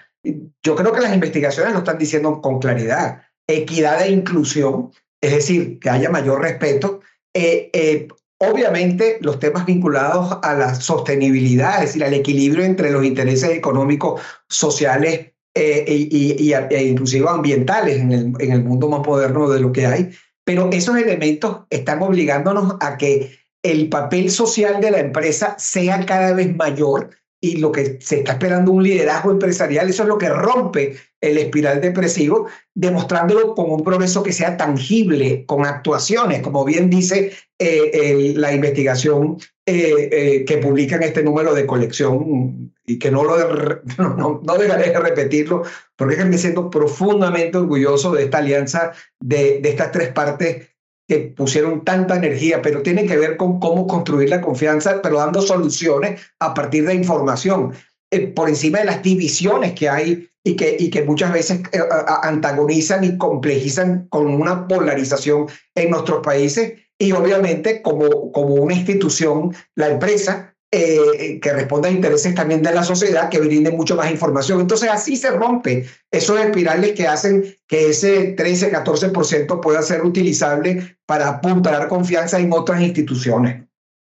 Yo 0.63 0.75
creo 0.75 0.93
que 0.93 1.01
las 1.01 1.15
investigaciones 1.15 1.73
lo 1.73 1.81
están 1.81 1.99
diciendo 1.99 2.41
con 2.41 2.59
claridad. 2.59 3.23
Equidad 3.47 4.03
e 4.03 4.11
inclusión 4.11 4.91
es 5.25 5.33
decir, 5.33 5.79
que 5.79 5.89
haya 5.89 6.11
mayor 6.11 6.43
respeto. 6.43 7.01
Eh, 7.33 7.71
eh, 7.73 8.09
obviamente, 8.39 9.17
los 9.23 9.39
temas 9.39 9.65
vinculados 9.65 10.39
a 10.43 10.55
la 10.55 10.75
sostenibilidad, 10.75 11.77
es 11.83 11.89
decir, 11.91 12.05
al 12.05 12.13
equilibrio 12.13 12.63
entre 12.65 12.91
los 12.91 13.05
intereses 13.05 13.51
económicos, 13.51 14.21
sociales 14.49 15.33
eh, 15.55 15.85
y, 15.89 16.53
e 16.53 16.85
inclusive 16.85 17.27
ambientales 17.27 18.01
en 18.01 18.13
el, 18.13 18.33
en 18.39 18.53
el 18.53 18.65
mundo 18.65 18.89
más 18.91 19.07
moderno 19.07 19.49
de 19.49 19.61
lo 19.61 19.73
que 19.73 19.87
hay. 19.87 20.11
Pero 20.45 20.69
esos 20.73 20.97
elementos 20.99 21.61
están 21.71 22.03
obligándonos 22.03 22.77
a 22.81 22.99
que 22.99 23.31
el 23.65 23.89
papel 23.89 24.31
social 24.31 24.81
de 24.81 24.93
la 24.93 25.01
empresa 25.01 25.57
sea 25.59 26.05
cada 26.07 26.35
vez 26.35 26.55
mayor 26.55 27.11
y 27.41 27.57
lo 27.57 27.73
que 27.73 27.99
se 28.01 28.19
está 28.19 28.33
esperando 28.33 28.73
un 28.73 28.83
liderazgo 28.83 29.31
empresarial, 29.31 29.89
eso 29.89 30.03
es 30.03 30.09
lo 30.09 30.17
que 30.17 30.29
rompe 30.29 30.97
el 31.21 31.37
espiral 31.37 31.81
depresivo, 31.81 32.47
demostrándolo 32.75 33.55
como 33.55 33.75
un 33.75 33.85
progreso 33.85 34.23
que 34.23 34.33
sea 34.33 34.57
tangible, 34.57 35.45
con 35.47 35.67
actuaciones, 35.67 36.41
como 36.41 36.65
bien 36.65 36.89
dice 36.89 37.33
eh, 37.59 38.33
la 38.37 38.53
investigación 38.53 39.39
eh, 39.67 40.09
eh, 40.13 40.45
que 40.47 40.59
publica 40.59 40.97
en 40.97 41.03
este 41.03 41.23
número 41.23 41.55
de 41.55 41.67
colección, 41.67 42.75
y 42.87 42.99
que 42.99 43.11
no, 43.11 43.25
lo 43.25 43.37
no, 43.99 44.41
no, 44.43 44.59
dejaré 44.59 44.91
de 44.91 45.01
repetirlo, 45.01 45.65
porque 45.97 46.15
es 46.15 46.43
que 46.43 46.55
profundamente 46.71 47.59
orgulloso 47.59 48.13
de 48.13 48.25
esta 48.25 48.39
alianza 48.39 48.93
de, 49.21 49.61
de 49.61 49.69
estas 49.69 49.93
tres 49.93 50.09
partes 50.13 50.74
que 51.07 51.35
pusieron 51.37 51.85
tanta 51.85 52.17
energía, 52.17 52.63
pero 52.63 52.83
tiene 52.83 53.07
que 53.07 53.17
ver 53.17 53.37
con 53.37 53.61
cómo 53.61 53.87
construir 53.87 54.31
la 54.31 54.41
confianza, 54.41 55.03
pero 55.03 55.19
dando 55.19 55.43
soluciones 55.43 56.21
a 56.41 56.55
partir 56.55 56.87
de 56.87 56.95
información, 56.95 57.73
eh, 58.11 58.29
por 58.29 58.49
encima 58.49 58.79
de 58.79 58.87
las 58.87 59.03
divisiones 59.03 59.73
que 59.73 59.89
hay 59.89 60.29
y 60.45 60.57
que, 60.57 60.77
y 60.79 60.91
que 60.91 61.03
muchas 61.03 61.33
veces 61.33 61.61
eh, 61.73 61.81
antagonizan 62.23 63.05
y 63.05 63.19
complejizan 63.19 64.07
con 64.09 64.27
una 64.27 64.69
polarización 64.69 65.47
en 65.75 65.91
nuestros 65.91 66.25
países. 66.25 66.75
Y 66.99 67.13
obviamente 67.13 67.83
como, 67.83 68.31
como 68.31 68.55
una 68.55 68.75
institución, 68.75 69.55
la 69.75 69.89
empresa 69.89 70.54
eh, 70.77 71.41
que 71.41 71.53
responda 71.53 71.89
a 71.89 71.93
intereses 71.93 72.35
también 72.35 72.63
de 72.63 72.75
la 72.75 72.83
sociedad, 72.83 73.29
que 73.29 73.39
brinde 73.39 73.71
mucho 73.71 73.95
más 73.95 74.11
información. 74.11 74.61
Entonces 74.61 74.91
así 74.91 75.17
se 75.17 75.31
rompe 75.31 75.87
esos 76.11 76.41
espirales 76.41 76.93
que 76.93 77.07
hacen 77.07 77.45
que 77.67 77.91
ese 77.91 78.35
13-14% 78.37 79.61
pueda 79.61 79.83
ser 79.83 80.03
utilizable 80.03 80.97
para 81.07 81.29
apuntar 81.29 81.87
confianza 81.89 82.41
en 82.41 82.53
otras 82.53 82.81
instituciones. 82.83 83.65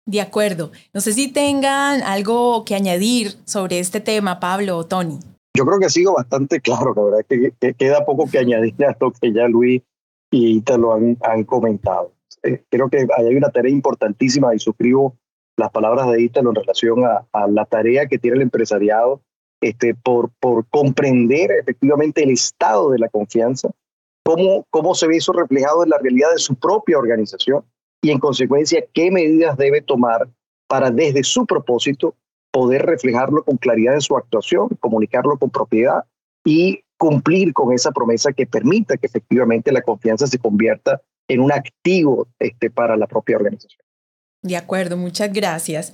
De 0.06 0.22
acuerdo. 0.22 0.72
No 0.94 1.02
sé 1.02 1.14
si 1.14 1.32
tengan 1.32 2.02
algo 2.02 2.66
que 2.66 2.76
añadir 2.76 3.36
sobre 3.46 3.80
este 3.80 4.00
tema, 4.00 4.40
Pablo 4.40 4.78
o 4.78 4.86
Tony. 4.86 5.20
Yo 5.56 5.66
creo 5.66 5.80
que 5.80 5.86
ha 5.86 5.90
sido 5.90 6.14
bastante 6.14 6.60
claro, 6.60 6.94
la 6.96 7.04
verdad, 7.04 7.26
que, 7.30 7.54
que 7.60 7.74
queda 7.74 8.06
poco 8.06 8.30
que 8.30 8.40
añadir 8.40 8.74
a 8.86 8.98
lo 9.00 9.12
que 9.12 9.32
ya 9.32 9.48
Luis 9.48 9.82
y 10.32 10.58
Ita 10.58 10.78
lo 10.78 10.94
han, 10.94 11.18
han 11.22 11.44
comentado. 11.44 12.12
Eh, 12.44 12.64
creo 12.70 12.90
que 12.90 13.08
hay 13.18 13.36
una 13.36 13.50
tarea 13.50 13.72
importantísima 13.72 14.54
y 14.56 14.60
suscribo 14.60 15.16
las 15.60 15.72
palabras 15.72 16.10
de 16.10 16.22
Ítalo 16.22 16.50
en 16.50 16.56
relación 16.56 17.04
a, 17.06 17.48
la 17.48 17.66
tarea 17.66 18.08
que 18.08 18.18
tiene 18.18 18.38
el 18.38 18.44
empresariado 18.44 19.22
este, 19.62 19.94
por, 19.94 20.32
por 20.40 20.66
comprender 20.70 21.52
efectivamente 21.52 22.24
el 22.24 22.32
estado 22.32 22.92
de 22.92 23.00
la 23.00 23.10
confianza, 23.10 23.70
cómo, 24.24 24.66
cómo 24.70 24.96
se 24.96 25.08
ve 25.08 25.18
eso 25.18 25.34
reflejado 25.34 25.84
en 25.84 25.90
la 25.90 25.98
realidad 25.98 26.30
de 26.32 26.40
su 26.40 26.56
propia 26.56 26.98
organización 26.98 27.64
y 28.02 28.12
en 28.12 28.20
consecuencia 28.20 28.84
qué 28.94 29.12
medidas 29.12 29.58
debe 29.58 29.82
tomar 29.82 30.30
para 30.68 30.92
desde 30.92 31.24
su 31.24 31.46
propósito 31.46 32.16
poder 32.52 32.86
reflejarlo 32.86 33.44
con 33.44 33.58
claridad 33.58 33.96
en 33.96 34.02
su 34.02 34.16
actuación, 34.16 34.70
comunicarlo 34.80 35.38
con 35.38 35.50
propiedad 35.50 36.06
y 36.46 36.84
cumplir 36.98 37.54
con 37.54 37.74
esa 37.74 37.92
promesa 37.92 38.32
que 38.34 38.48
permita 38.48 38.98
que 38.98 39.08
efectivamente 39.08 39.72
la 39.72 39.82
confianza 39.82 40.26
se 40.28 40.40
convierta 40.40 41.02
en 41.28 41.42
un 41.42 41.52
activo 41.52 42.28
este, 42.40 42.70
para 42.70 42.98
la 42.98 43.08
propia 43.08 43.38
organización. 43.38 43.89
De 44.42 44.56
acuerdo, 44.56 44.98
muchas 44.98 45.32
gracias. 45.34 45.94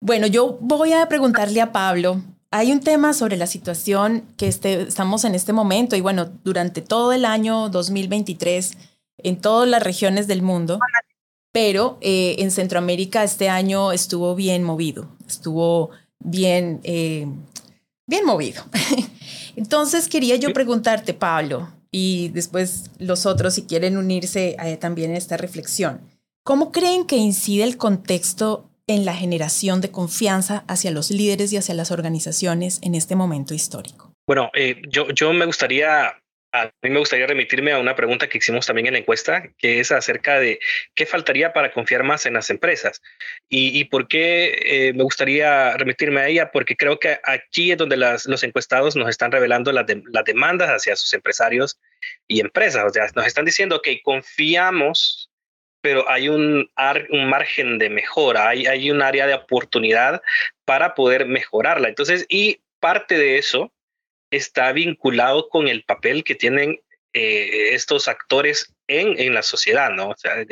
Bueno, 0.00 0.26
yo 0.26 0.58
voy 0.60 0.92
a 0.92 1.08
preguntarle 1.08 1.60
a 1.60 1.72
Pablo. 1.72 2.22
Hay 2.50 2.72
un 2.72 2.80
tema 2.80 3.14
sobre 3.14 3.36
la 3.36 3.46
situación 3.46 4.24
que 4.36 4.48
este, 4.48 4.82
estamos 4.82 5.24
en 5.24 5.34
este 5.34 5.52
momento 5.52 5.96
y 5.96 6.00
bueno, 6.00 6.30
durante 6.44 6.82
todo 6.82 7.12
el 7.12 7.24
año 7.24 7.68
2023 7.68 8.72
en 9.18 9.40
todas 9.40 9.68
las 9.68 9.82
regiones 9.82 10.26
del 10.26 10.42
mundo, 10.42 10.78
pero 11.52 11.98
eh, 12.00 12.36
en 12.38 12.50
Centroamérica 12.50 13.24
este 13.24 13.48
año 13.48 13.92
estuvo 13.92 14.34
bien 14.34 14.62
movido, 14.62 15.08
estuvo 15.26 15.90
bien, 16.20 16.80
eh, 16.84 17.26
bien 18.06 18.24
movido. 18.24 18.62
Entonces 19.56 20.08
quería 20.08 20.36
yo 20.36 20.52
preguntarte, 20.52 21.14
Pablo, 21.14 21.72
y 21.90 22.28
después 22.28 22.90
los 22.98 23.24
otros 23.24 23.54
si 23.54 23.62
quieren 23.62 23.96
unirse 23.96 24.56
eh, 24.62 24.76
también 24.76 25.12
a 25.12 25.16
esta 25.16 25.36
reflexión. 25.36 26.00
¿Cómo 26.46 26.72
creen 26.72 27.06
que 27.06 27.16
incide 27.16 27.64
el 27.64 27.78
contexto 27.78 28.70
en 28.86 29.06
la 29.06 29.14
generación 29.14 29.80
de 29.80 29.90
confianza 29.90 30.62
hacia 30.68 30.90
los 30.90 31.10
líderes 31.10 31.50
y 31.54 31.56
hacia 31.56 31.74
las 31.74 31.90
organizaciones 31.90 32.80
en 32.82 32.94
este 32.94 33.16
momento 33.16 33.54
histórico? 33.54 34.12
Bueno, 34.26 34.50
eh, 34.52 34.82
yo, 34.90 35.08
yo 35.08 35.32
me 35.32 35.46
gustaría 35.46 36.18
a 36.52 36.70
mí 36.82 36.90
me 36.90 37.00
gustaría 37.00 37.26
remitirme 37.26 37.72
a 37.72 37.78
una 37.78 37.96
pregunta 37.96 38.28
que 38.28 38.38
hicimos 38.38 38.64
también 38.64 38.86
en 38.86 38.92
la 38.92 39.00
encuesta, 39.00 39.42
que 39.58 39.80
es 39.80 39.90
acerca 39.90 40.38
de 40.38 40.60
qué 40.94 41.04
faltaría 41.04 41.52
para 41.52 41.72
confiar 41.72 42.04
más 42.04 42.26
en 42.26 42.34
las 42.34 42.48
empresas. 42.48 43.02
¿Y, 43.48 43.82
por 43.86 44.06
qué 44.06 44.56
eh, 44.64 44.92
me 44.92 45.02
gustaría 45.02 45.76
remitirme 45.76 46.20
a 46.20 46.28
ella? 46.28 46.52
Porque 46.52 46.76
creo 46.76 47.00
que 47.00 47.18
aquí 47.24 47.72
es 47.72 47.78
donde 47.78 47.96
las, 47.96 48.26
los 48.26 48.44
encuestados 48.44 48.94
nos 48.94 49.08
están 49.08 49.32
revelando 49.32 49.72
las, 49.72 49.84
las 50.12 50.24
demandas 50.24 50.68
hacia 50.68 50.94
sus 50.94 51.12
empresarios 51.12 51.80
y 52.28 52.38
empresas. 52.38 52.84
O 52.86 52.90
sea, 52.90 53.08
nos 53.16 53.26
están 53.26 53.46
diciendo 53.46 53.82
que 53.82 54.00
confiamos 54.02 55.23
pero 55.84 56.08
hay 56.08 56.30
un, 56.30 56.70
un 57.10 57.28
margen 57.28 57.78
de 57.78 57.90
mejora, 57.90 58.48
hay, 58.48 58.64
hay 58.64 58.90
un 58.90 59.02
área 59.02 59.26
de 59.26 59.34
oportunidad 59.34 60.22
para 60.64 60.94
poder 60.94 61.26
mejorarla. 61.26 61.88
Entonces, 61.88 62.24
y 62.30 62.62
parte 62.80 63.18
de 63.18 63.36
eso 63.36 63.70
está 64.30 64.72
vinculado 64.72 65.50
con 65.50 65.68
el 65.68 65.84
papel 65.84 66.24
que 66.24 66.36
tienen 66.36 66.80
eh, 67.12 67.74
estos 67.74 68.08
actores 68.08 68.74
en, 68.86 69.20
en, 69.20 69.34
la 69.34 69.42
sociedad, 69.42 69.90
¿no? 69.90 70.08
O 70.08 70.16
sea, 70.16 70.42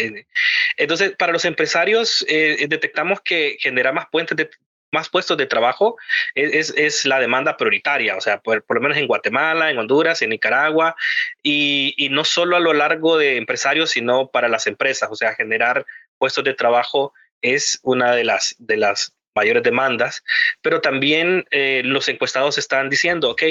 entonces, 0.77 1.17
para 1.17 1.33
los 1.33 1.47
empresarios, 1.47 2.27
eh, 2.29 2.67
detectamos 2.69 3.23
que 3.23 3.57
genera 3.59 3.91
más 3.91 4.09
puentes 4.13 4.37
de, 4.37 4.51
más 4.93 5.09
puestos 5.09 5.37
de 5.37 5.47
trabajo 5.47 5.97
es, 6.35 6.71
es, 6.77 7.05
la 7.07 7.19
demanda 7.19 7.57
prioritaria, 7.57 8.17
o 8.17 8.21
sea, 8.21 8.41
por, 8.41 8.63
por, 8.65 8.77
lo 8.77 8.83
menos 8.83 8.99
en 8.99 9.07
Guatemala, 9.07 9.71
en 9.71 9.79
Honduras, 9.79 10.23
en 10.23 10.31
Nicaragua, 10.31 10.95
y, 11.43 11.95
y, 11.97 12.11
no 12.11 12.25
solo 12.25 12.57
a 12.57 12.61
lo 12.61 12.75
largo 12.75 13.17
de 13.19 13.39
empresarios, 13.39 13.91
sino 13.91 14.29
para 14.29 14.49
las 14.49 14.67
empresas, 14.67 15.09
o 15.11 15.17
sea, 15.17 15.35
generar 15.35 15.87
puestos 16.19 16.45
de 16.45 16.55
trabajo 16.55 17.13
es 17.41 17.81
una 17.83 18.15
de 18.15 18.25
las, 18.25 18.55
de 18.59 18.77
las 18.77 19.15
mayores 19.35 19.63
demandas, 19.63 20.23
pero 20.61 20.81
también 20.81 21.45
eh, 21.51 21.83
los 21.85 22.09
encuestados 22.09 22.59
están 22.59 22.91
diciendo, 22.91 23.31
ok, 23.31 23.43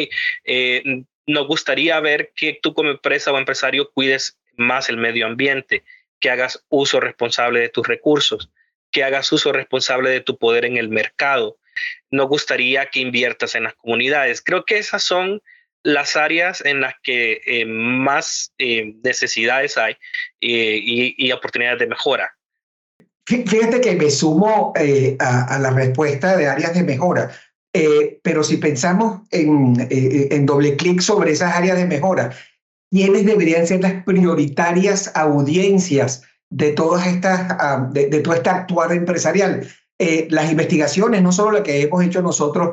eh, 0.45 1.03
nos 1.25 1.47
gustaría 1.47 1.99
ver 1.99 2.31
que 2.35 2.59
tú 2.61 2.73
como 2.73 2.91
empresa 2.91 3.31
o 3.31 3.37
empresario 3.37 3.91
cuides 3.91 4.37
más 4.57 4.89
el 4.89 4.97
medio 4.97 5.25
ambiente, 5.25 5.83
que 6.19 6.29
hagas 6.29 6.63
uso 6.69 6.99
responsable 6.99 7.59
de 7.59 7.69
tus 7.69 7.87
recursos, 7.87 8.51
que 8.91 9.03
hagas 9.03 9.31
uso 9.31 9.51
responsable 9.51 10.09
de 10.09 10.21
tu 10.21 10.37
poder 10.37 10.65
en 10.65 10.77
el 10.77 10.89
mercado. 10.89 11.57
Nos 12.09 12.27
gustaría 12.27 12.87
que 12.87 12.99
inviertas 12.99 13.55
en 13.55 13.63
las 13.63 13.75
comunidades. 13.75 14.41
Creo 14.41 14.65
que 14.65 14.77
esas 14.77 15.03
son 15.03 15.41
las 15.83 16.15
áreas 16.15 16.63
en 16.63 16.81
las 16.81 16.93
que 17.01 17.41
eh, 17.45 17.65
más 17.65 18.53
necesidades 18.57 19.77
hay 19.77 19.97
y 20.39 21.31
oportunidades 21.31 21.79
de 21.79 21.87
mejora. 21.87 22.35
Fíjate 23.25 23.81
que 23.81 23.95
me 23.95 24.09
sumo 24.09 24.73
eh, 24.75 25.15
a, 25.19 25.57
la 25.59 25.69
respuesta 25.69 26.35
de 26.35 26.47
áreas 26.47 26.73
de 26.73 26.83
mejora, 26.83 27.31
eh, 27.73 28.19
pero 28.23 28.43
si 28.43 28.57
pensamos 28.57 29.21
en, 29.31 29.87
eh, 29.89 30.27
en 30.31 30.45
doble 30.45 30.75
clic 30.75 31.01
sobre 31.01 31.31
esas 31.31 31.55
áreas 31.55 31.77
de 31.77 31.85
mejora, 31.85 32.31
¿quiénes 32.89 33.25
deberían 33.25 33.67
ser 33.67 33.81
las 33.81 34.03
prioritarias 34.03 35.11
audiencias 35.15 36.23
de 36.51 36.73
todas 36.73 37.07
estas, 37.07 37.47
ah, 37.59 37.89
de, 37.91 38.05
todo 38.19 38.35
este 38.35 38.49
actuar 38.49 38.91
empresarial? 38.91 39.67
las 40.29 40.49
investigaciones, 40.49 41.21
no 41.21 41.31
solo 41.31 41.51
las 41.51 41.61
que 41.61 41.83
hemos 41.83 42.03
hecho 42.03 42.23
nosotros 42.23 42.71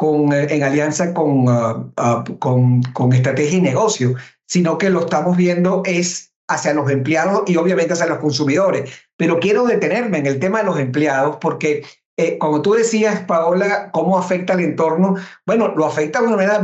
con, 0.00 0.32
en 0.32 0.62
alianza 0.62 1.12
con, 1.12 1.44
ah, 1.46 1.84
ah, 1.98 2.24
con, 2.38 2.82
con 2.94 3.12
estrategia 3.12 3.58
y 3.58 3.60
negocio, 3.60 4.14
sino 4.46 4.78
que 4.78 4.88
lo 4.88 5.00
estamos 5.00 5.36
viendo 5.36 5.82
es 5.84 6.32
hacia 6.48 6.72
los 6.72 6.90
empleados 6.90 7.42
y 7.46 7.56
obviamente 7.56 7.92
hacia 7.92 8.06
los 8.06 8.18
consumidores. 8.18 8.90
Pero 9.18 9.38
quiero 9.38 9.66
detenerme 9.66 10.16
en 10.16 10.26
el 10.26 10.40
tema 10.40 10.60
de 10.60 10.64
los 10.64 10.78
empleados 10.78 11.36
porque, 11.38 11.84
eh, 12.16 12.38
como 12.38 12.62
tú 12.62 12.72
decías, 12.72 13.20
Paola, 13.26 13.90
¿cómo 13.92 14.18
afecta 14.18 14.54
al 14.54 14.60
entorno? 14.60 15.16
Bueno, 15.44 15.74
lo 15.76 15.84
afecta 15.84 16.20
de 16.20 16.28
una 16.28 16.36
manera 16.36 16.62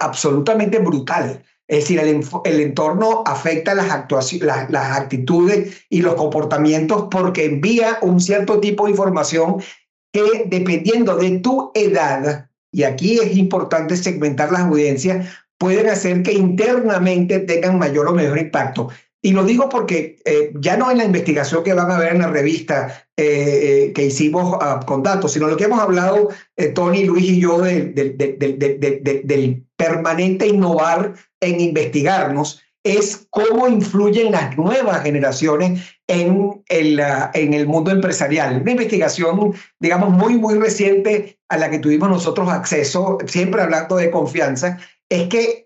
absolutamente 0.00 0.80
brutal. 0.80 1.44
Es 1.68 1.80
decir, 1.80 2.00
el, 2.00 2.24
el 2.44 2.60
entorno 2.60 3.22
afecta 3.26 3.74
las, 3.74 3.90
actuaciones, 3.90 4.46
las, 4.46 4.70
las 4.70 4.96
actitudes 4.96 5.84
y 5.90 6.00
los 6.00 6.14
comportamientos 6.14 7.08
porque 7.10 7.44
envía 7.44 7.98
un 8.00 8.20
cierto 8.20 8.58
tipo 8.58 8.86
de 8.86 8.92
información 8.92 9.56
que 10.10 10.44
dependiendo 10.46 11.16
de 11.16 11.38
tu 11.40 11.70
edad, 11.74 12.48
y 12.72 12.84
aquí 12.84 13.18
es 13.18 13.36
importante 13.36 13.96
segmentar 13.96 14.50
las 14.50 14.62
audiencias, 14.62 15.28
pueden 15.58 15.88
hacer 15.90 16.22
que 16.22 16.32
internamente 16.32 17.40
tengan 17.40 17.78
mayor 17.78 18.08
o 18.08 18.12
mejor 18.12 18.38
impacto. 18.38 18.88
Y 19.20 19.32
lo 19.32 19.44
digo 19.44 19.68
porque 19.68 20.16
eh, 20.24 20.52
ya 20.60 20.76
no 20.76 20.90
en 20.90 20.98
la 20.98 21.04
investigación 21.04 21.64
que 21.64 21.74
van 21.74 21.90
a 21.90 21.98
ver 21.98 22.14
en 22.14 22.22
la 22.22 22.28
revista 22.28 23.04
eh, 23.16 23.24
eh, 23.88 23.92
que 23.92 24.06
hicimos 24.06 24.56
ah, 24.60 24.80
con 24.86 25.02
datos, 25.02 25.32
sino 25.32 25.48
lo 25.48 25.56
que 25.56 25.64
hemos 25.64 25.80
hablado 25.80 26.28
Tony, 26.74 27.04
Luis 27.04 27.24
y 27.24 27.40
yo 27.40 27.60
del, 27.60 27.94
del 27.94 29.66
permanente 29.76 30.46
innovar 30.46 31.14
en 31.40 31.60
investigarnos, 31.60 32.62
es 32.84 33.26
cómo 33.30 33.68
influyen 33.68 34.32
las 34.32 34.56
nuevas 34.56 35.02
generaciones 35.02 35.82
en 36.06 36.62
el, 36.68 37.00
ah, 37.00 37.30
en 37.34 37.52
el 37.52 37.66
mundo 37.66 37.90
empresarial. 37.90 38.62
Una 38.62 38.70
investigación, 38.70 39.54
digamos, 39.78 40.10
muy, 40.10 40.38
muy 40.38 40.54
reciente 40.58 41.38
a 41.48 41.58
la 41.58 41.70
que 41.70 41.78
tuvimos 41.78 42.08
nosotros 42.08 42.48
acceso, 42.48 43.18
siempre 43.26 43.62
hablando 43.62 43.96
de 43.96 44.10
confianza, 44.10 44.78
es 45.10 45.28
que 45.28 45.64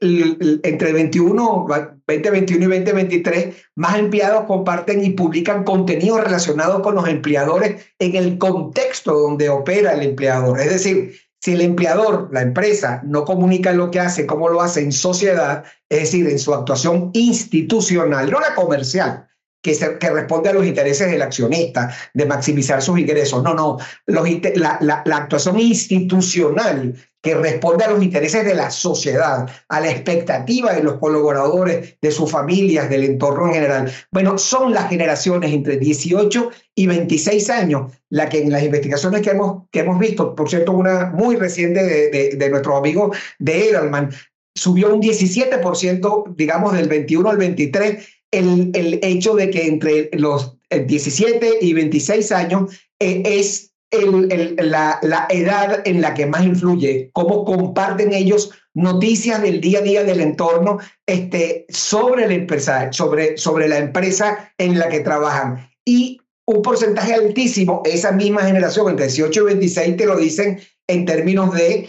entre 0.63 0.93
21, 0.93 1.67
2021 2.07 2.65
y 2.65 2.79
2023, 2.79 3.55
más 3.75 3.99
empleados 3.99 4.45
comparten 4.45 5.05
y 5.05 5.11
publican 5.11 5.65
contenido 5.65 6.21
relacionado 6.21 6.81
con 6.81 6.95
los 6.95 7.09
empleadores 7.09 7.85
en 7.99 8.15
el 8.15 8.39
contexto 8.39 9.13
donde 9.13 9.49
opera 9.49 9.95
el 9.95 10.03
empleador. 10.03 10.61
Es 10.61 10.71
decir, 10.71 11.15
si 11.43 11.55
el 11.55 11.61
empleador, 11.61 12.29
la 12.33 12.41
empresa, 12.41 13.01
no 13.05 13.25
comunica 13.25 13.73
lo 13.73 13.91
que 13.91 13.99
hace, 13.99 14.27
cómo 14.27 14.49
lo 14.49 14.63
hace 14.63 14.81
en 14.81 14.93
sociedad, 14.93 15.65
es 15.89 16.01
decir, 16.03 16.29
en 16.29 16.39
su 16.39 16.55
actuación 16.55 17.11
institucional, 17.15 18.31
no 18.31 18.39
la 18.39 18.55
comercial, 18.55 19.27
que, 19.61 19.77
que, 19.99 20.11
responde 20.11 20.51
a 20.51 20.53
los 20.53 20.65
intereses 20.65 21.11
del 21.11 21.21
accionista, 21.21 21.93
de 22.15 22.27
maximizar 22.27 22.81
sus 22.81 22.97
ingresos. 22.97 23.43
No, 23.43 23.55
no, 23.55 23.79
la, 24.07 25.03
actuación 25.17 25.59
institucional 25.59 26.95
que 27.23 27.37
responde 27.37 27.85
a 27.85 27.91
los 27.91 28.03
intereses 28.03 28.45
de 28.45 28.55
la 28.55 28.71
sociedad, 28.71 29.49
a 29.69 29.81
la 29.81 29.91
expectativa 29.91 30.75
de 30.75 30.83
los 30.83 30.99
colaboradores, 30.99 31.97
de 32.03 32.11
sus 32.11 32.31
familias, 32.31 32.91
del 32.91 33.05
entorno 33.05 33.47
en 33.47 33.55
general. 33.55 33.93
Bueno, 34.11 34.37
son 34.39 34.73
las 34.73 34.91
generaciones 34.91 35.53
entre 35.53 35.79
18 35.79 36.51
y 36.75 36.87
26 36.89 37.49
años, 37.51 37.93
la 38.11 38.29
que 38.29 38.43
en 38.43 38.51
las 38.51 38.65
investigaciones 38.65 39.23
que 39.23 39.31
hemos, 39.31 39.63
que 39.71 39.81
hemos 39.81 39.99
visto, 40.01 40.35
por 40.35 40.51
cierto, 40.51 40.73
una 40.73 41.11
muy 41.15 41.37
reciente 41.37 41.83
de, 41.85 42.37
de, 42.37 42.51
nuestro 42.51 42.77
amigo 42.77 43.13
de 43.39 43.69
Edelman, 43.69 44.11
subió 44.55 44.93
un 44.93 45.01
17%, 45.01 46.35
digamos, 46.37 46.73
del 46.75 46.89
21 46.89 47.31
al 47.31 47.37
23, 47.37 48.05
el, 48.33 48.71
el 48.75 48.99
hecho 49.03 49.35
de 49.35 49.51
que 49.51 49.67
entre 49.67 50.11
los 50.15 50.57
17 50.71 51.59
y 51.61 51.73
26 51.73 52.33
años 52.33 52.73
eh, 52.99 53.23
es 53.25 53.72
la, 53.93 54.99
la, 55.03 55.27
edad 55.29 55.83
en 55.85 56.01
la 56.01 56.15
que 56.15 56.27
más 56.27 56.45
influye, 56.45 57.11
cómo 57.13 57.45
comparten 57.45 58.13
ellos 58.13 58.51
noticias 58.75 59.43
del 59.43 59.61
día 59.61 59.81
a 59.81 59.83
día 59.83 60.05
del 60.05 60.21
entorno 60.21 60.79
este, 61.07 61.67
sobre 61.69 62.25
el 62.25 62.33
empresario, 62.33 62.93
sobre, 62.93 63.37
sobre 63.37 63.69
la 63.69 63.79
empresa 63.79 64.53
en 64.59 64.79
la 64.79 64.89
que 64.89 65.01
trabajan. 65.01 65.69
Y 65.85 66.21
un 66.47 66.63
porcentaje 66.63 67.15
altísimo, 67.15 67.83
esa 67.85 68.13
misma 68.13 68.43
generación, 68.43 68.89
entre 68.89 69.07
18 69.07 69.41
y 69.41 69.45
26, 69.45 69.97
te 69.97 70.07
lo 70.07 70.17
dicen 70.17 70.59
en 70.89 71.05
términos 71.05 71.55
de, 71.55 71.89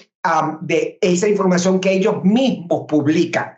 de 0.61 0.97
esa 1.01 1.27
información 1.27 1.79
que 1.79 1.93
ellos 1.93 2.23
mismos 2.23 2.85
publican. 2.87 3.55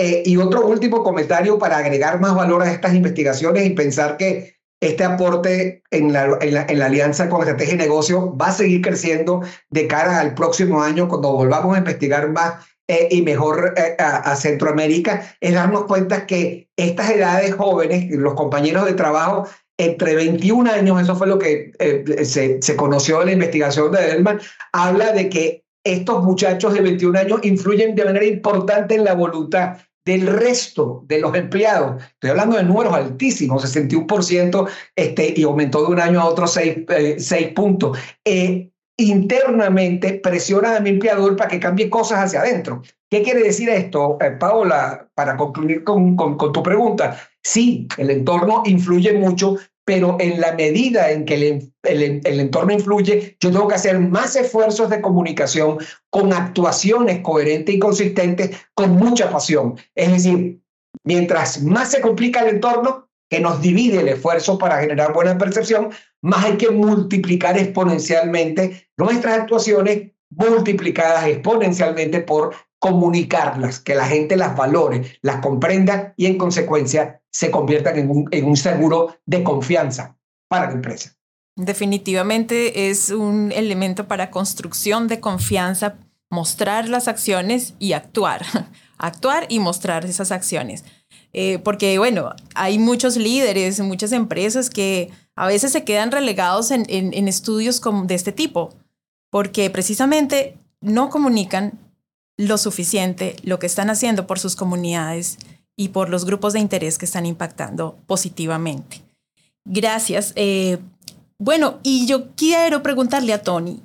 Eh, 0.00 0.22
y 0.24 0.36
otro 0.36 0.64
último 0.64 1.02
comentario 1.02 1.58
para 1.58 1.78
agregar 1.78 2.20
más 2.20 2.34
valor 2.34 2.62
a 2.62 2.70
estas 2.70 2.94
investigaciones 2.94 3.66
y 3.66 3.70
pensar 3.70 4.16
que 4.16 4.57
este 4.80 5.04
aporte 5.04 5.82
en 5.90 6.12
la, 6.12 6.38
en 6.40 6.78
la, 6.78 6.86
alianza 6.86 7.28
con 7.28 7.40
estrategia 7.40 7.76
de 7.76 7.84
negocio 7.84 8.36
va 8.36 8.48
a 8.48 8.52
seguir 8.52 8.82
creciendo 8.82 9.42
de 9.70 9.86
cara 9.86 10.20
al 10.20 10.34
próximo 10.34 10.82
año 10.82 11.08
cuando 11.08 11.32
volvamos 11.32 11.74
a 11.74 11.78
investigar 11.78 12.30
más 12.30 12.64
eh, 12.86 13.08
y 13.10 13.22
mejor 13.22 13.74
eh, 13.76 13.96
a, 13.98 14.34
Centroamérica, 14.36 15.36
es 15.40 15.52
darnos 15.52 15.84
cuenta 15.84 16.26
que 16.26 16.70
estas 16.76 17.10
edades 17.10 17.54
jóvenes, 17.54 18.10
los 18.10 18.34
compañeros 18.34 18.86
de 18.86 18.94
trabajo, 18.94 19.46
entre 19.76 20.14
21 20.14 20.70
años, 20.70 21.02
eso 21.02 21.14
fue 21.14 21.26
lo 21.26 21.38
que 21.38 21.72
eh, 21.78 22.24
se, 22.24 22.62
se 22.62 22.76
conoció 22.76 23.20
en 23.20 23.26
la 23.26 23.32
investigación 23.32 23.92
de 23.92 23.98
Edelman, 23.98 24.40
habla 24.72 25.12
de 25.12 25.28
que 25.28 25.64
estos 25.84 26.24
muchachos 26.24 26.72
de 26.72 26.80
21 26.80 27.18
años 27.18 27.40
influyen 27.42 27.94
de 27.94 28.04
manera 28.04 28.24
importante 28.24 28.94
en 28.94 29.04
la 29.04 29.14
voluntad 29.14 29.76
del 30.08 30.26
resto 30.26 31.04
de 31.06 31.20
los 31.20 31.34
empleados. 31.34 32.02
Estoy 32.02 32.30
hablando 32.30 32.56
de 32.56 32.62
números 32.62 32.94
altísimos, 32.94 33.62
61%, 33.62 34.66
este, 34.96 35.34
y 35.36 35.42
aumentó 35.42 35.82
de 35.82 35.92
un 35.92 36.00
año 36.00 36.18
a 36.18 36.24
otro 36.24 36.46
6, 36.46 36.86
eh, 36.88 37.52
puntos. 37.54 37.98
Eh, 38.24 38.70
internamente 38.96 40.14
presiona 40.14 40.76
a 40.76 40.80
mi 40.80 40.90
empleador 40.90 41.36
para 41.36 41.50
que 41.50 41.60
cambie 41.60 41.90
cosas 41.90 42.20
hacia 42.20 42.40
adentro. 42.40 42.80
¿Qué 43.10 43.22
quiere 43.22 43.42
decir 43.42 43.68
esto, 43.68 44.16
eh, 44.22 44.30
Paola, 44.30 45.10
para 45.14 45.36
concluir 45.36 45.84
con, 45.84 46.16
con, 46.16 46.38
con, 46.38 46.52
tu 46.52 46.62
pregunta? 46.62 47.20
Sí, 47.42 47.86
el 47.98 48.08
entorno 48.10 48.62
influye 48.64 49.12
mucho, 49.12 49.56
pero 49.88 50.18
en 50.20 50.38
la 50.38 50.52
medida 50.52 51.10
en 51.10 51.24
que 51.24 51.62
el, 51.82 52.22
entorno 52.40 52.74
influye, 52.74 53.38
yo 53.40 53.50
tengo 53.50 53.68
que 53.68 53.76
hacer 53.76 53.98
más 53.98 54.36
esfuerzos 54.36 54.90
de 54.90 55.00
comunicación 55.00 55.78
con 56.10 56.30
actuaciones 56.34 57.20
coherentes 57.22 57.74
y 57.74 57.78
consistentes, 57.78 58.50
con 58.74 58.96
mucha 58.96 59.30
pasión. 59.30 59.78
Es 59.94 60.12
decir, 60.12 60.60
mientras 61.04 61.62
más 61.62 61.90
se 61.90 62.02
complica 62.02 62.40
el 62.40 62.56
entorno, 62.56 63.08
que 63.30 63.40
nos 63.40 63.62
divide 63.62 64.00
el 64.00 64.08
esfuerzo 64.08 64.58
para 64.58 64.78
generar 64.78 65.14
buena 65.14 65.38
percepción, 65.38 65.88
más 66.20 66.44
hay 66.44 66.58
que 66.58 66.70
multiplicar 66.70 67.56
exponencialmente 67.56 68.90
nuestras 68.98 69.38
actuaciones 69.38 70.12
multiplicadas 70.28 71.28
exponencialmente 71.28 72.20
por 72.20 72.54
comunicarlas, 72.78 73.80
que 73.80 73.94
la 73.94 74.04
gente 74.04 74.36
las 74.36 74.54
valore, 74.54 75.18
las 75.22 75.36
comprenda 75.36 76.12
y 76.18 76.26
en 76.26 76.36
consecuencia 76.36 77.22
se 77.38 77.52
conviertan 77.52 77.96
en 77.96 78.10
un, 78.10 78.28
en 78.32 78.46
un 78.46 78.56
seguro 78.56 79.14
de 79.24 79.44
confianza 79.44 80.18
para 80.48 80.66
la 80.66 80.72
empresa. 80.72 81.14
Definitivamente 81.54 82.90
es 82.90 83.10
un 83.10 83.52
elemento 83.52 84.08
para 84.08 84.32
construcción 84.32 85.06
de 85.06 85.20
confianza, 85.20 85.94
mostrar 86.30 86.88
las 86.88 87.06
acciones 87.06 87.74
y 87.78 87.92
actuar, 87.92 88.44
actuar 88.98 89.46
y 89.48 89.60
mostrar 89.60 90.04
esas 90.04 90.32
acciones. 90.32 90.84
Eh, 91.32 91.60
porque 91.60 91.96
bueno, 91.98 92.34
hay 92.56 92.80
muchos 92.80 93.16
líderes, 93.16 93.78
muchas 93.78 94.10
empresas 94.10 94.68
que 94.68 95.12
a 95.36 95.46
veces 95.46 95.70
se 95.70 95.84
quedan 95.84 96.10
relegados 96.10 96.72
en, 96.72 96.86
en, 96.88 97.14
en 97.14 97.28
estudios 97.28 97.78
como 97.78 98.04
de 98.06 98.16
este 98.16 98.32
tipo 98.32 98.74
porque 99.30 99.70
precisamente 99.70 100.58
no 100.80 101.08
comunican 101.08 101.78
lo 102.36 102.58
suficiente 102.58 103.36
lo 103.44 103.60
que 103.60 103.66
están 103.66 103.90
haciendo 103.90 104.26
por 104.26 104.40
sus 104.40 104.56
comunidades 104.56 105.38
y 105.78 105.90
por 105.90 106.10
los 106.10 106.24
grupos 106.24 106.52
de 106.52 106.58
interés 106.58 106.98
que 106.98 107.06
están 107.06 107.24
impactando 107.24 107.96
positivamente. 108.06 109.00
Gracias. 109.64 110.32
Eh, 110.34 110.78
bueno, 111.38 111.78
y 111.84 112.06
yo 112.06 112.34
quiero 112.34 112.82
preguntarle 112.82 113.32
a 113.32 113.44
Tony, 113.44 113.80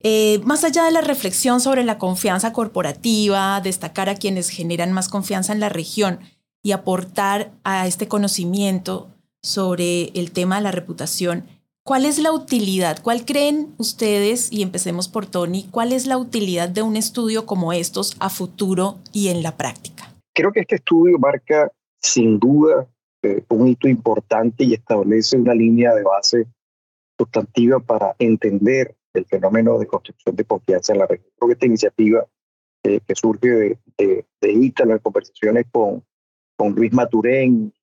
eh, 0.00 0.40
más 0.44 0.64
allá 0.64 0.84
de 0.84 0.90
la 0.90 1.00
reflexión 1.00 1.60
sobre 1.60 1.84
la 1.84 1.96
confianza 1.96 2.52
corporativa, 2.52 3.60
destacar 3.60 4.08
a 4.08 4.16
quienes 4.16 4.48
generan 4.48 4.92
más 4.92 5.08
confianza 5.08 5.52
en 5.52 5.60
la 5.60 5.68
región 5.68 6.18
y 6.60 6.72
aportar 6.72 7.52
a 7.62 7.86
este 7.86 8.08
conocimiento 8.08 9.08
sobre 9.40 10.10
el 10.18 10.32
tema 10.32 10.56
de 10.56 10.62
la 10.62 10.72
reputación, 10.72 11.46
¿cuál 11.84 12.04
es 12.04 12.18
la 12.18 12.32
utilidad? 12.32 13.00
¿Cuál 13.00 13.24
creen 13.24 13.74
ustedes, 13.78 14.52
y 14.52 14.62
empecemos 14.62 15.06
por 15.06 15.26
Tony, 15.26 15.68
cuál 15.70 15.92
es 15.92 16.06
la 16.06 16.18
utilidad 16.18 16.68
de 16.68 16.82
un 16.82 16.96
estudio 16.96 17.46
como 17.46 17.72
estos 17.72 18.16
a 18.18 18.28
futuro 18.28 18.98
y 19.12 19.28
en 19.28 19.44
la 19.44 19.56
práctica? 19.56 19.97
Creo 20.38 20.52
que 20.52 20.60
este 20.60 20.76
estudio 20.76 21.18
marca 21.18 21.68
sin 22.00 22.38
duda 22.38 22.88
eh, 23.24 23.42
un 23.48 23.66
hito 23.66 23.88
importante 23.88 24.62
y 24.62 24.74
establece 24.74 25.36
una 25.36 25.52
línea 25.52 25.92
de 25.96 26.04
base 26.04 26.46
sustantiva 27.18 27.80
para 27.80 28.14
entender 28.20 28.94
el 29.14 29.24
fenómeno 29.24 29.80
de 29.80 29.88
construcción 29.88 30.36
de 30.36 30.44
confianza 30.44 30.92
en 30.92 31.00
la 31.00 31.06
región. 31.06 31.28
Creo 31.36 31.48
que 31.48 31.54
esta 31.54 31.66
iniciativa 31.66 32.24
eh, 32.84 33.00
que 33.04 33.16
surge 33.16 33.48
de, 33.48 33.78
de, 33.98 34.26
de 34.40 35.00
conversaciones 35.02 35.66
con, 35.72 36.04
con 36.56 36.72
Luis 36.72 36.92
Maturén, 36.92 37.74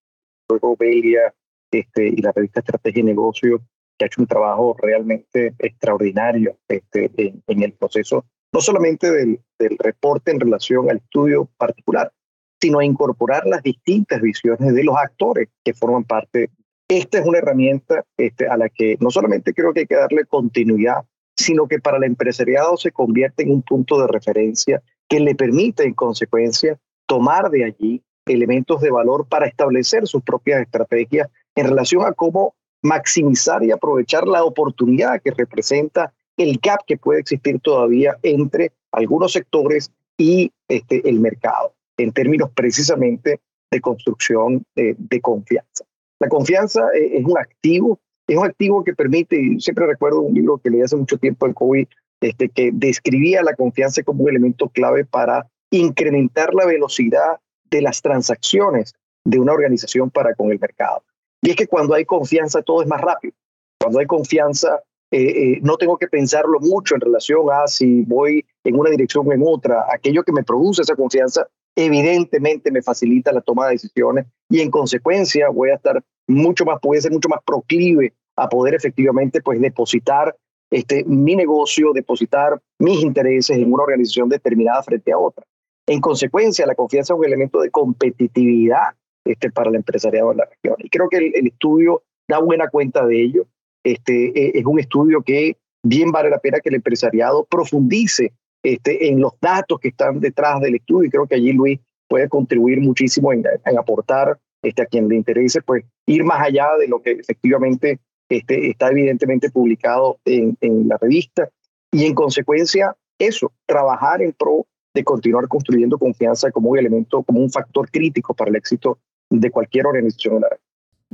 luego 0.48 0.78
Belia 0.78 1.36
este, 1.72 2.08
y 2.08 2.22
la 2.22 2.32
revista 2.32 2.62
Estrategia 2.62 3.02
y 3.02 3.04
Negocio, 3.04 3.60
que 3.98 4.06
ha 4.06 4.08
hecho 4.08 4.22
un 4.22 4.28
trabajo 4.28 4.78
realmente 4.82 5.54
extraordinario 5.60 6.58
este, 6.70 7.12
en, 7.18 7.44
en 7.48 7.64
el 7.64 7.74
proceso, 7.74 8.24
no 8.54 8.62
solamente 8.62 9.12
del, 9.12 9.42
del 9.60 9.78
reporte 9.78 10.32
en 10.32 10.40
relación 10.40 10.90
al 10.90 11.00
estudio 11.00 11.50
particular, 11.58 12.14
sino 12.62 12.80
a 12.80 12.86
incorporar 12.86 13.46
las 13.46 13.62
distintas 13.64 14.22
visiones 14.22 14.74
de 14.74 14.84
los 14.84 14.96
actores 14.96 15.50
que 15.64 15.74
forman 15.74 16.04
parte. 16.04 16.50
Esta 16.88 17.20
es 17.20 17.26
una 17.26 17.40
herramienta 17.40 18.04
este, 18.18 18.48
a 18.48 18.58
la 18.58 18.70
que 18.70 18.98
no 19.00 19.10
solamente 19.12 19.54
creo 19.54 19.74
que 19.74 19.82
hay 19.82 19.88
que 19.88 19.96
darle 19.96 20.26
continuidad, 20.26 21.04
sino 21.36 21.68
que 21.68 21.80
para 21.80 21.98
el 21.98 22.04
empresariado 22.04 22.78
se 22.78 22.92
convierte 22.92 23.44
en 23.44 23.52
un 23.52 23.62
punto 23.62 24.00
de 24.00 24.08
referencia 24.08 24.82
que 25.08 25.20
le 25.20 25.36
permite 25.36 25.84
en 25.84 25.94
consecuencia 25.94 26.80
tomar 27.08 27.50
de 27.50 27.66
allí 27.66 28.04
elementos 28.26 28.82
de 28.82 28.92
valor 28.92 29.28
para 29.28 29.48
establecer 29.48 30.08
sus 30.08 30.24
propias 30.24 30.62
estrategias 30.62 31.30
en 31.56 31.68
relación 31.68 32.06
a 32.06 32.14
cómo 32.14 32.56
maximizar 32.82 33.64
y 33.64 33.72
aprovechar 33.72 34.28
la 34.28 34.44
oportunidad 34.44 35.22
que 35.22 35.32
representa 35.32 36.14
el 36.38 36.60
gap 36.62 36.82
que 36.86 36.98
puede 36.98 37.22
existir 37.22 37.60
todavía 37.60 38.18
entre 38.24 38.72
algunos 38.92 39.32
sectores 39.32 39.92
y 40.18 40.52
este, 40.68 41.08
el 41.08 41.20
mercado, 41.20 41.74
en 41.98 42.12
términos 42.12 42.50
precisamente 42.54 43.40
de 43.72 43.82
construcción 43.82 44.64
de, 44.76 44.96
de 44.98 45.22
confianza. 45.22 45.86
La 46.20 46.30
confianza 46.30 46.82
eh, 46.94 47.18
es 47.18 47.26
un 47.26 47.38
activo, 47.38 48.00
es 48.28 48.38
un 48.38 48.46
activo 48.46 48.84
que 48.84 48.94
permite, 48.94 49.58
siempre 49.60 49.86
recuerdo 49.86 50.22
un 50.22 50.34
libro 50.34 50.58
que 50.58 50.70
leí 50.70 50.82
hace 50.82 50.96
mucho 50.96 51.18
tiempo, 51.18 51.46
el 51.46 51.54
COVID, 51.54 51.88
este, 52.22 52.50
que 52.50 52.72
describía 52.74 53.44
la 53.44 53.56
confianza 53.56 54.04
como 54.04 54.24
un 54.24 54.30
elemento 54.30 54.70
clave 54.70 55.06
para 55.06 55.48
incrementar 55.72 56.54
la 56.54 56.66
velocidad 56.66 57.40
de 57.70 57.82
las 57.82 58.02
transacciones 58.02 58.94
de 59.26 59.40
una 59.40 59.54
organización 59.54 60.10
para 60.10 60.34
con 60.36 60.52
el 60.52 60.60
mercado. 60.60 61.04
Y 61.42 61.50
es 61.50 61.56
que 61.56 61.68
cuando 61.68 61.94
hay 61.94 62.06
confianza 62.06 62.62
todo 62.62 62.82
es 62.82 62.88
más 62.88 63.02
rápido. 63.02 63.34
Cuando 63.80 64.00
hay 64.00 64.06
confianza 64.06 64.82
eh, 65.12 65.22
eh, 65.22 65.60
no 65.62 65.78
tengo 65.78 65.98
que 65.98 66.08
pensarlo 66.08 66.60
mucho 66.60 66.96
en 66.96 67.02
relación 67.02 67.46
a 67.52 67.68
si 67.68 68.02
voy 68.04 68.46
en 68.64 68.80
una 68.80 68.90
dirección 68.90 69.28
o 69.28 69.34
en 69.34 69.44
otra. 69.46 69.86
Aquello 69.94 70.24
que 70.24 70.32
me 70.32 70.44
produce 70.44 70.82
esa 70.82 70.96
confianza 70.96 71.48
evidentemente 71.76 72.72
me 72.72 72.82
facilita 72.82 73.32
la 73.32 73.42
toma 73.42 73.66
de 73.66 73.74
decisiones 73.74 74.26
y 74.50 74.62
en 74.62 74.72
consecuencia 74.72 75.50
voy 75.50 75.70
a 75.70 75.76
estar 75.76 76.04
mucho 76.28 76.66
más, 76.66 76.80
puede 76.82 77.02
ser 77.02 77.12
mucho 77.12 77.30
más 77.30 77.40
proclive 77.46 78.14
a 78.38 78.50
poder 78.50 78.76
efectivamente 78.76 79.42
pues 79.42 79.60
depositar 79.60 80.36
este, 80.72 81.04
mi 81.06 81.36
negocio, 81.36 81.94
depositar 81.94 82.60
mis 82.80 83.02
intereses 83.02 83.58
en 83.58 83.72
una 83.72 83.84
organización 83.84 84.30
determinada 84.30 84.82
frente 84.84 85.12
a 85.12 85.18
otra. 85.18 85.46
En 85.88 86.02
consecuencia, 86.02 86.66
la 86.66 86.76
confianza 86.76 87.14
es 87.14 87.20
un 87.20 87.26
elemento 87.26 87.62
de 87.62 87.70
competitividad 87.70 88.96
este, 89.26 89.52
para 89.52 89.70
el 89.70 89.76
empresariado 89.76 90.32
en 90.32 90.38
la 90.38 90.46
región. 90.46 90.76
Y 90.80 90.90
creo 90.90 91.08
que 91.10 91.18
el, 91.18 91.48
estudio 91.48 92.04
da 92.28 92.40
buena 92.40 92.70
cuenta 92.70 93.06
de 93.06 93.22
ello. 93.22 93.46
Este, 93.84 94.32
e, 94.36 94.60
es 94.60 94.66
un 94.66 94.80
estudio 94.80 95.22
que 95.22 95.58
bien 95.84 96.12
vale 96.12 96.30
la 96.30 96.40
pena 96.40 96.60
que 96.60 96.70
el 96.70 96.76
empresariado 96.76 97.46
profundice 97.46 98.34
este, 98.66 99.10
en 99.10 99.22
los 99.22 99.34
datos 99.40 99.80
que 99.80 99.90
están 99.90 100.20
detrás 100.20 100.60
del 100.60 100.76
estudio 100.76 101.08
y 101.08 101.12
creo 101.12 101.28
que 101.28 101.36
allí 101.36 101.54
Luis 101.54 101.80
puede 102.08 102.28
contribuir 102.28 102.82
muchísimo 102.82 103.32
en, 103.32 103.44
aportar 103.78 104.40
este, 104.64 104.82
a 104.82 104.86
quien 104.88 105.08
le 105.08 105.16
interese, 105.16 105.62
pues 105.62 105.86
ir 106.08 106.24
más 106.24 106.42
allá 106.42 106.70
de 106.80 106.88
lo 106.88 107.00
que 107.00 107.12
efectivamente 107.12 108.00
este, 108.28 108.72
está 108.72 108.90
evidentemente 108.90 109.52
publicado 109.52 110.18
en, 110.26 110.58
la 110.88 110.98
revista 110.98 111.48
y 111.92 112.06
en 112.06 112.16
consecuencia 112.16 112.96
eso, 113.20 113.52
trabajar 113.68 114.24
en 114.24 114.34
pro 114.34 114.66
de 114.96 115.04
continuar 115.04 115.48
construyendo 115.48 116.00
confianza 116.00 116.50
como 116.50 116.72
un 116.72 116.80
elemento, 116.80 117.22
como 117.22 117.42
un 117.42 117.52
factor 117.52 117.92
crítico 117.92 118.34
para 118.34 118.50
el 118.50 118.56
éxito 118.56 118.98
de 119.30 119.52
cualquier 119.52 119.86
organización. 119.86 120.44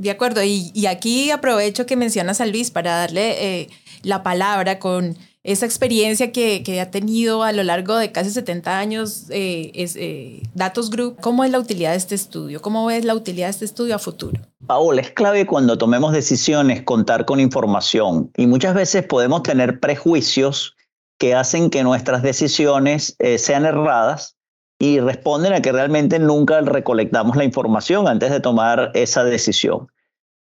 De 0.02 0.10
acuerdo, 0.10 0.42
y, 0.42 0.72
aquí 0.86 1.30
aprovecho 1.30 1.86
que 1.86 1.94
mencionas 1.94 2.40
a 2.40 2.46
Luis 2.46 2.72
para 2.72 2.90
darle 2.90 3.60
eh, 3.60 3.68
la 4.02 4.24
palabra 4.24 4.80
con 4.80 5.16
esa 5.44 5.64
experiencia 5.64 6.32
que, 6.32 6.80
ha 6.80 6.90
tenido 6.90 7.44
a 7.44 7.52
lo 7.52 7.62
largo 7.62 7.94
de 7.94 8.10
casi 8.10 8.30
70 8.30 8.80
años 8.80 9.26
eh, 9.30 9.70
eh, 9.76 10.42
Datos 10.54 10.90
Group. 10.90 11.20
¿Cómo 11.20 11.44
es 11.44 11.52
la 11.52 11.60
utilidad 11.60 11.92
de 11.92 11.98
este 11.98 12.16
estudio? 12.16 12.60
¿Cómo 12.60 12.84
ves 12.86 13.04
la 13.04 13.14
utilidad 13.14 13.46
de 13.46 13.52
este 13.52 13.64
estudio 13.64 13.94
a 13.94 14.00
futuro? 14.00 14.40
Paola, 14.66 15.02
es 15.02 15.12
clave 15.12 15.46
cuando 15.46 15.78
tomemos 15.78 16.12
decisiones 16.12 16.82
contar 16.82 17.24
con 17.24 17.38
información 17.38 18.32
y 18.36 18.48
muchas 18.48 18.74
veces 18.74 19.04
podemos 19.04 19.44
tener 19.44 19.78
prejuicios 19.78 20.74
que 21.16 21.36
hacen 21.36 21.70
que 21.70 21.84
nuestras 21.84 22.24
decisiones 22.24 23.14
eh, 23.20 23.38
sean 23.38 23.66
erradas 23.66 24.36
y 24.82 24.98
responden 24.98 25.52
a 25.52 25.62
que 25.62 25.70
realmente 25.70 26.18
nunca 26.18 26.60
recolectamos 26.60 27.36
la 27.36 27.44
información 27.44 28.08
antes 28.08 28.32
de 28.32 28.40
tomar 28.40 28.90
esa 28.94 29.22
decisión. 29.22 29.86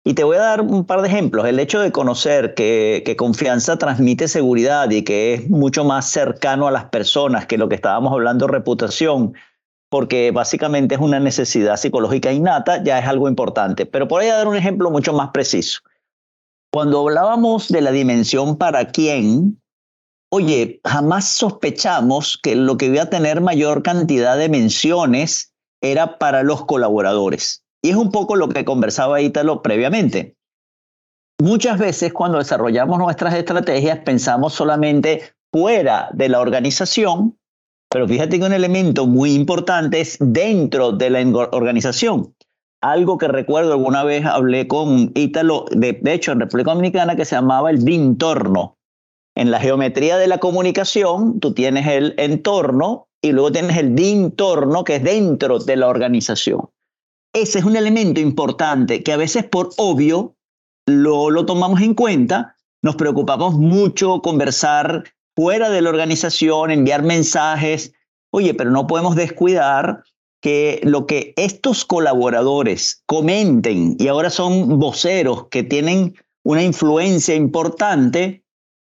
Y 0.05 0.14
te 0.14 0.22
voy 0.22 0.36
a 0.36 0.43
dar 0.43 0.61
un 0.61 0.84
par 0.84 1.03
de 1.03 1.09
ejemplos. 1.09 1.45
El 1.45 1.59
hecho 1.59 1.80
de 1.80 1.91
conocer 1.91 2.55
que, 2.55 3.03
que, 3.05 3.16
confianza 3.16 3.78
transmite 3.78 4.28
seguridad 4.28 4.89
y 4.91 5.03
que 5.03 5.34
es 5.34 5.51
mucho 5.51 5.84
más 5.84 6.09
cercano 6.09 6.68
a 6.68 6.70
las 6.70 6.84
personas 6.84 7.47
que 7.47 7.59
lo 7.59 7.68
que 7.68 7.74
estábamos 7.74 8.12
hablando 8.12 8.47
reputación, 8.47 9.34
porque 9.91 10.30
básicamente 10.30 10.95
es 10.95 11.01
una 11.01 11.18
necesidad 11.18 11.76
psicológica 11.76 12.30
innata, 12.30 12.80
ya 12.84 13.01
es 13.01 13.09
algo 13.09 13.28
importante. 13.28 13.86
Pero 13.86 14.07
por 14.07 14.22
ahí 14.22 14.28
a 14.28 14.36
dar 14.36 14.47
un 14.47 14.55
ejemplo 14.55 14.89
mucho 14.93 15.12
más 15.12 15.30
preciso. 15.30 15.80
Cuando 16.72 17.01
hablábamos 17.01 17.66
de 17.66 17.80
la 17.80 17.91
dimensión 17.91 18.57
para 18.57 18.84
quién, 18.84 19.61
oye, 20.31 20.81
jamás 20.85 21.29
sospechamos 21.29 22.39
que 22.43 22.55
lo 22.55 22.76
que 22.76 22.87
iba 22.87 23.03
a 23.03 23.11
tener 23.11 23.41
mayor 23.41 23.83
cantidad 23.83 24.37
de 24.37 24.49
menciones 24.49 25.53
era 25.83 26.18
para 26.18 26.43
los 26.43 26.64
colaboradores. 26.64 27.64
Y 27.83 27.91
es 27.91 27.97
un 27.97 28.11
poco 28.11 28.37
lo 28.37 28.49
que 28.49 28.64
conversaba 28.64 29.20
Ítalo 29.20 29.62
previamente. 29.62 30.37
Muchas 31.41 31.79
veces 31.79 32.12
cuando 32.12 32.39
desarrollamos 32.39 32.99
nuestras 32.99 33.35
estrategias 33.35 34.01
pensamos 34.01 34.55
solamente 34.55 35.22
fuera 35.53 36.11
de 36.12 36.29
la 36.29 36.41
organización, 36.41 37.39
pero 37.91 38.09
fíjate 38.09 38.39
que 38.39 38.45
un 38.45 38.53
elemento 38.53 39.07
muy 39.07 39.35
importante 39.35 40.01
es 40.01 40.18
dentro 40.20 40.93
de 40.93 41.11
la 41.11 41.20
organización. 41.53 42.35
Algo 42.83 43.18
que 43.18 43.29
recuerdo 43.29 43.72
alguna 43.72 44.05
vez 44.05 44.24
hablé 44.24 44.68
con 44.68 45.12
Ítalo, 45.14 45.66
de, 45.70 46.01
hecho 46.07 46.33
en 46.33 46.41
República 46.41 46.72
Dominicana, 46.72 47.16
que 47.16 47.24
se 47.24 47.37
llamaba 47.37 47.70
el 47.70 47.79
vintorno. 47.79 48.78
En 49.39 49.53
la 49.53 49.61
geometría 49.61 50.18
de 50.18 50.26
la 50.26 50.39
comunicación, 50.39 51.39
tú 51.39 51.55
tienes 51.55 51.86
el 51.86 52.14
entorno 52.18 53.07
y 53.22 53.30
luego 53.30 53.53
tienes 53.53 53.76
el 53.76 53.95
dintorno, 53.95 54.82
que 54.82 54.97
es 54.97 55.05
dentro 55.05 55.61
de 55.61 55.76
la 55.76 55.86
organización. 55.86 56.70
Ese 57.32 57.61
es 57.61 57.64
un 57.64 57.76
elemento 57.76 58.18
importante 58.20 59.05
que 59.05 59.12
a 59.12 59.16
veces 59.16 59.45
por 59.45 59.70
obvio 59.76 60.34
lo, 60.89 61.30
lo 61.30 61.47
tomamos 61.47 61.80
en 61.82 61.95
cuenta, 61.95 62.57
nos 62.82 62.97
preocupamos 62.97 63.55
mucho 63.55 64.22
conversar 64.22 65.05
fuera 65.36 65.70
de 65.70 65.82
la 65.82 65.91
organización, 65.91 66.72
enviar 66.72 67.05
mensajes, 67.05 67.93
oye, 68.32 68.55
pero 68.55 68.72
no 68.72 68.89
podemos 68.89 69.14
descuidar 69.14 70.03
que 70.43 70.80
lo 70.82 71.07
que 71.07 71.32
estos 71.36 71.84
colaboradores 71.84 73.05
comenten 73.07 73.95
y 74.01 74.09
ahora 74.09 74.30
son 74.30 74.80
voceros 74.80 75.47
que 75.47 75.62
tienen 75.62 76.16
una 76.43 76.64
influencia 76.64 77.36
importante, 77.36 78.43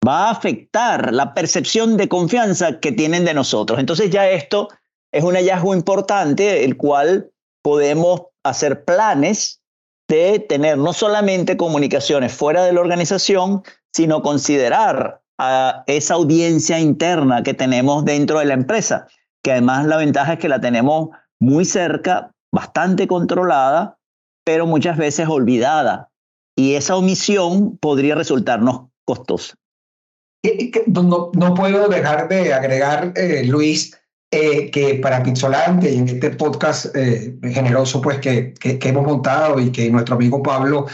va 0.05 0.27
a 0.27 0.31
afectar 0.31 1.13
la 1.13 1.33
percepción 1.33 1.97
de 1.97 2.09
confianza 2.09 2.79
que 2.79 2.91
tienen 2.91 3.25
de 3.25 3.33
nosotros. 3.33 3.79
Entonces 3.79 4.09
ya 4.09 4.29
esto 4.29 4.69
es 5.11 5.23
un 5.23 5.35
hallazgo 5.35 5.75
importante, 5.75 6.63
el 6.63 6.77
cual 6.77 7.31
podemos 7.61 8.23
hacer 8.43 8.83
planes 8.83 9.61
de 10.07 10.39
tener 10.39 10.77
no 10.77 10.93
solamente 10.93 11.57
comunicaciones 11.57 12.33
fuera 12.33 12.63
de 12.63 12.73
la 12.73 12.81
organización, 12.81 13.63
sino 13.93 14.21
considerar 14.21 15.21
a 15.37 15.83
esa 15.87 16.15
audiencia 16.15 16.79
interna 16.79 17.43
que 17.43 17.53
tenemos 17.53 18.03
dentro 18.05 18.39
de 18.39 18.45
la 18.45 18.53
empresa, 18.53 19.07
que 19.43 19.51
además 19.51 19.85
la 19.85 19.97
ventaja 19.97 20.33
es 20.33 20.39
que 20.39 20.49
la 20.49 20.61
tenemos 20.61 21.09
muy 21.39 21.65
cerca, 21.65 22.31
bastante 22.51 23.07
controlada, 23.07 23.97
pero 24.43 24.65
muchas 24.65 24.97
veces 24.97 25.27
olvidada. 25.27 26.09
Y 26.55 26.75
esa 26.75 26.95
omisión 26.95 27.77
podría 27.77 28.15
resultarnos 28.15 28.87
costosa. 29.05 29.55
No, 30.87 31.31
no 31.33 31.53
puedo 31.53 31.87
dejar 31.87 32.27
de 32.27 32.53
agregar, 32.53 33.13
eh, 33.15 33.43
Luis, 33.45 33.95
eh, 34.31 34.71
que 34.71 34.95
para 34.95 35.21
Pixolante 35.21 35.91
y 35.91 35.97
en 35.97 36.09
este 36.09 36.31
podcast 36.31 36.95
eh, 36.95 37.35
generoso 37.43 38.01
pues 38.01 38.17
que, 38.19 38.53
que, 38.55 38.79
hemos 38.81 39.05
montado 39.05 39.59
y 39.59 39.71
que 39.71 39.89
nuestro 39.91 40.15
amigo 40.15 40.41
Pablo 40.41 40.87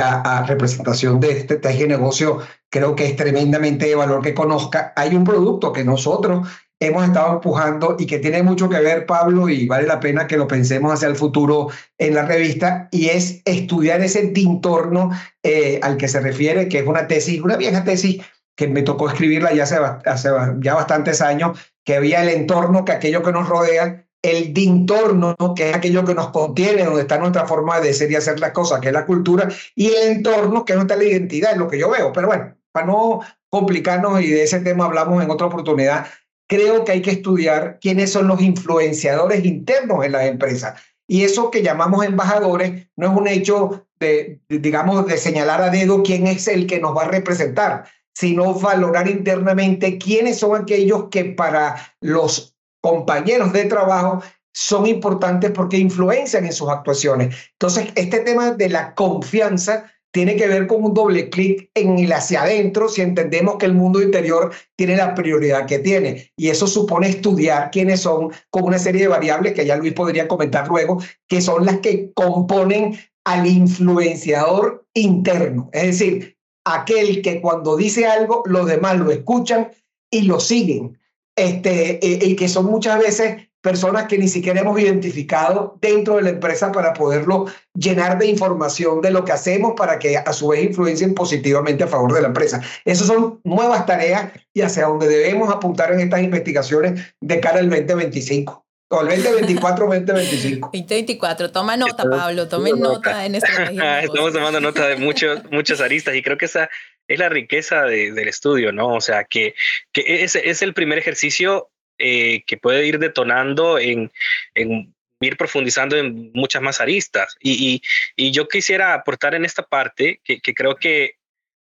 a, 0.00 0.44
representación 0.48 1.20
de 1.20 1.30
este, 1.30 1.58
de 1.58 1.86
negocio 1.86 2.40
creo 2.68 2.96
que 2.96 3.06
es 3.06 3.14
tremendamente 3.14 3.86
de 3.86 3.94
valor 3.94 4.20
que 4.22 4.34
conozca, 4.34 4.92
hay 4.96 5.14
un 5.14 5.22
producto 5.22 5.72
que 5.72 5.84
nosotros 5.84 6.48
hemos 6.80 7.04
estado 7.04 7.34
empujando 7.34 7.96
y 7.98 8.06
que 8.06 8.18
tiene 8.18 8.42
mucho 8.42 8.68
que 8.68 8.80
ver, 8.80 9.06
Pablo, 9.06 9.48
y 9.48 9.66
vale 9.66 9.86
la 9.86 10.00
pena 10.00 10.26
que 10.26 10.36
lo 10.36 10.46
pensemos 10.46 10.92
hacia 10.92 11.08
el 11.08 11.16
futuro 11.16 11.68
en 11.98 12.14
la 12.14 12.24
revista, 12.24 12.88
y 12.90 13.08
es 13.08 13.42
estudiar 13.44 14.00
ese 14.02 14.32
entorno 14.34 15.10
eh, 15.42 15.80
al 15.82 15.96
que 15.96 16.08
se 16.08 16.20
refiere, 16.20 16.68
que 16.68 16.78
es 16.78 16.86
una 16.86 17.06
tesis, 17.06 17.40
una 17.40 17.56
vieja 17.56 17.84
tesis 17.84 18.20
que 18.56 18.68
me 18.68 18.82
tocó 18.82 19.08
escribirla 19.08 19.52
ya 19.52 19.64
hace, 19.64 19.76
hace 19.76 20.30
ya 20.60 20.74
bastantes 20.74 21.20
años, 21.20 21.58
que 21.84 21.96
había 21.96 22.22
el 22.22 22.28
entorno, 22.28 22.84
que 22.84 22.92
aquello 22.92 23.22
que 23.22 23.32
nos 23.32 23.48
rodea, 23.48 24.06
el 24.22 24.54
dintorno, 24.54 25.36
que 25.54 25.70
es 25.70 25.76
aquello 25.76 26.04
que 26.04 26.14
nos 26.14 26.30
contiene, 26.30 26.84
donde 26.84 27.02
está 27.02 27.18
nuestra 27.18 27.46
forma 27.46 27.80
de 27.80 27.92
ser 27.92 28.10
y 28.10 28.16
hacer 28.16 28.40
las 28.40 28.52
cosas, 28.52 28.80
que 28.80 28.88
es 28.88 28.94
la 28.94 29.04
cultura, 29.04 29.48
y 29.74 29.88
el 29.88 30.12
entorno, 30.12 30.64
que 30.64 30.72
es 30.72 30.76
nuestra 30.76 31.02
identidad, 31.02 31.52
es 31.52 31.58
lo 31.58 31.68
que 31.68 31.78
yo 31.78 31.90
veo. 31.90 32.10
Pero 32.12 32.28
bueno, 32.28 32.56
para 32.72 32.86
no 32.86 33.20
complicarnos 33.50 34.20
y 34.22 34.30
de 34.30 34.44
ese 34.44 34.60
tema 34.60 34.86
hablamos 34.86 35.22
en 35.22 35.30
otra 35.30 35.48
oportunidad, 35.48 36.06
creo 36.48 36.84
que 36.84 36.92
hay 36.92 37.02
que 37.02 37.10
estudiar 37.10 37.78
quiénes 37.80 38.12
son 38.12 38.26
los 38.28 38.40
influenciadores 38.40 39.44
internos 39.44 40.04
en 40.04 40.12
las 40.12 40.24
empresas. 40.24 40.80
Y 41.06 41.24
eso 41.24 41.50
que 41.50 41.62
llamamos 41.62 42.04
embajadores 42.04 42.88
no 42.96 43.08
es 43.08 43.16
un 43.16 43.28
hecho 43.28 43.86
de, 44.00 44.40
digamos, 44.48 45.06
de 45.06 45.18
señalar 45.18 45.60
a 45.60 45.70
dedo 45.70 46.02
quién 46.02 46.26
es 46.26 46.48
el 46.48 46.66
que 46.66 46.80
nos 46.80 46.96
va 46.96 47.02
a 47.02 47.08
representar, 47.08 47.84
sino 48.14 48.54
valorar 48.54 49.08
internamente 49.08 49.98
quiénes 49.98 50.38
son 50.38 50.60
aquellos 50.60 51.08
que 51.10 51.24
para 51.24 51.76
los 52.00 52.56
compañeros 52.80 53.52
de 53.52 53.64
trabajo 53.64 54.22
son 54.52 54.86
importantes 54.86 55.50
porque 55.50 55.78
influencian 55.78 56.46
en 56.46 56.52
sus 56.52 56.68
actuaciones. 56.68 57.34
Entonces, 57.52 57.88
este 57.96 58.20
tema 58.20 58.52
de 58.52 58.68
la 58.68 58.94
confianza 58.94 59.90
tiene 60.12 60.36
que 60.36 60.46
ver 60.46 60.68
con 60.68 60.84
un 60.84 60.94
doble 60.94 61.28
clic 61.28 61.70
en 61.74 61.98
el 61.98 62.12
hacia 62.12 62.42
adentro 62.42 62.88
si 62.88 63.02
entendemos 63.02 63.56
que 63.56 63.66
el 63.66 63.74
mundo 63.74 64.00
interior 64.00 64.52
tiene 64.76 64.96
la 64.96 65.12
prioridad 65.12 65.66
que 65.66 65.80
tiene. 65.80 66.30
Y 66.36 66.50
eso 66.50 66.68
supone 66.68 67.08
estudiar 67.08 67.72
quiénes 67.72 68.02
son 68.02 68.30
con 68.50 68.62
una 68.62 68.78
serie 68.78 69.02
de 69.02 69.08
variables 69.08 69.54
que 69.54 69.66
ya 69.66 69.76
Luis 69.76 69.92
podría 69.92 70.28
comentar 70.28 70.68
luego, 70.68 71.02
que 71.28 71.40
son 71.40 71.66
las 71.66 71.80
que 71.80 72.12
componen 72.14 72.96
al 73.24 73.44
influenciador 73.44 74.86
interno. 74.94 75.68
Es 75.72 75.98
decir, 75.98 76.33
aquel 76.64 77.22
que 77.22 77.40
cuando 77.40 77.76
dice 77.76 78.06
algo, 78.06 78.42
los 78.46 78.66
demás 78.66 78.98
lo 78.98 79.10
escuchan 79.10 79.70
y 80.10 80.22
lo 80.22 80.40
siguen. 80.40 80.98
Este, 81.36 82.04
eh, 82.04 82.26
y 82.26 82.36
que 82.36 82.48
son 82.48 82.66
muchas 82.66 82.98
veces 83.00 83.48
personas 83.60 84.04
que 84.06 84.18
ni 84.18 84.28
siquiera 84.28 84.60
hemos 84.60 84.78
identificado 84.78 85.78
dentro 85.80 86.16
de 86.16 86.22
la 86.22 86.28
empresa 86.28 86.70
para 86.70 86.92
poderlo 86.92 87.46
llenar 87.72 88.18
de 88.18 88.26
información 88.26 89.00
de 89.00 89.10
lo 89.10 89.24
que 89.24 89.32
hacemos 89.32 89.72
para 89.74 89.98
que 89.98 90.18
a 90.18 90.32
su 90.34 90.48
vez 90.48 90.62
influencien 90.64 91.14
positivamente 91.14 91.82
a 91.82 91.88
favor 91.88 92.12
de 92.12 92.20
la 92.20 92.28
empresa. 92.28 92.60
Esas 92.84 93.06
son 93.06 93.40
nuevas 93.42 93.86
tareas 93.86 94.32
y 94.52 94.60
hacia 94.60 94.86
donde 94.86 95.08
debemos 95.08 95.52
apuntar 95.52 95.92
en 95.92 96.00
estas 96.00 96.22
investigaciones 96.22 97.00
de 97.22 97.40
cara 97.40 97.58
al 97.58 97.70
2025. 97.70 98.63
O 98.88 99.00
el 99.00 99.22
2024, 99.22 99.86
2025. 99.86 100.70
2024, 100.72 101.50
toma 101.50 101.76
nota, 101.76 102.04
Pablo, 102.08 102.48
tomen 102.48 102.78
nota 102.78 103.24
en 103.24 103.34
esta 103.34 103.64
Estamos 104.02 104.32
tomando 104.32 104.60
nota 104.60 104.86
de 104.88 104.96
muchos, 104.96 105.42
muchas 105.50 105.80
aristas 105.80 106.14
y 106.14 106.22
creo 106.22 106.36
que 106.36 106.44
esa 106.44 106.68
es 107.08 107.18
la 107.18 107.28
riqueza 107.28 107.82
del 107.82 108.28
estudio, 108.28 108.72
¿no? 108.72 108.94
O 108.94 109.00
sea, 109.00 109.24
que, 109.24 109.54
que 109.92 110.24
es, 110.24 110.36
es 110.36 110.62
el 110.62 110.74
primer 110.74 110.98
ejercicio 110.98 111.70
eh, 111.98 112.42
que 112.46 112.56
puede 112.56 112.86
ir 112.86 112.98
detonando 112.98 113.78
en, 113.78 114.10
ir 114.54 115.36
profundizando 115.36 115.96
en 115.96 116.32
muchas 116.34 116.60
más 116.60 116.80
aristas. 116.80 117.36
Y, 117.40 117.82
yo 118.16 118.48
quisiera 118.48 118.94
aportar 118.94 119.34
en 119.34 119.44
esta 119.44 119.62
parte 119.62 120.20
que, 120.24 120.40
creo 120.40 120.76
que 120.76 121.16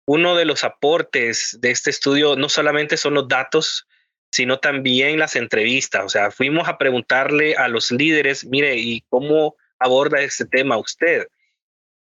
uno 0.06 0.36
de 0.36 0.44
los 0.44 0.64
aportes 0.64 1.58
de 1.60 1.70
este 1.70 1.90
estudio 1.90 2.36
no 2.36 2.48
solamente 2.48 2.96
son 2.96 3.14
los 3.14 3.28
datos, 3.28 3.86
sino 4.30 4.58
también 4.58 5.18
las 5.18 5.36
entrevistas. 5.36 6.04
O 6.04 6.08
sea, 6.08 6.30
fuimos 6.30 6.68
a 6.68 6.78
preguntarle 6.78 7.56
a 7.56 7.68
los 7.68 7.90
líderes, 7.90 8.44
mire, 8.44 8.76
¿y 8.76 9.02
cómo 9.08 9.56
aborda 9.78 10.20
este 10.20 10.44
tema 10.44 10.78
usted? 10.78 11.26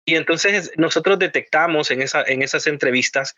Y 0.04 0.14
entonces 0.14 0.72
nosotros 0.76 1.18
detectamos 1.18 1.90
en, 1.90 2.02
esa, 2.02 2.22
en 2.22 2.42
esas 2.42 2.66
entrevistas 2.66 3.34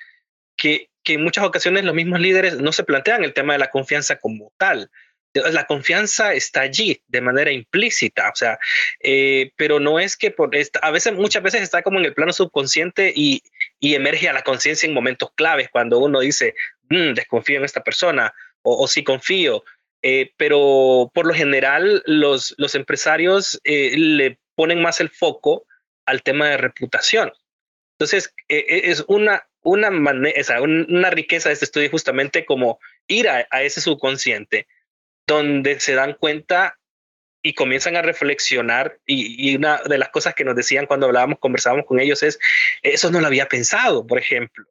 que, 0.57 0.88
en 1.07 1.24
muchas 1.24 1.45
ocasiones 1.45 1.84
los 1.84 1.95
mismos 1.95 2.20
líderes 2.20 2.59
no 2.59 2.70
se 2.70 2.84
plantean 2.84 3.24
el 3.24 3.32
tema 3.32 3.55
de 3.55 3.59
la 3.59 3.70
confianza 3.70 4.20
como 4.20 4.53
tal. 4.59 4.88
La 5.32 5.66
confianza 5.66 6.34
está 6.34 6.61
allí 6.61 7.03
de 7.09 7.20
manera 7.20 7.51
implícita, 7.51 8.30
o 8.30 8.36
sea, 8.36 8.59
eh, 9.01 9.53
pero 9.57 9.80
no 9.80 9.99
es 9.99 10.16
que 10.16 10.30
por 10.30 10.51
a 10.82 10.91
veces, 10.91 11.12
muchas 11.14 11.43
veces 11.43 11.62
está 11.62 11.82
como 11.82 11.99
en 11.99 12.05
el 12.05 12.14
plano 12.14 12.32
subconsciente 12.32 13.12
y, 13.14 13.43
emerge 13.80 14.28
a 14.28 14.32
la 14.32 14.43
conciencia 14.43 14.86
en 14.86 14.95
momentos 14.95 15.30
claves 15.34 15.68
cuando 15.72 15.99
uno 15.99 16.20
dice, 16.20 16.55
mm, 16.91 17.14
desconfío 17.14 17.59
en 17.59 17.64
esta 17.64 17.82
persona 17.82 18.32
o, 18.63 18.87
sí 18.89 19.05
confío, 19.05 19.65
eh, 20.03 20.33
pero 20.37 21.11
por 21.15 21.27
lo 21.27 21.35
general 21.35 22.03
los, 22.07 22.55
los 22.59 22.75
empresarios 22.75 23.61
eh, 23.65 23.97
le 23.97 24.39
ponen 24.55 24.83
más 24.83 25.01
el 25.01 25.11
foco 25.11 25.67
al 26.07 26.23
tema 26.23 26.49
de 26.49 26.57
reputación. 26.57 27.33
Entonces, 27.99 28.35
es 28.49 29.05
una, 29.09 29.47
una, 29.63 31.11
riqueza 31.11 31.49
de 31.49 31.53
este 31.55 31.67
estudio 31.67 31.91
justamente 31.91 32.45
como 32.45 32.79
ir 33.07 33.29
a, 33.29 33.47
ese 33.63 33.81
subconsciente 33.81 34.67
donde 35.27 35.81
se 35.81 35.95
dan 35.95 36.15
cuenta 36.15 36.79
y 37.43 37.55
comienzan 37.55 37.97
a 37.97 38.03
reflexionar 38.03 38.99
y, 39.07 39.57
una 39.57 39.83
de 39.83 39.99
las 39.99 40.11
cosas 40.11 40.35
que 40.35 40.45
nos 40.45 40.57
decían 40.57 40.87
cuando 40.87 41.07
hablábamos, 41.07 41.39
conversábamos 41.39 41.87
con 41.87 42.01
ellos 42.01 42.23
es, 42.23 42.39
eso 42.83 43.11
no 43.11 43.21
lo 43.21 43.27
había 43.27 43.47
pensado, 43.47 44.07
por 44.07 44.19
ejemplo. 44.19 44.67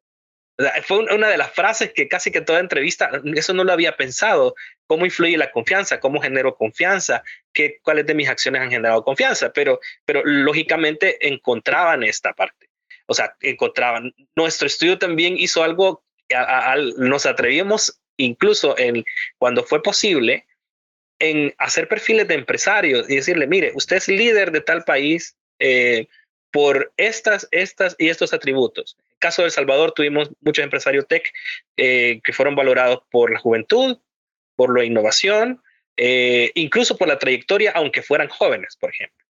Fue 0.84 0.98
una 0.98 1.28
de 1.28 1.38
las 1.38 1.50
frases 1.52 1.92
que 1.94 2.08
casi 2.08 2.30
que 2.30 2.40
toda 2.40 2.60
entrevista, 2.60 3.10
eso 3.34 3.54
no 3.54 3.64
lo 3.64 3.72
había 3.72 3.96
pensado, 3.96 4.54
cómo 4.86 5.04
influye 5.04 5.36
la 5.36 5.52
confianza, 5.52 6.00
cómo 6.00 6.20
genero 6.20 6.56
confianza, 6.56 7.22
qué, 7.52 7.78
cuáles 7.82 8.06
de 8.06 8.14
mis 8.14 8.28
acciones 8.28 8.62
han 8.62 8.70
generado 8.70 9.04
confianza, 9.04 9.52
pero, 9.52 9.80
pero 10.04 10.22
lógicamente 10.24 11.28
encontraban 11.28 12.02
esta 12.02 12.32
parte 12.32 12.70
o 13.10 13.14
sea, 13.14 13.36
encontraban. 13.40 14.14
Nuestro 14.36 14.68
estudio 14.68 14.96
también 14.96 15.36
hizo 15.36 15.64
algo, 15.64 16.04
nos 16.96 17.26
atrevimos 17.26 18.00
incluso 18.16 18.78
en, 18.78 19.04
cuando 19.36 19.64
fue 19.64 19.82
posible, 19.82 20.46
en 21.18 21.52
hacer 21.58 21.88
perfiles 21.88 22.28
de 22.28 22.34
empresarios 22.34 23.10
y 23.10 23.16
decirle, 23.16 23.48
mire, 23.48 23.72
usted 23.74 23.96
es 23.96 24.06
líder 24.06 24.52
de 24.52 24.60
tal 24.60 24.84
país 24.84 25.36
eh, 25.58 26.06
por 26.52 26.92
estas, 26.96 27.48
estas 27.50 27.96
y 27.98 28.10
estos 28.10 28.32
atributos. 28.32 28.96
Caso 29.20 29.42
de 29.42 29.46
El 29.46 29.52
Salvador 29.52 29.92
tuvimos 29.92 30.30
muchos 30.40 30.64
empresarios 30.64 31.06
tech 31.06 31.32
eh, 31.76 32.20
que 32.24 32.32
fueron 32.32 32.56
valorados 32.56 33.02
por 33.10 33.30
la 33.30 33.38
juventud, 33.38 33.98
por 34.56 34.76
la 34.76 34.84
innovación, 34.84 35.62
eh, 35.96 36.50
incluso 36.54 36.96
por 36.96 37.06
la 37.06 37.18
trayectoria, 37.18 37.70
aunque 37.74 38.02
fueran 38.02 38.28
jóvenes, 38.28 38.76
por 38.76 38.90
ejemplo 38.90 39.24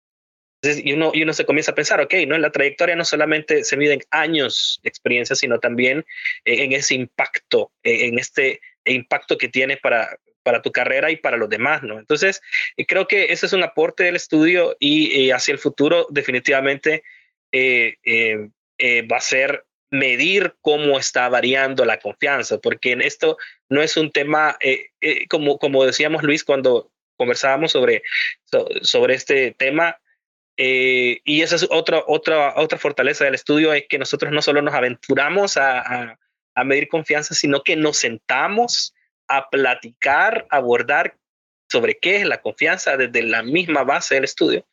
y 0.61 0.93
uno, 0.93 1.11
y 1.13 1.23
uno 1.23 1.33
se 1.33 1.45
comienza 1.45 1.71
a 1.71 1.75
pensar, 1.75 2.01
ok, 2.01 2.13
¿no? 2.27 2.35
en 2.35 2.41
la 2.41 2.51
trayectoria 2.51 2.95
no 2.95 3.05
solamente 3.05 3.63
se 3.63 3.77
miden 3.77 4.01
años 4.11 4.79
de 4.83 4.89
experiencia, 4.89 5.35
sino 5.35 5.59
también 5.59 6.05
en 6.43 6.73
ese 6.73 6.95
impacto, 6.95 7.71
en 7.83 8.19
este 8.19 8.59
impacto 8.83 9.37
que 9.37 9.47
tiene 9.47 9.77
para, 9.77 10.19
para 10.43 10.61
tu 10.61 10.71
carrera 10.71 11.11
y 11.11 11.17
para 11.17 11.37
los 11.37 11.49
demás, 11.49 11.83
¿no? 11.83 11.99
Entonces, 11.99 12.41
creo 12.87 13.07
que 13.07 13.31
ese 13.31 13.45
es 13.45 13.53
un 13.53 13.63
aporte 13.63 14.03
del 14.03 14.15
estudio 14.15 14.75
y, 14.79 15.31
hacia 15.31 15.53
el 15.53 15.59
futuro 15.59 16.07
definitivamente 16.09 17.03
eh, 17.51 17.95
eh, 18.03 18.49
eh, 18.77 19.01
va 19.03 19.17
a 19.17 19.21
ser 19.21 19.65
medir 19.91 20.55
cómo 20.61 20.99
está 20.99 21.29
variando 21.29 21.85
la 21.85 21.99
confianza, 21.99 22.59
porque 22.59 22.91
en 22.91 23.01
esto 23.01 23.37
no 23.69 23.81
es 23.81 23.97
un 23.97 24.11
tema, 24.11 24.57
como, 25.29 25.57
como 25.57 25.85
decíamos 25.85 26.23
Luis 26.23 26.43
cuando 26.43 26.91
conversábamos 27.17 27.71
sobre, 27.71 28.03
sobre 28.81 29.15
este 29.15 29.51
tema, 29.51 29.97
eh, 30.61 31.21
y 31.23 31.41
esa 31.41 31.55
es 31.55 31.65
otra, 31.69 32.03
otra, 32.05 32.53
otra 32.57 32.77
fortaleza 32.77 33.23
del 33.23 33.35
estudio, 33.35 33.71
es 33.73 33.85
que 33.87 33.97
nosotros 33.97 34.33
no 34.33 34.41
solo 34.41 34.61
nos 34.61 34.73
aventuramos 34.73 35.55
a, 35.55 36.17
a, 36.53 36.63
medir 36.65 36.89
confianza, 36.89 37.33
sino 37.33 37.63
que 37.63 37.77
nos 37.77 37.95
sentamos 37.95 38.93
a 39.29 39.49
platicar, 39.49 40.45
a 40.49 40.57
abordar 40.57 41.15
sobre 41.71 41.97
qué 41.97 42.17
es 42.17 42.25
la 42.25 42.41
confianza 42.41 42.97
desde 42.97 43.23
la 43.23 43.41
misma 43.41 43.85
base 43.85 44.15
del 44.15 44.25
estudio. 44.25 44.67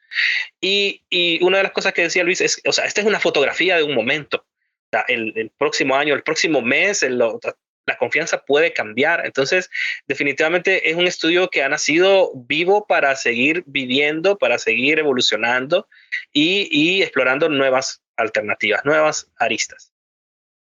Y, 0.60 1.04
y, 1.08 1.40
una 1.44 1.58
de 1.58 1.62
las 1.62 1.72
cosas 1.72 1.92
que 1.92 2.02
decía 2.02 2.24
Luis 2.24 2.40
es, 2.40 2.60
o 2.66 2.72
sea, 2.72 2.86
esta 2.86 3.00
es 3.00 3.06
una 3.06 3.20
fotografía 3.20 3.76
de 3.76 3.84
un 3.84 3.94
momento. 3.94 4.44
El, 5.08 5.52
próximo 5.58 5.96
año, 5.96 6.14
el 6.14 6.22
próximo 6.22 6.62
mes, 6.62 7.02
la 7.02 7.96
confianza 7.98 8.44
puede 8.44 8.72
cambiar. 8.72 9.24
Entonces, 9.24 9.70
definitivamente 10.06 10.90
es 10.90 10.96
un 10.96 11.06
estudio 11.06 11.48
que 11.48 11.62
ha 11.62 11.68
nacido 11.68 12.32
vivo 12.34 12.86
para 12.86 13.14
seguir 13.16 13.62
viviendo, 13.66 14.38
para 14.38 14.58
seguir 14.58 14.98
evolucionando 14.98 15.88
y, 16.32 16.68
y 16.70 17.02
explorando 17.02 17.48
nuevas 17.48 18.02
alternativas, 18.16 18.84
nuevas 18.84 19.30
aristas. 19.38 19.92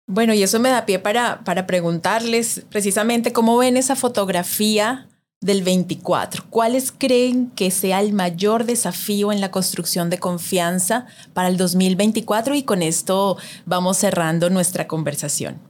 Bueno, 0.06 0.34
y 0.34 0.42
eso 0.42 0.60
me 0.60 0.68
da 0.68 0.84
pie 0.84 0.98
para, 0.98 1.42
para 1.44 1.66
preguntarles 1.66 2.66
precisamente 2.70 3.32
cómo 3.32 3.56
ven 3.56 3.78
esa 3.78 3.96
fotografía 3.96 5.08
del 5.44 5.62
24. 5.62 6.44
¿Cuáles 6.48 6.90
creen 6.90 7.50
que 7.50 7.70
sea 7.70 8.00
el 8.00 8.14
mayor 8.14 8.64
desafío 8.64 9.30
en 9.30 9.42
la 9.42 9.50
construcción 9.50 10.08
de 10.08 10.18
confianza 10.18 11.06
para 11.34 11.48
el 11.48 11.58
2024? 11.58 12.54
Y 12.54 12.62
con 12.62 12.80
esto 12.80 13.36
vamos 13.66 13.98
cerrando 13.98 14.48
nuestra 14.48 14.88
conversación. 14.88 15.60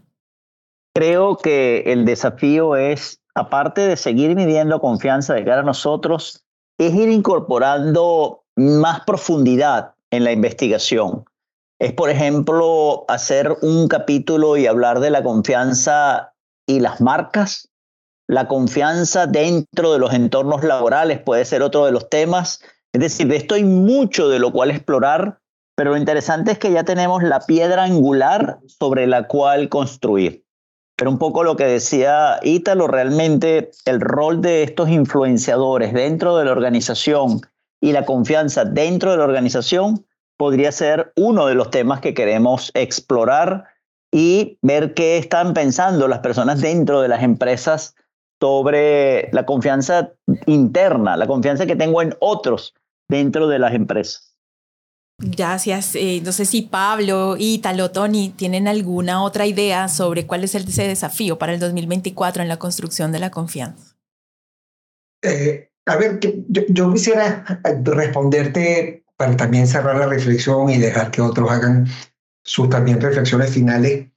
Creo 0.95 1.37
que 1.39 1.83
el 1.87 2.05
desafío 2.05 2.77
es, 2.77 3.20
aparte 3.35 3.81
de 3.81 3.97
seguir 3.97 4.37
midiendo 4.37 4.81
confianza 4.81 5.35
de 5.35 5.45
cara 5.45 5.62
a 5.62 5.64
nosotros, 5.64 6.45
es 6.79 6.95
ir 6.95 7.09
incorporando 7.09 8.45
más 8.55 9.01
profundidad 9.01 9.95
en 10.12 10.22
la 10.22 10.31
investigación. 10.31 11.25
Es, 11.81 11.93
por 11.93 12.11
ejemplo, 12.11 13.05
hacer 13.09 13.57
un 13.62 13.89
capítulo 13.89 14.57
y 14.57 14.68
hablar 14.68 15.01
de 15.01 15.11
la 15.11 15.25
confianza 15.25 16.33
y 16.64 16.79
las 16.79 17.01
marcas, 17.01 17.72
la 18.27 18.49
confianza 18.49 19.27
dentro 19.27 19.93
de 19.93 19.99
los 19.99 20.12
entornos 20.12 20.64
laborales 20.64 21.20
puede 21.20 21.45
ser 21.45 21.62
otro 21.62 21.85
de 21.85 21.93
los 21.93 22.09
temas. 22.09 22.62
Es 22.93 23.01
decir, 23.01 23.29
de 23.29 23.37
esto 23.37 23.55
hay 23.55 23.64
mucho 23.64 24.29
de 24.29 24.39
lo 24.39 24.53
cual 24.53 24.70
explorar, 24.70 25.41
pero 25.77 25.91
lo 25.91 25.97
interesante 25.97 26.53
es 26.53 26.59
que 26.59 26.72
ya 26.72 26.85
tenemos 26.85 27.22
la 27.22 27.41
piedra 27.41 27.85
angular 27.85 28.61
sobre 28.66 29.07
la 29.07 29.27
cual 29.27 29.68
construir. 29.68 30.45
Pero 30.97 31.11
un 31.11 31.18
poco 31.18 31.43
lo 31.43 31.57
que 31.57 31.64
decía 31.64 32.39
Ítalo, 32.43 32.87
realmente 32.87 33.72
el 33.85 34.01
rol 34.01 34.41
de 34.41 34.62
estos 34.62 34.89
influenciadores 34.89 35.93
dentro 35.93 36.37
de 36.37 36.45
la 36.45 36.53
organización 36.53 37.41
y 37.81 37.93
la 37.93 38.07
confianza 38.07 38.64
dentro 38.64 39.11
de 39.11 39.18
la 39.18 39.25
organización 39.25 40.07
podría 40.37 40.72
ser 40.72 41.12
uno 41.16 41.47
de 41.47 41.55
los 41.55 41.70
temas 41.70 42.01
que 42.01 42.14
queremos 42.14 42.70
explorar 42.75 43.66
y 44.12 44.59
ver 44.62 44.95
qué 44.95 45.18
están 45.18 45.53
pensando 45.53 46.07
las 46.07 46.20
personas 46.20 46.61
dentro 46.61 47.01
de 47.01 47.09
las 47.09 47.22
empresas 47.25 47.97
sobre 48.45 49.31
la 49.33 49.47
confianza 49.47 50.13
interna, 50.45 51.17
la 51.17 51.27
confianza 51.27 51.65
que 51.65 51.77
tengo 51.77 52.03
en 52.03 52.15
otros 52.21 52.75
dentro 53.09 53.49
de 53.49 53.59
las 53.59 53.73
empresas. 53.73 54.37
Gracias. 55.19 55.95
Eh, 55.95 56.21
no 56.23 56.31
sé 56.31 56.45
si 56.45 56.61
Pablo, 56.61 57.37
Ítalo, 57.39 57.91
Tony 57.91 58.35
tienen 58.37 58.69
alguna 58.69 59.23
otra 59.23 59.47
idea 59.47 59.89
sobre 59.89 60.27
cuál 60.27 60.45
es 60.45 60.55
ese 60.55 60.87
desafío 60.87 61.39
para 61.39 61.55
el 61.55 61.59
2024 61.59 62.43
en 62.43 62.51
la 62.51 62.59
construcción 62.59 63.13
de 63.13 63.21
la 63.21 63.31
confianza. 63.31 63.97
Eh, 65.23 65.71
a 65.87 65.97
ver, 65.97 66.21
yo, 66.21 66.61
yo, 66.69 66.93
quisiera 66.93 67.63
responderte 67.83 69.07
para 69.17 69.35
también 69.39 69.67
cerrar 69.67 69.97
la 69.97 70.07
reflexión 70.07 70.69
y 70.69 70.77
dejar 70.77 71.11
que 71.11 71.23
otros 71.23 71.51
hagan 71.51 71.87
sus 72.43 72.69
también 72.69 73.01
reflexiones 73.01 73.55
finales. 73.55 74.09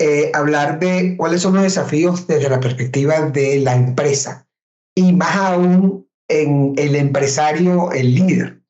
Eh, 0.00 0.32
hablar 0.34 0.80
de 0.80 1.16
cuáles 1.16 1.42
son 1.42 1.54
los 1.54 1.62
desafíos 1.62 2.26
desde 2.26 2.50
la 2.50 2.58
perspectiva 2.58 3.20
de 3.20 3.60
la 3.60 3.76
empresa 3.76 4.48
y 4.96 5.12
más 5.12 5.36
aún 5.36 6.08
en 6.28 6.74
el 6.76 6.96
empresario, 6.96 7.92
el 7.92 8.14
líder. 8.14 8.60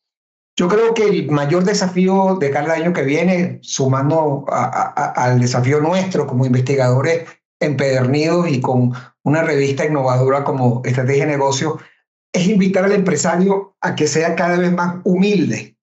Yo 0.57 0.69
creo 0.69 0.95
que 0.95 1.05
el 1.05 1.31
mayor 1.31 1.65
desafío 1.65 2.37
de 2.39 2.51
cada 2.51 2.75
año 2.75 2.93
que 2.93 3.03
viene, 3.03 3.59
sumando 3.63 4.45
al 4.49 5.41
desafío 5.41 5.81
nuestro 5.81 6.27
como 6.27 6.47
investigadores 6.47 7.27
empedernidos 7.61 8.49
y 8.49 8.61
con 8.61 8.93
una 9.25 9.43
revista 9.43 9.85
innovadora 9.85 10.45
como 10.45 10.83
Estrategia 10.85 11.25
de 11.25 11.33
Negocio, 11.33 11.79
es 12.33 12.47
invitar 12.47 12.85
al 12.85 12.93
empresario 12.93 13.77
a 13.81 13.95
que 13.95 14.07
sea 14.07 14.37
cada 14.37 14.59
vez 14.59 14.73
más 14.73 14.97
humilde 15.05 15.77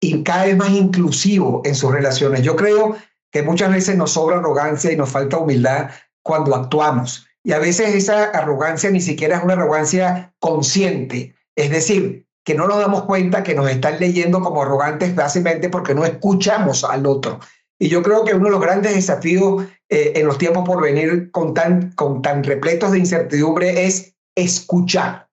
y 0.00 0.22
cada 0.24 0.44
vez 0.44 0.56
más 0.56 0.70
inclusivo 0.70 1.62
en 1.64 1.74
sus 1.74 1.92
relaciones. 1.92 2.42
Yo 2.42 2.56
creo 2.56 2.96
que 3.30 3.42
muchas 3.42 3.72
veces 3.72 3.96
nos 3.96 4.12
sobra 4.12 4.38
arrogancia 4.38 4.92
y 4.92 4.96
nos 4.96 5.10
falta 5.10 5.38
humildad 5.38 5.90
cuando 6.22 6.54
actuamos. 6.54 7.26
Y 7.42 7.52
a 7.52 7.58
veces 7.58 7.94
esa 7.94 8.24
arrogancia 8.24 8.90
ni 8.90 9.00
siquiera 9.00 9.38
es 9.38 9.44
una 9.44 9.54
arrogancia 9.54 10.34
consciente. 10.38 11.34
Es 11.56 11.70
decir, 11.70 12.26
que 12.44 12.54
no 12.54 12.66
nos 12.66 12.78
damos 12.78 13.04
cuenta 13.04 13.42
que 13.42 13.54
nos 13.54 13.70
están 13.70 14.00
leyendo 14.00 14.40
como 14.40 14.62
arrogantes 14.62 15.14
básicamente 15.14 15.68
porque 15.68 15.94
no 15.94 16.04
escuchamos 16.04 16.84
al 16.84 17.06
otro. 17.06 17.40
Y 17.78 17.88
yo 17.88 18.02
creo 18.02 18.24
que 18.24 18.34
uno 18.34 18.46
de 18.46 18.50
los 18.52 18.60
grandes 18.60 18.94
desafíos 18.94 19.66
eh, 19.88 20.12
en 20.16 20.26
los 20.26 20.38
tiempos 20.38 20.66
por 20.66 20.82
venir 20.82 21.30
con 21.30 21.54
tan, 21.54 21.92
con 21.92 22.22
tan 22.22 22.42
repletos 22.42 22.92
de 22.92 22.98
incertidumbre 22.98 23.86
es 23.86 24.14
escuchar 24.34 25.28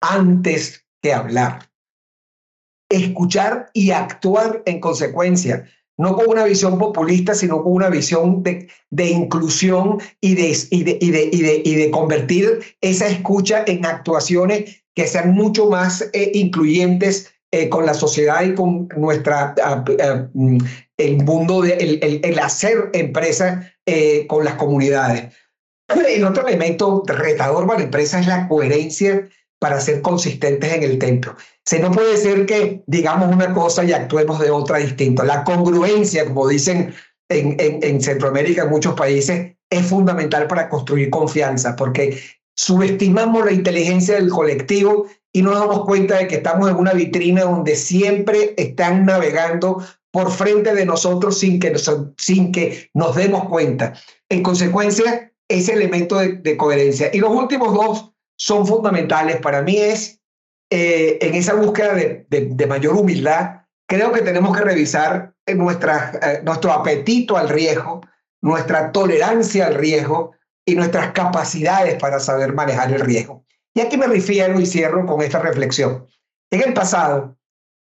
antes 0.00 0.84
que 1.02 1.12
hablar. 1.12 1.70
Escuchar 2.88 3.70
y 3.72 3.90
actuar 3.92 4.62
en 4.66 4.80
consecuencia 4.80 5.68
no 5.96 6.16
con 6.16 6.28
una 6.28 6.44
visión 6.44 6.78
populista, 6.78 7.34
sino 7.34 7.62
con 7.62 7.72
una 7.72 7.88
visión 7.88 8.42
de, 8.42 8.68
de 8.90 9.10
inclusión 9.10 9.98
y 10.20 10.34
de, 10.34 10.56
y, 10.70 10.84
de, 10.84 10.98
y, 11.00 11.10
de, 11.10 11.62
y, 11.64 11.74
de, 11.74 11.90
convertir 11.90 12.60
esa 12.80 13.06
escucha 13.06 13.64
en 13.66 13.86
actuaciones 13.86 14.84
que 14.94 15.06
sean 15.06 15.32
mucho 15.32 15.68
más 15.68 16.08
eh, 16.12 16.30
incluyentes 16.34 17.32
eh, 17.52 17.68
con 17.68 17.86
la 17.86 17.94
sociedad 17.94 18.42
y 18.42 18.54
con 18.54 18.88
nuestra, 18.96 19.54
mm, 20.34 20.58
el 20.96 21.16
mundo, 21.24 21.62
de, 21.62 21.74
el, 21.74 22.20
el, 22.24 22.38
hacer 22.38 22.90
empresa 22.92 23.72
eh, 23.86 24.26
con 24.26 24.44
las 24.44 24.54
comunidades. 24.54 25.32
El 26.08 26.24
otro 26.24 26.46
elemento 26.48 27.02
retador 27.06 27.66
para 27.66 27.80
la 27.80 27.84
empresa 27.84 28.18
es 28.18 28.26
la 28.26 28.48
coherencia 28.48 29.28
para 29.64 29.80
ser 29.80 30.02
consistentes 30.02 30.74
en 30.74 30.82
el 30.82 30.98
templo. 30.98 31.34
Se 31.64 31.78
no 31.78 31.90
puede 31.90 32.18
ser 32.18 32.44
que 32.44 32.82
digamos 32.86 33.34
una 33.34 33.54
cosa 33.54 33.82
y 33.82 33.92
actuemos 33.92 34.38
de 34.38 34.50
otra 34.50 34.76
distinta. 34.76 35.24
La 35.24 35.42
congruencia, 35.42 36.26
como 36.26 36.46
dicen 36.46 36.92
en, 37.30 37.56
en, 37.58 37.82
en 37.82 37.98
Centroamérica, 38.02 38.64
en 38.64 38.68
muchos 38.68 38.92
países, 38.92 39.54
es 39.70 39.86
fundamental 39.86 40.48
para 40.48 40.68
construir 40.68 41.08
confianza, 41.08 41.76
porque 41.76 42.20
subestimamos 42.54 43.46
la 43.46 43.52
inteligencia 43.52 44.16
del 44.16 44.28
colectivo 44.28 45.06
y 45.32 45.40
no 45.40 45.52
nos 45.52 45.60
damos 45.60 45.86
cuenta 45.86 46.18
de 46.18 46.28
que 46.28 46.34
estamos 46.34 46.68
en 46.68 46.76
una 46.76 46.92
vitrina 46.92 47.44
donde 47.44 47.74
siempre 47.74 48.52
están 48.58 49.06
navegando 49.06 49.82
por 50.10 50.30
frente 50.30 50.74
de 50.74 50.84
nosotros 50.84 51.38
sin 51.38 51.58
que 51.58 51.70
nos, 51.70 51.90
sin 52.18 52.52
que 52.52 52.90
nos 52.92 53.16
demos 53.16 53.48
cuenta. 53.48 53.94
En 54.28 54.42
consecuencia, 54.42 55.32
ese 55.48 55.72
elemento 55.72 56.18
de 56.18 56.56
coherencia. 56.58 57.08
Y 57.14 57.20
los 57.20 57.30
últimos 57.30 57.72
dos 57.72 58.13
son 58.36 58.66
fundamentales. 58.66 59.36
Para 59.36 59.62
mí 59.62 59.76
es, 59.76 60.20
eh, 60.70 61.18
en 61.20 61.34
esa 61.34 61.54
búsqueda 61.54 61.94
de, 61.94 62.26
de, 62.28 62.66
mayor 62.66 62.96
humildad, 62.96 63.62
creo 63.88 64.12
que 64.12 64.22
tenemos 64.22 64.56
que 64.56 64.64
revisar 64.64 65.34
nuestra, 65.54 66.12
eh, 66.22 66.40
nuestro 66.44 66.72
apetito 66.72 67.36
al 67.36 67.48
riesgo, 67.48 68.00
nuestra 68.42 68.92
tolerancia 68.92 69.66
al 69.66 69.74
riesgo 69.74 70.32
y 70.66 70.74
nuestras 70.74 71.12
capacidades 71.12 71.96
para 71.96 72.18
saber 72.18 72.54
manejar 72.54 72.92
el 72.92 73.00
riesgo. 73.00 73.44
Y 73.74 73.80
aquí 73.80 73.96
me 73.96 74.06
refiero 74.06 74.58
y 74.60 74.66
cierro 74.66 75.04
con 75.06 75.20
esta 75.20 75.40
reflexión. 75.40 76.06
En 76.50 76.62
el 76.62 76.72
pasado, 76.72 77.36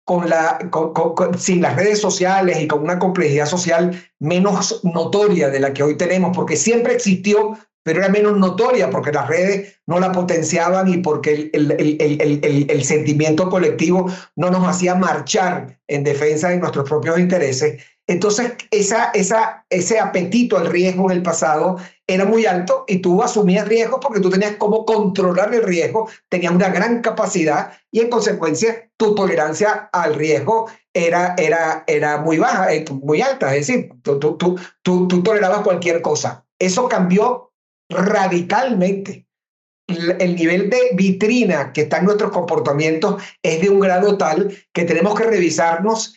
con 0.04 0.28
la, 0.28 0.58
con, 0.70 1.38
sin 1.38 1.62
las 1.62 1.76
redes 1.76 2.00
sociales 2.00 2.60
y 2.60 2.66
con 2.66 2.82
una 2.82 2.98
complejidad 2.98 3.46
social 3.46 4.02
menos 4.18 4.80
notoria 4.84 5.48
de 5.48 5.60
la 5.60 5.72
que 5.72 5.82
hoy 5.82 5.96
tenemos, 5.96 6.36
porque 6.36 6.56
siempre 6.56 6.94
existió 6.94 7.56
pero 7.82 8.00
era 8.00 8.08
menos 8.08 8.38
notoria 8.38 8.90
porque 8.90 9.12
las 9.12 9.28
redes 9.28 9.80
no 9.86 9.98
la 10.00 10.12
potenciaban 10.12 10.88
y 10.88 10.98
porque 10.98 11.50
el, 11.52 11.72
el, 11.72 11.96
el, 12.00 12.66
el, 12.68 12.84
sentimiento 12.84 13.48
colectivo 13.48 14.10
no 14.36 14.50
nos 14.50 14.66
hacía 14.66 14.94
marchar 14.94 15.78
en 15.88 16.04
defensa 16.04 16.48
de 16.48 16.58
nuestros 16.58 16.88
propios 16.88 17.18
intereses. 17.18 17.82
Entonces, 18.06 18.54
esa, 18.70 19.10
esa, 19.14 19.64
ese 19.70 20.00
apetito 20.00 20.58
al 20.58 20.66
riesgo 20.66 21.10
en 21.10 21.18
el 21.18 21.22
pasado 21.22 21.76
era 22.06 22.24
muy 22.24 22.46
alto 22.46 22.84
y 22.88 22.98
tú 22.98 23.22
asumías 23.22 23.68
riesgo 23.68 24.00
porque 24.00 24.20
tú 24.20 24.28
tenías 24.28 24.56
cómo 24.56 24.84
controlar 24.84 25.54
el 25.54 25.62
riesgo, 25.62 26.08
tenías 26.28 26.52
una 26.52 26.68
gran 26.68 27.00
capacidad 27.00 27.72
y 27.92 28.00
en 28.00 28.10
consecuencia 28.10 28.90
tu 28.96 29.14
tolerancia 29.14 29.88
al 29.92 30.14
riesgo 30.14 30.68
era, 30.92 31.34
era, 31.38 31.84
era 31.86 32.18
muy 32.18 32.38
baja, 32.38 32.74
eh, 32.74 32.84
muy 32.90 33.22
alta, 33.22 33.54
es 33.54 33.66
decir, 33.66 33.90
tú, 34.02 34.18
tú, 34.18 34.36
tú, 34.36 34.58
tú, 34.82 35.08
tú 35.08 35.22
tolerabas 35.22 35.62
cualquier 35.62 36.02
cosa. 36.02 36.44
Eso 36.58 36.88
cambió 36.88 37.51
radicalmente. 37.92 39.26
El 39.88 40.36
nivel 40.36 40.70
de 40.70 40.90
vitrina 40.94 41.72
que 41.72 41.82
está 41.82 41.98
en 41.98 42.06
nuestros 42.06 42.30
comportamientos 42.30 43.22
es 43.42 43.60
de 43.60 43.68
un 43.68 43.80
grado 43.80 44.16
tal 44.16 44.56
que 44.72 44.84
tenemos 44.84 45.18
que 45.18 45.24
revisarnos 45.24 46.14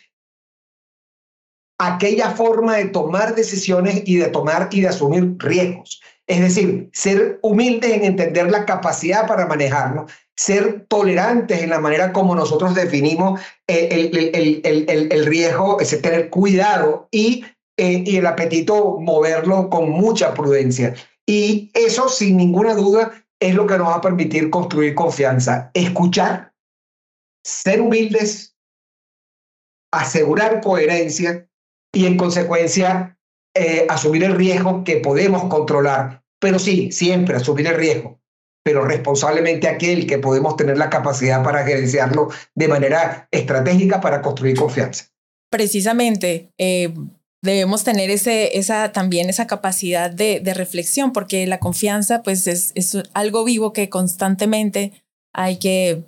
aquella 1.78 2.30
forma 2.30 2.76
de 2.76 2.86
tomar 2.86 3.34
decisiones 3.34 4.02
y 4.06 4.16
de 4.16 4.28
tomar 4.28 4.68
y 4.72 4.80
de 4.80 4.88
asumir 4.88 5.34
riesgos. 5.38 6.00
Es 6.26 6.40
decir, 6.40 6.90
ser 6.92 7.38
humildes 7.42 7.92
en 7.92 8.04
entender 8.04 8.50
la 8.50 8.64
capacidad 8.64 9.28
para 9.28 9.46
manejarlo, 9.46 10.06
ser 10.34 10.86
tolerantes 10.88 11.62
en 11.62 11.70
la 11.70 11.80
manera 11.80 12.12
como 12.12 12.34
nosotros 12.34 12.74
definimos 12.74 13.40
el, 13.66 14.16
el, 14.16 14.60
el, 14.64 15.12
el 15.12 15.26
riesgo, 15.26 15.80
es 15.80 16.00
tener 16.02 16.30
cuidado 16.30 17.08
y, 17.10 17.44
eh, 17.76 18.02
y 18.04 18.16
el 18.16 18.26
apetito 18.26 18.98
moverlo 18.98 19.70
con 19.70 19.90
mucha 19.90 20.34
prudencia. 20.34 20.94
Y 21.28 21.70
eso, 21.74 22.08
sin 22.08 22.36
ninguna 22.36 22.74
duda, 22.74 23.24
es 23.40 23.54
lo 23.54 23.66
que 23.66 23.78
nos 23.78 23.88
va 23.88 23.96
a 23.96 24.00
permitir 24.00 24.50
construir 24.50 24.94
confianza. 24.94 25.70
Escuchar, 25.74 26.54
ser 27.44 27.80
humildes, 27.80 28.56
asegurar 29.92 30.60
coherencia 30.60 31.48
y 31.92 32.06
en 32.06 32.16
consecuencia 32.16 33.18
eh, 33.54 33.86
asumir 33.88 34.24
el 34.24 34.34
riesgo 34.34 34.84
que 34.84 34.98
podemos 34.98 35.44
controlar. 35.44 36.22
Pero 36.38 36.58
sí, 36.58 36.92
siempre 36.92 37.36
asumir 37.36 37.66
el 37.66 37.76
riesgo, 37.76 38.20
pero 38.62 38.84
responsablemente 38.84 39.68
aquel 39.68 40.06
que 40.06 40.18
podemos 40.18 40.56
tener 40.56 40.76
la 40.76 40.90
capacidad 40.90 41.42
para 41.42 41.64
gerenciarlo 41.64 42.28
de 42.54 42.68
manera 42.68 43.26
estratégica 43.30 44.00
para 44.00 44.20
construir 44.20 44.56
confianza. 44.56 45.06
Precisamente, 45.50 46.52
eh, 46.58 46.92
debemos 47.42 47.84
tener 47.84 48.10
ese, 48.10 48.58
esa, 48.58 48.92
también 48.92 49.28
esa 49.28 49.46
capacidad 49.46 50.10
de, 50.10 50.40
reflexión, 50.54 51.12
porque 51.12 51.46
la 51.46 51.60
confianza 51.60 52.22
pues 52.22 52.46
es, 52.46 52.72
es, 52.74 52.96
algo 53.14 53.44
vivo 53.44 53.72
que 53.72 53.88
constantemente 53.88 55.04
hay 55.32 55.58
que, 55.58 56.04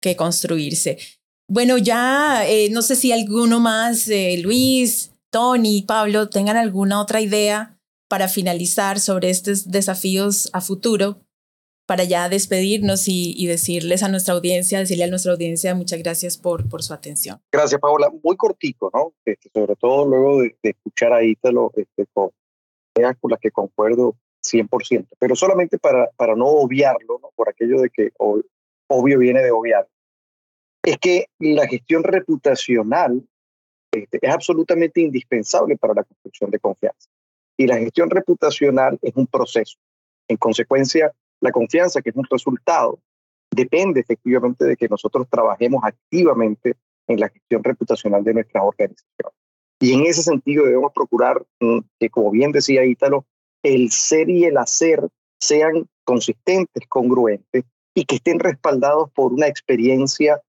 que 0.00 0.16
construirse. 0.16 0.98
Bueno, 1.48 1.78
ya 1.78 2.44
eh, 2.46 2.68
no 2.70 2.82
sé 2.82 2.96
si 2.96 3.12
alguno 3.12 3.60
más, 3.60 4.08
eh, 4.08 4.38
Luis, 4.42 5.12
Tony, 5.30 5.82
Pablo, 5.82 6.28
tengan 6.28 6.56
alguna 6.56 7.00
otra 7.00 7.20
idea 7.20 7.78
para 8.08 8.28
finalizar 8.28 9.00
sobre 9.00 9.30
estos 9.30 9.70
desafíos 9.70 10.48
a 10.52 10.60
futuro 10.60 11.23
para 11.86 12.04
ya 12.04 12.28
despedirnos 12.28 13.04
y, 13.06 13.46
decirles 13.46 14.02
a 14.02 14.08
nuestra 14.08 14.34
audiencia, 14.34 14.78
decirle 14.78 15.04
a 15.04 15.08
nuestra 15.08 15.32
audiencia 15.32 15.74
muchas 15.74 16.02
gracias 16.02 16.38
por, 16.38 16.68
por 16.68 16.82
su 16.82 16.94
atención. 16.94 17.40
Gracias, 17.52 17.80
Paola. 17.80 18.10
Muy 18.22 18.36
cortico, 18.36 18.90
¿no? 18.94 19.12
Este, 19.24 19.50
sobre 19.52 19.76
todo 19.76 20.06
luego 20.06 20.42
de, 20.42 20.56
escuchar 20.62 21.12
a 21.12 21.22
Ítalo 21.22 21.72
este, 21.76 22.06
con 22.12 22.30
ideas 22.96 23.16
con 23.20 23.30
las 23.30 23.40
que 23.40 23.50
concuerdo 23.50 24.16
100%, 24.42 25.06
pero 25.18 25.34
solamente 25.34 25.78
para, 25.78 26.08
para 26.16 26.36
no 26.36 26.46
obviarlo, 26.46 27.18
¿no? 27.20 27.30
por 27.34 27.48
aquello 27.48 27.80
de 27.80 27.90
que 27.90 28.10
obvio 28.18 29.18
viene 29.18 29.42
de 29.42 29.50
obviar, 29.50 29.88
es 30.82 30.98
que 30.98 31.26
la 31.38 31.66
gestión 31.66 32.04
reputacional 32.04 33.26
este, 33.90 34.18
es 34.20 34.30
absolutamente 34.30 35.00
indispensable 35.00 35.76
para 35.76 35.94
la 35.94 36.04
construcción 36.04 36.50
de 36.50 36.58
confianza. 36.58 37.08
Y 37.56 37.66
la 37.66 37.78
gestión 37.78 38.10
reputacional 38.10 38.98
es 39.00 39.14
un 39.16 39.26
proceso. 39.26 39.78
En 40.28 40.36
consecuencia, 40.36 41.12
la 41.44 41.52
confianza, 41.52 42.00
que 42.00 42.08
es 42.10 42.16
un 42.16 42.24
resultado, 42.30 42.98
depende 43.50 44.00
efectivamente 44.00 44.64
de 44.64 44.76
que 44.76 44.88
nosotros 44.88 45.26
trabajemos 45.28 45.84
activamente 45.84 46.74
en 47.06 47.20
la 47.20 47.28
gestión 47.28 47.62
reputacional 47.62 48.24
de 48.24 48.32
nuestras 48.32 48.64
organizaciones. 48.64 49.34
Y 49.78 49.92
en 49.92 50.06
ese 50.06 50.22
sentido 50.22 50.64
debemos 50.64 50.92
procurar 50.94 51.44
mm, 51.60 51.80
que, 52.00 52.08
como 52.08 52.30
bien 52.30 52.50
decía 52.50 52.84
Ítalo, 52.86 53.26
el 53.62 53.90
ser 53.90 54.30
y 54.30 54.44
el 54.44 54.56
hacer 54.56 55.06
sean 55.38 55.86
consistentes, 56.04 56.86
congruentes 56.88 57.64
y 57.94 58.06
que 58.06 58.16
estén 58.16 58.38
respaldados 58.38 59.10
por 59.12 59.34
una 59.34 59.46
experiencia, 59.46 60.40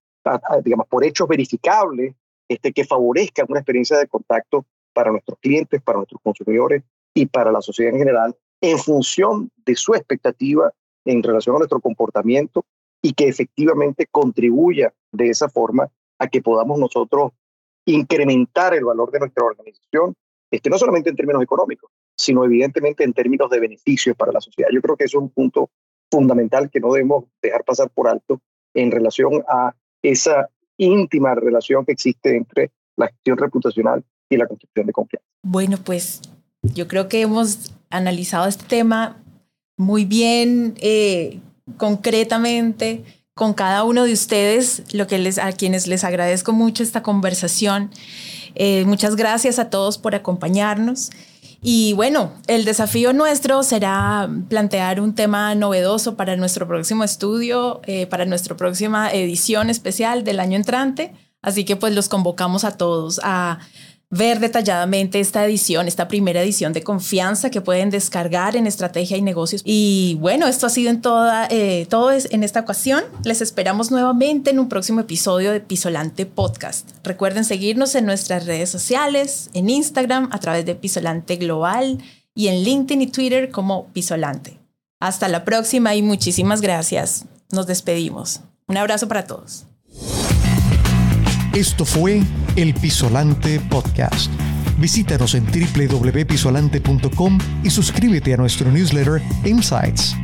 digamos, 0.64 0.86
por 0.88 1.04
hechos 1.04 1.28
verificables 1.28 2.14
este, 2.48 2.72
que 2.72 2.84
favorezcan 2.84 3.46
una 3.50 3.60
experiencia 3.60 3.98
de 3.98 4.06
contacto 4.06 4.64
para 4.94 5.10
nuestros 5.10 5.38
clientes, 5.40 5.82
para 5.82 5.98
nuestros 5.98 6.22
consumidores 6.22 6.82
y 7.12 7.26
para 7.26 7.52
la 7.52 7.60
sociedad 7.60 7.92
en 7.92 7.98
general, 7.98 8.34
en 8.62 8.78
función 8.78 9.50
de 9.64 9.74
su 9.74 9.94
expectativa 9.94 10.72
en 11.06 11.22
relación 11.22 11.56
a 11.56 11.58
nuestro 11.60 11.80
comportamiento 11.80 12.66
y 13.00 13.14
que 13.14 13.28
efectivamente 13.28 14.06
contribuya 14.10 14.92
de 15.12 15.30
esa 15.30 15.48
forma 15.48 15.88
a 16.18 16.28
que 16.28 16.42
podamos 16.42 16.78
nosotros 16.78 17.32
incrementar 17.86 18.74
el 18.74 18.84
valor 18.84 19.10
de 19.10 19.20
nuestra 19.20 19.44
organización, 19.44 20.14
este, 20.50 20.68
no 20.68 20.78
solamente 20.78 21.10
en 21.10 21.16
términos 21.16 21.42
económicos, 21.42 21.90
sino 22.16 22.44
evidentemente 22.44 23.04
en 23.04 23.12
términos 23.12 23.48
de 23.48 23.60
beneficios 23.60 24.16
para 24.16 24.32
la 24.32 24.40
sociedad. 24.40 24.70
Yo 24.72 24.82
creo 24.82 24.96
que 24.96 25.04
eso 25.04 25.18
es 25.18 25.22
un 25.22 25.30
punto 25.30 25.70
fundamental 26.10 26.70
que 26.70 26.80
no 26.80 26.92
debemos 26.92 27.24
dejar 27.40 27.64
pasar 27.64 27.90
por 27.90 28.08
alto 28.08 28.40
en 28.74 28.90
relación 28.90 29.44
a 29.48 29.74
esa 30.02 30.48
íntima 30.76 31.34
relación 31.34 31.84
que 31.84 31.92
existe 31.92 32.36
entre 32.36 32.72
la 32.96 33.08
gestión 33.08 33.38
reputacional 33.38 34.04
y 34.28 34.36
la 34.36 34.46
construcción 34.46 34.86
de 34.86 34.92
confianza. 34.92 35.26
Bueno, 35.42 35.78
pues 35.84 36.22
yo 36.62 36.88
creo 36.88 37.08
que 37.08 37.22
hemos 37.22 37.72
analizado 37.90 38.46
este 38.46 38.64
tema 38.64 39.22
muy 39.76 40.04
bien 40.04 40.74
eh, 40.80 41.40
concretamente 41.76 43.04
con 43.34 43.52
cada 43.52 43.84
uno 43.84 44.04
de 44.04 44.14
ustedes, 44.14 44.82
lo 44.92 45.06
que 45.06 45.18
les, 45.18 45.38
a 45.38 45.52
quienes 45.52 45.86
les 45.86 46.04
agradezco 46.04 46.52
mucho 46.52 46.82
esta 46.82 47.02
conversación. 47.02 47.90
Eh, 48.54 48.84
muchas 48.86 49.14
gracias 49.14 49.58
a 49.58 49.68
todos 49.68 49.98
por 49.98 50.14
acompañarnos. 50.14 51.10
Y 51.60 51.92
bueno, 51.94 52.32
el 52.46 52.64
desafío 52.64 53.12
nuestro 53.12 53.62
será 53.62 54.30
plantear 54.48 55.00
un 55.00 55.14
tema 55.14 55.54
novedoso 55.54 56.16
para 56.16 56.36
nuestro 56.36 56.66
próximo 56.66 57.04
estudio, 57.04 57.80
eh, 57.84 58.06
para 58.06 58.24
nuestra 58.24 58.56
próxima 58.56 59.10
edición 59.10 59.68
especial 59.68 60.24
del 60.24 60.40
año 60.40 60.56
entrante. 60.56 61.12
Así 61.42 61.64
que 61.64 61.76
pues 61.76 61.94
los 61.94 62.08
convocamos 62.08 62.64
a 62.64 62.76
todos 62.78 63.20
a 63.22 63.58
ver 64.10 64.38
detalladamente 64.38 65.18
esta 65.18 65.44
edición, 65.44 65.88
esta 65.88 66.06
primera 66.08 66.42
edición 66.42 66.72
de 66.72 66.82
confianza 66.82 67.50
que 67.50 67.60
pueden 67.60 67.90
descargar 67.90 68.56
en 68.56 68.66
Estrategia 68.66 69.16
y 69.16 69.22
Negocios. 69.22 69.62
Y 69.64 70.16
bueno, 70.20 70.46
esto 70.46 70.66
ha 70.66 70.70
sido 70.70 70.90
en 70.90 71.00
toda, 71.00 71.48
eh, 71.50 71.86
todo 71.90 72.10
en 72.12 72.42
esta 72.42 72.60
ocasión. 72.60 73.04
Les 73.24 73.40
esperamos 73.40 73.90
nuevamente 73.90 74.50
en 74.50 74.58
un 74.58 74.68
próximo 74.68 75.00
episodio 75.00 75.52
de 75.52 75.60
Pisolante 75.60 76.24
Podcast. 76.26 76.90
Recuerden 77.02 77.44
seguirnos 77.44 77.94
en 77.94 78.06
nuestras 78.06 78.46
redes 78.46 78.70
sociales, 78.70 79.50
en 79.54 79.70
Instagram 79.70 80.28
a 80.32 80.38
través 80.38 80.64
de 80.64 80.74
Pisolante 80.74 81.36
Global 81.36 81.98
y 82.34 82.48
en 82.48 82.62
LinkedIn 82.62 83.02
y 83.02 83.06
Twitter 83.08 83.50
como 83.50 83.88
Pisolante. 83.92 84.60
Hasta 85.00 85.28
la 85.28 85.44
próxima 85.44 85.94
y 85.94 86.02
muchísimas 86.02 86.60
gracias. 86.60 87.24
Nos 87.50 87.66
despedimos. 87.66 88.40
Un 88.68 88.76
abrazo 88.76 89.08
para 89.08 89.24
todos. 89.24 89.66
Esto 91.56 91.86
fue 91.86 92.20
El 92.54 92.74
Pisolante 92.74 93.60
Podcast. 93.60 94.30
Visítanos 94.76 95.34
en 95.34 95.46
www.pisolante.com 95.46 97.38
y 97.64 97.70
suscríbete 97.70 98.34
a 98.34 98.36
nuestro 98.36 98.70
newsletter 98.70 99.22
Insights. 99.42 100.14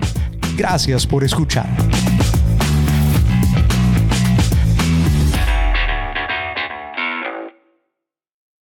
Gracias 0.58 1.06
por 1.06 1.24
escuchar. 1.24 1.74